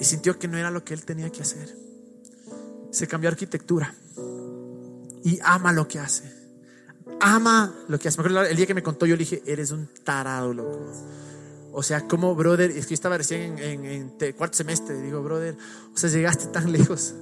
y 0.00 0.04
sintió 0.04 0.36
que 0.36 0.48
no 0.48 0.58
era 0.58 0.72
lo 0.72 0.82
que 0.82 0.94
él 0.94 1.04
tenía 1.04 1.30
que 1.30 1.42
hacer. 1.42 1.76
Se 2.90 3.06
cambió 3.06 3.30
arquitectura 3.30 3.94
y 5.22 5.38
ama 5.44 5.72
lo 5.72 5.86
que 5.86 6.00
hace. 6.00 6.24
Ama 7.20 7.72
lo 7.86 7.98
que 8.00 8.08
hace. 8.08 8.20
El 8.20 8.56
día 8.56 8.66
que 8.66 8.74
me 8.74 8.82
contó, 8.82 9.06
yo 9.06 9.14
le 9.14 9.20
dije, 9.20 9.42
eres 9.46 9.70
un 9.70 9.88
tarado, 10.02 10.52
loco. 10.52 10.92
O 11.72 11.82
sea, 11.82 12.08
como, 12.08 12.34
brother, 12.34 12.70
es 12.70 12.86
que 12.86 12.90
yo 12.90 12.94
estaba 12.94 13.16
recién 13.16 13.58
en, 13.58 13.84
en, 13.84 14.32
cuarto 14.36 14.56
semestre, 14.56 15.00
digo, 15.00 15.22
brother, 15.22 15.56
o 15.94 15.96
sea, 15.96 16.10
llegaste 16.10 16.46
tan 16.46 16.72
lejos. 16.72 17.14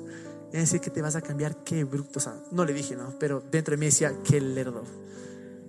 Es 0.52 0.60
decir, 0.60 0.80
que 0.80 0.90
te 0.90 1.02
vas 1.02 1.16
a 1.16 1.20
cambiar, 1.20 1.62
qué 1.64 1.84
bruto. 1.84 2.18
O 2.18 2.22
sea, 2.22 2.42
no 2.52 2.64
le 2.64 2.72
dije, 2.72 2.96
no, 2.96 3.18
pero 3.18 3.42
dentro 3.50 3.72
de 3.72 3.78
mí 3.78 3.86
decía, 3.86 4.14
qué 4.24 4.40
lerdo. 4.40 4.84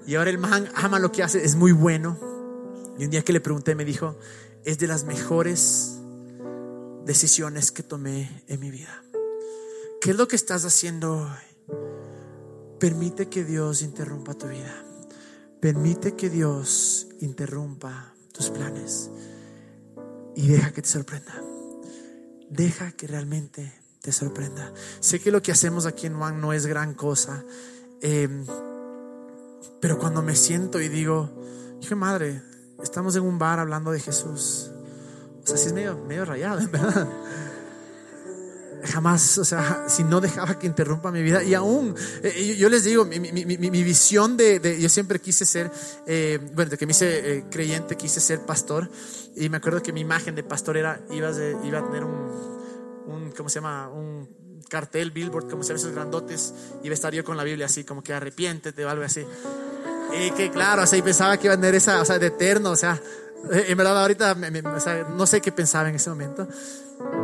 Y 0.08 0.16
ahora 0.16 0.30
el 0.30 0.38
man 0.38 0.70
ama 0.76 1.00
lo 1.00 1.12
que 1.12 1.24
hace, 1.24 1.44
es 1.44 1.56
muy 1.56 1.72
bueno. 1.72 2.18
Y 2.98 3.06
un 3.06 3.12
día 3.12 3.22
que 3.22 3.34
le 3.34 3.42
pregunté, 3.42 3.76
me 3.76 3.86
dijo, 3.86 4.18
es 4.64 4.80
de 4.80 4.88
las 4.88 5.04
mejores 5.04 6.00
decisiones 7.06 7.72
que 7.72 7.84
tomé 7.84 8.44
en 8.48 8.60
mi 8.60 8.72
vida. 8.72 9.04
¿Qué 10.02 10.12
es 10.12 10.18
lo 10.18 10.28
que 10.28 10.38
estás 10.38 10.64
haciendo 10.64 11.18
hoy? 11.18 11.78
Permite 12.80 13.28
que 13.28 13.44
Dios 13.44 13.82
interrumpa 13.82 14.34
tu 14.34 14.48
vida. 14.48 14.86
Permite 15.60 16.16
que 16.16 16.30
Dios 16.30 17.08
interrumpa 17.20 18.14
planes. 18.48 19.10
Y 20.36 20.48
deja 20.48 20.72
que 20.72 20.82
te 20.82 20.88
sorprenda. 20.88 21.34
Deja 22.50 22.92
que 22.94 23.08
realmente 23.08 23.74
te 24.02 24.12
sorprenda. 24.12 24.74
Sé 25.02 25.20
que 25.20 25.32
lo 25.32 25.42
que 25.42 25.52
hacemos 25.52 25.86
aquí 25.86 26.08
en 26.08 26.18
Juan 26.18 26.40
no 26.40 26.54
es 26.54 26.66
gran 26.66 26.94
cosa. 26.94 27.44
Em, 28.02 28.46
pero 29.82 30.00
cuando 30.00 30.22
me 30.22 30.36
siento 30.36 30.80
y 30.80 30.88
digo, 30.88 31.30
dije, 31.80 31.96
madre, 31.96 32.42
estamos 32.82 33.16
en 33.16 33.24
un 33.24 33.38
bar 33.38 33.60
hablando 33.60 33.92
de 33.92 34.00
Jesús. 34.00 34.72
O 35.44 35.48
sea, 35.48 35.58
sí 35.58 35.68
es 35.68 35.74
medio, 35.74 35.98
medio 35.98 36.26
rayado, 36.26 36.60
en 36.60 36.72
verdad. 36.72 37.08
Jamás, 38.84 39.38
o 39.38 39.46
sea, 39.46 39.86
si 39.88 40.04
no 40.04 40.22
dejaba 40.22 40.58
que 40.58 40.68
interrumpa 40.68 41.12
mi 41.12 41.22
vida. 41.22 41.44
Y 41.44 41.54
aún, 41.54 41.96
eh, 42.24 42.56
yo, 42.58 42.70
les 42.70 42.84
digo, 42.84 43.06
mi, 43.06 43.20
mi, 43.20 43.32
mi, 43.32 43.58
mi 43.58 43.84
visión 43.84 44.38
de, 44.38 44.78
yo 44.80 44.90
siempre 44.90 45.20
quise 45.20 45.46
ser, 45.46 45.72
eh, 46.06 46.40
bueno, 46.54 46.72
de 46.72 46.78
que 46.78 46.86
me 46.86 46.92
hice 46.92 47.38
eh, 47.38 47.46
creyente, 47.50 47.98
quise 47.98 48.20
ser 48.20 48.42
pastor. 48.42 48.90
Y 49.36 49.50
me 49.50 49.58
acuerdo 49.58 49.82
que 49.82 49.92
mi 49.92 50.02
imagen 50.02 50.36
de 50.36 50.44
pastor 50.44 50.78
era, 50.78 51.02
iba, 51.12 51.32
iba 51.64 51.80
a 51.80 51.86
tener 51.86 52.04
un, 52.04 53.04
un, 53.08 53.32
¿cómo 53.36 53.50
se 53.50 53.56
llama? 53.56 53.90
Un 53.90 54.30
cartel, 54.70 55.12
billboard, 55.12 55.50
como 55.50 55.64
se 55.64 55.74
ven 55.74 55.80
esos 55.80 55.92
grandotes. 55.92 56.54
Iba 56.84 56.94
a 56.94 56.96
estar 56.96 57.14
yo 57.14 57.24
con 57.24 57.36
la 57.38 57.44
Biblia 57.44 57.66
así, 57.66 57.84
como 57.84 58.04
que 58.04 58.14
arrepiéntete 58.14 58.86
o 58.86 58.90
algo 58.90 59.04
así. 59.04 59.26
Y 60.18 60.32
que 60.32 60.50
claro, 60.50 60.84
o 60.84 60.86
sea, 60.88 60.98
y 60.98 61.02
pensaba 61.02 61.38
que 61.38 61.48
iba 61.48 61.54
a 61.54 61.58
tener 61.58 61.76
esa, 61.76 62.02
o 62.02 62.06
sea, 62.06 62.18
de 62.18 62.28
eterno, 62.28 62.72
o 62.72 62.76
sea, 62.76 63.00
en 63.52 63.78
verdad 63.78 64.02
ahorita 64.02 64.36
no 64.36 65.28
sé 65.28 65.42
qué 65.42 65.52
pensaba 65.52 65.90
en 65.90 65.96
ese 65.96 66.10
momento, 66.10 66.48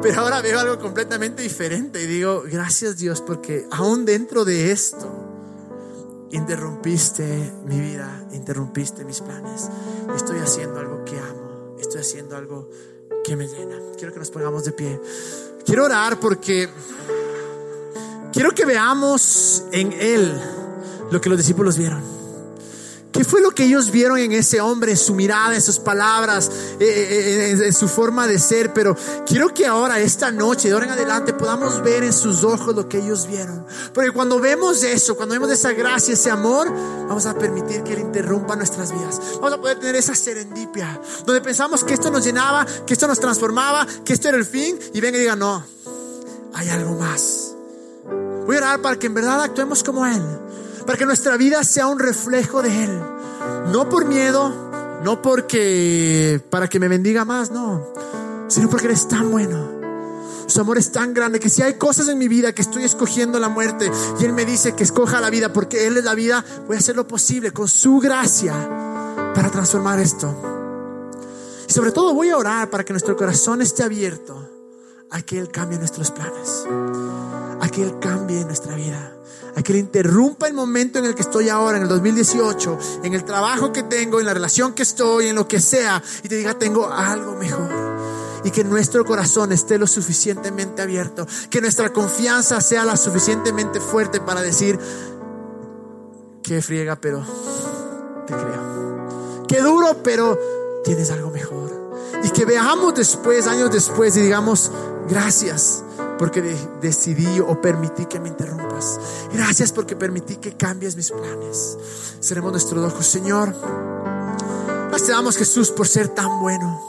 pero 0.02 0.22
ahora 0.22 0.42
veo 0.42 0.60
algo 0.60 0.80
completamente 0.80 1.42
diferente 1.42 2.02
y 2.02 2.08
digo, 2.08 2.44
gracias 2.46 2.98
Dios 2.98 3.22
porque 3.22 3.68
aún 3.72 4.06
dentro 4.06 4.46
de 4.46 4.72
esto 4.72 5.08
interrumpiste 6.32 7.54
mi 7.66 7.80
vida, 7.80 8.28
interrumpiste 8.32 9.04
mis 9.04 9.22
planes. 9.22 9.70
Estoy 10.16 10.40
haciendo 10.40 10.80
algo 10.80 11.04
que 11.06 11.18
amo, 11.18 11.76
estoy 11.80 12.02
haciendo 12.02 12.36
algo 12.36 12.70
que 13.24 13.36
me 13.36 13.48
llena. 13.48 13.78
Quiero 13.98 14.14
que 14.14 14.20
nos 14.20 14.30
pongamos 14.30 14.64
de 14.66 14.72
pie. 14.72 15.02
Quiero 15.66 15.86
orar 15.86 16.20
porque 16.20 16.70
quiero 18.32 18.52
que 18.52 18.66
veamos 18.66 19.64
en 19.72 19.94
Él 19.94 20.40
lo 21.12 21.20
que 21.20 21.30
los 21.30 21.38
discípulos 21.38 21.78
vieron. 21.78 22.15
¿Qué 23.16 23.24
fue 23.24 23.40
lo 23.40 23.52
que 23.52 23.64
ellos 23.64 23.92
vieron 23.92 24.18
en 24.18 24.34
ese 24.34 24.60
hombre, 24.60 24.92
en 24.92 24.98
su 24.98 25.16
mirada, 25.16 25.56
en 25.56 25.62
sus 25.62 25.80
palabras, 25.80 26.52
eh, 26.82 26.86
eh, 26.86 27.56
eh, 27.62 27.66
en, 27.68 27.74
su 27.74 27.88
forma 27.88 28.28
de 28.28 28.38
ser? 28.38 28.74
Pero 28.74 28.94
quiero 29.26 29.54
que 29.54 29.66
ahora, 29.66 30.02
esta 30.02 30.32
noche, 30.32 30.68
de 30.68 30.74
ahora 30.74 30.88
en 30.88 30.92
adelante, 30.92 31.32
podamos 31.32 31.82
ver 31.82 32.04
en 32.04 32.12
sus 32.12 32.44
ojos 32.44 32.76
lo 32.76 32.90
que 32.90 32.98
ellos 32.98 33.26
vieron. 33.26 33.66
Porque 33.94 34.12
cuando 34.12 34.42
vemos 34.42 34.84
eso, 34.84 35.16
cuando 35.16 35.32
vemos 35.32 35.50
esa 35.50 35.72
gracia, 35.72 36.14
ese 36.14 36.30
amor, 36.30 36.70
vamos 36.70 37.26
a 37.26 37.34
permitir 37.36 37.84
que 37.84 37.94
Él 37.94 38.00
interrumpa 38.00 38.58
nuestras 38.58 38.92
vidas. 38.92 39.22
Vamos 39.36 39.54
a 39.54 39.62
poder 39.62 39.80
tener 39.80 39.96
esa 39.96 40.14
serendipia, 40.14 41.00
donde 41.26 41.40
pensamos 41.40 41.86
que 41.86 41.94
esto 41.94 42.12
nos 42.12 42.26
llenaba, 42.26 42.66
que 42.86 42.92
esto 42.96 43.08
nos 43.08 43.22
transformaba, 43.22 43.88
que 44.04 44.12
esto 44.12 44.28
era 44.28 44.38
el 44.38 44.46
fin, 44.46 44.78
y 44.94 45.00
venga 45.00 45.18
y 45.18 45.22
diga, 45.22 45.38
no, 45.38 45.66
hay 46.54 46.68
algo 46.68 46.96
más. 46.96 47.56
Voy 48.46 48.58
a 48.58 48.60
orar 48.60 48.82
para 48.82 49.00
que 49.00 49.08
en 49.08 49.14
verdad 49.14 49.42
actuemos 49.42 49.86
como 49.86 50.06
Él 50.06 50.22
para 50.86 50.98
que 50.98 51.06
nuestra 51.06 51.38
vida 51.38 51.64
sea 51.64 51.88
un 51.88 52.00
reflejo 52.00 52.62
de 52.62 52.84
Él. 52.84 53.02
No 53.72 53.90
por 53.90 54.06
miedo, 54.06 55.00
no 55.04 55.22
porque 55.22 56.42
para 56.50 56.68
que 56.68 56.80
me 56.80 56.88
bendiga 56.88 57.26
más, 57.26 57.52
no, 57.52 57.94
sino 58.48 58.70
porque 58.70 58.86
eres 58.86 59.08
tan 59.08 59.32
bueno. 59.32 59.76
Su 60.48 60.62
amor 60.62 60.78
es 60.78 60.92
tan 60.92 61.14
grande 61.14 61.40
que 61.40 61.50
si 61.50 61.64
hay 61.64 61.74
cosas 61.74 62.08
en 62.08 62.20
mi 62.20 62.28
vida 62.28 62.54
que 62.54 62.62
estoy 62.62 62.84
escogiendo 62.84 63.40
la 63.40 63.50
muerte 63.50 63.92
y 64.20 64.26
Él 64.26 64.34
me 64.34 64.46
dice 64.46 64.76
que 64.76 64.84
escoja 64.84 65.20
la 65.20 65.32
vida 65.32 65.52
porque 65.52 65.88
Él 65.88 65.98
es 65.98 66.04
la 66.04 66.14
vida, 66.14 66.46
voy 66.68 66.76
a 66.76 66.80
hacer 66.80 66.96
lo 66.96 67.08
posible 67.08 67.52
con 67.52 67.68
su 67.68 68.00
gracia 68.00 68.54
para 69.34 69.50
transformar 69.50 70.00
esto. 70.00 70.34
Y 71.68 71.74
sobre 71.74 71.92
todo 71.92 72.14
voy 72.14 72.30
a 72.30 72.38
orar 72.38 72.70
para 72.70 72.86
que 72.86 72.94
nuestro 72.94 73.18
corazón 73.18 73.64
esté 73.64 73.82
abierto 73.82 74.50
a 75.10 75.22
que 75.24 75.40
Él 75.40 75.50
cambie 75.50 75.80
nuestros 75.80 76.12
planes, 76.12 76.66
a 77.60 77.68
que 77.70 77.82
Él 77.82 77.98
cambie 78.00 78.46
nuestra 78.46 78.76
vida 78.76 79.16
a 79.56 79.62
que 79.62 79.74
le 79.74 79.80
interrumpa 79.80 80.48
el 80.48 80.54
momento 80.54 81.00
en 81.00 81.06
el 81.06 81.16
que 81.16 81.22
estoy 81.22 81.50
ahora, 81.50 81.78
en 81.78 81.84
el 81.84 81.90
2018, 81.90 82.78
en 83.04 83.14
el 83.14 83.24
trabajo 83.24 83.72
que 83.72 83.84
tengo, 83.84 84.20
en 84.20 84.26
la 84.26 84.34
relación 84.34 84.74
que 84.74 84.84
estoy, 84.84 85.28
en 85.28 85.36
lo 85.36 85.48
que 85.48 85.62
sea, 85.62 86.04
y 86.24 86.28
te 86.28 86.36
diga, 86.36 86.54
tengo 86.60 86.90
algo 86.90 87.36
mejor. 87.36 87.70
y 88.44 88.52
que 88.52 88.64
nuestro 88.64 89.04
corazón 89.06 89.52
esté 89.52 89.80
lo 89.80 89.88
suficientemente 89.88 90.84
abierto, 90.84 91.26
que 91.50 91.62
nuestra 91.62 91.92
confianza 91.92 92.62
sea 92.62 92.86
la 92.86 92.96
suficientemente 92.96 93.80
fuerte 93.80 94.20
para 94.22 94.42
decir, 94.42 94.78
que 96.44 96.62
friega, 96.62 96.96
pero 96.96 97.26
te 98.28 98.34
creo. 98.34 99.46
Qué 99.48 99.62
duro, 99.62 99.98
pero 100.04 100.38
tienes 100.84 101.10
algo 101.10 101.32
mejor. 101.32 101.72
Y 102.24 102.30
que 102.30 102.46
veamos 102.46 102.94
después, 102.94 103.48
años 103.48 103.72
después, 103.72 104.16
y 104.16 104.22
digamos, 104.22 104.72
gracias 105.10 105.85
porque 106.18 106.42
decidí 106.82 107.40
o 107.40 107.62
permití 107.62 108.06
que 108.06 108.20
me 108.20 108.30
interrumpas. 108.30 109.00
Gracias 109.34 109.72
porque 109.72 109.96
permití 109.96 110.38
que 110.38 110.56
cambies 110.56 110.96
mis 110.96 111.12
planes. 111.12 111.78
Seremos 112.20 112.52
nuestros 112.52 112.92
ojos, 112.92 113.06
Señor. 113.06 113.54
Gracias 114.88 115.08
te 115.08 115.12
damos, 115.12 115.38
Jesús, 115.38 115.72
por 115.72 115.88
ser 115.88 116.10
tan 116.10 116.40
bueno. 116.40 116.82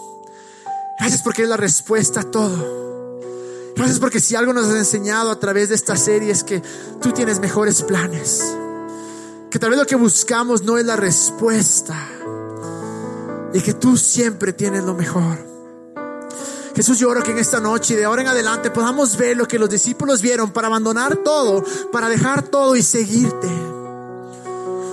Gracias 0.98 1.22
porque 1.22 1.42
es 1.42 1.48
la 1.48 1.56
respuesta 1.56 2.20
a 2.20 2.30
todo. 2.30 2.86
Gracias 3.74 3.98
porque 3.98 4.20
si 4.20 4.36
algo 4.36 4.52
nos 4.52 4.68
has 4.68 4.76
enseñado 4.76 5.30
a 5.30 5.38
través 5.38 5.68
de 5.68 5.74
esta 5.74 5.96
serie 5.96 6.30
es 6.30 6.44
que 6.44 6.62
tú 7.00 7.12
tienes 7.12 7.40
mejores 7.40 7.82
planes. 7.82 8.42
Que 9.50 9.58
tal 9.58 9.70
vez 9.70 9.78
lo 9.78 9.86
que 9.86 9.96
buscamos 9.96 10.62
no 10.62 10.78
es 10.78 10.86
la 10.86 10.96
respuesta. 10.96 11.96
Y 13.52 13.60
que 13.60 13.74
tú 13.74 13.96
siempre 13.96 14.52
tienes 14.52 14.84
lo 14.84 14.94
mejor. 14.94 15.55
Jesús, 16.76 16.98
yo 16.98 17.08
oro 17.08 17.22
que 17.22 17.30
en 17.30 17.38
esta 17.38 17.58
noche 17.58 17.94
y 17.94 17.96
de 17.96 18.04
ahora 18.04 18.20
en 18.20 18.28
adelante 18.28 18.70
podamos 18.70 19.16
ver 19.16 19.34
lo 19.34 19.48
que 19.48 19.58
los 19.58 19.70
discípulos 19.70 20.20
vieron 20.20 20.50
para 20.50 20.66
abandonar 20.66 21.16
todo, 21.16 21.64
para 21.90 22.06
dejar 22.10 22.42
todo 22.42 22.76
y 22.76 22.82
seguirte. 22.82 23.48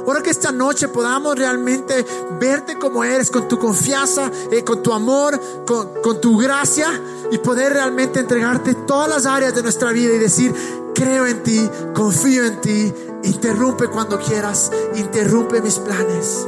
Oro 0.05 0.23
que 0.23 0.29
esta 0.29 0.53
noche 0.53 0.87
podamos 0.87 1.37
realmente 1.37 2.05
verte 2.39 2.79
como 2.79 3.03
eres, 3.03 3.29
con 3.29 3.49
tu 3.49 3.59
confianza, 3.59 4.31
eh, 4.49 4.63
con 4.63 4.81
tu 4.81 4.93
amor, 4.93 5.37
con, 5.65 6.01
con 6.01 6.21
tu 6.21 6.37
gracia 6.37 6.87
y 7.31 7.37
poder 7.39 7.73
realmente 7.73 8.21
entregarte 8.21 8.75
todas 8.75 9.09
las 9.09 9.25
áreas 9.25 9.53
de 9.53 9.61
nuestra 9.61 9.91
vida 9.91 10.13
y 10.13 10.19
decir, 10.19 10.55
creo 10.95 11.27
en 11.27 11.43
ti, 11.43 11.69
confío 11.93 12.45
en 12.45 12.61
ti, 12.61 12.93
interrumpe 13.23 13.89
cuando 13.89 14.17
quieras, 14.19 14.71
interrumpe 14.95 15.61
mis 15.61 15.79
planes. 15.79 16.47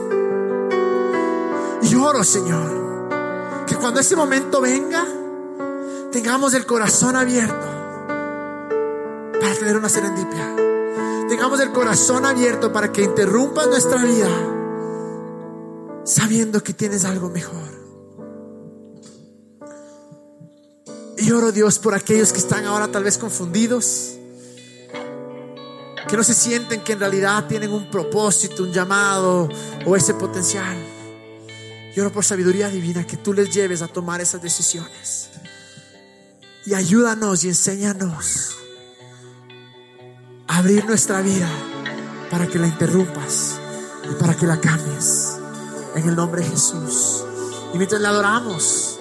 Y 1.81 1.93
oro, 1.95 2.23
Señor, 2.23 3.65
que 3.67 3.75
cuando 3.75 3.99
ese 3.99 4.15
momento 4.15 4.61
venga, 4.61 5.05
tengamos 6.16 6.53
el 6.53 6.66
corazón 6.66 7.18
abierto 7.18 7.68
para 9.38 9.53
tener 9.59 9.76
una 9.76 9.89
serendipia. 9.89 10.55
Tengamos 11.28 11.59
el 11.59 11.74
corazón 11.74 12.26
abierto 12.26 12.72
para 12.72 12.89
que 12.89 13.03
interrumpas 13.03 13.68
nuestra 13.68 14.01
vida 14.05 14.30
sabiendo 16.05 16.63
que 16.63 16.72
tienes 16.72 17.03
algo 17.03 17.30
mejor. 17.30 17.68
Y 21.18 21.32
oro 21.32 21.51
Dios 21.51 21.80
por 21.80 21.93
aquellos 21.93 22.32
que 22.32 22.39
están 22.39 22.63
ahora 22.63 22.88
tal 22.88 23.03
vez 23.03 23.18
confundidos, 23.18 24.13
que 26.07 26.16
no 26.16 26.24
se 26.24 26.34
sienten 26.34 26.82
que 26.82 26.93
en 26.93 27.01
realidad 27.01 27.45
tienen 27.49 27.74
un 27.74 27.91
propósito, 27.91 28.63
un 28.63 28.72
llamado 28.72 29.49
o 29.86 29.95
ese 29.97 30.13
potencial. 30.13 30.78
Y 31.93 31.99
oro 31.99 32.09
por 32.13 32.24
sabiduría 32.24 32.70
divina 32.70 33.05
que 33.05 33.18
tú 33.18 33.34
les 33.34 33.53
lleves 33.53 33.82
a 33.82 33.89
tomar 33.89 34.22
esas 34.22 34.41
decisiones 34.41 35.26
y 36.66 36.74
ayúdanos 36.74 37.43
y 37.43 37.49
enséñanos 37.49 38.55
a 40.47 40.57
abrir 40.57 40.86
nuestra 40.86 41.22
vida 41.22 41.49
para 42.30 42.47
que 42.47 42.59
la 42.59 42.68
interrumpas 42.68 43.59
y 44.09 44.16
para 44.16 44.36
que 44.36 44.45
la 44.45 44.59
cambies. 44.59 45.38
En 45.95 46.09
el 46.09 46.16
nombre 46.16 46.43
de 46.43 46.49
Jesús. 46.49 47.24
Y 47.74 47.78
mientras 47.78 48.01
la 48.01 48.09
adoramos, 48.09 48.99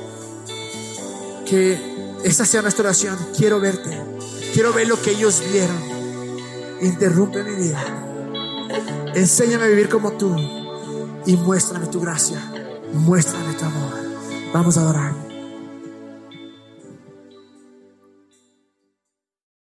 que 1.45 1.95
esta 2.25 2.45
sea 2.45 2.63
nuestra 2.63 2.85
oración. 2.85 3.17
Quiero 3.37 3.61
verte. 3.61 4.01
Quiero 4.53 4.73
ver 4.73 4.89
lo 4.89 5.01
que 5.01 5.13
ellos 5.13 5.43
vieron. 5.53 5.77
Interrumpe 6.81 7.43
mi 7.43 7.55
vida. 7.55 7.83
Enséñame 9.15 9.65
a 9.65 9.69
vivir 9.69 9.89
como 9.89 10.13
tú. 10.13 10.35
Y 11.27 11.37
muéstrame 11.37 11.87
tu 11.87 12.01
gracia. 12.01 12.41
Muéstrame 12.93 13.55
tu 13.55 13.65
amor. 13.65 13.93
Vamos 14.53 14.77
a 14.77 14.81
adorar. 14.81 15.24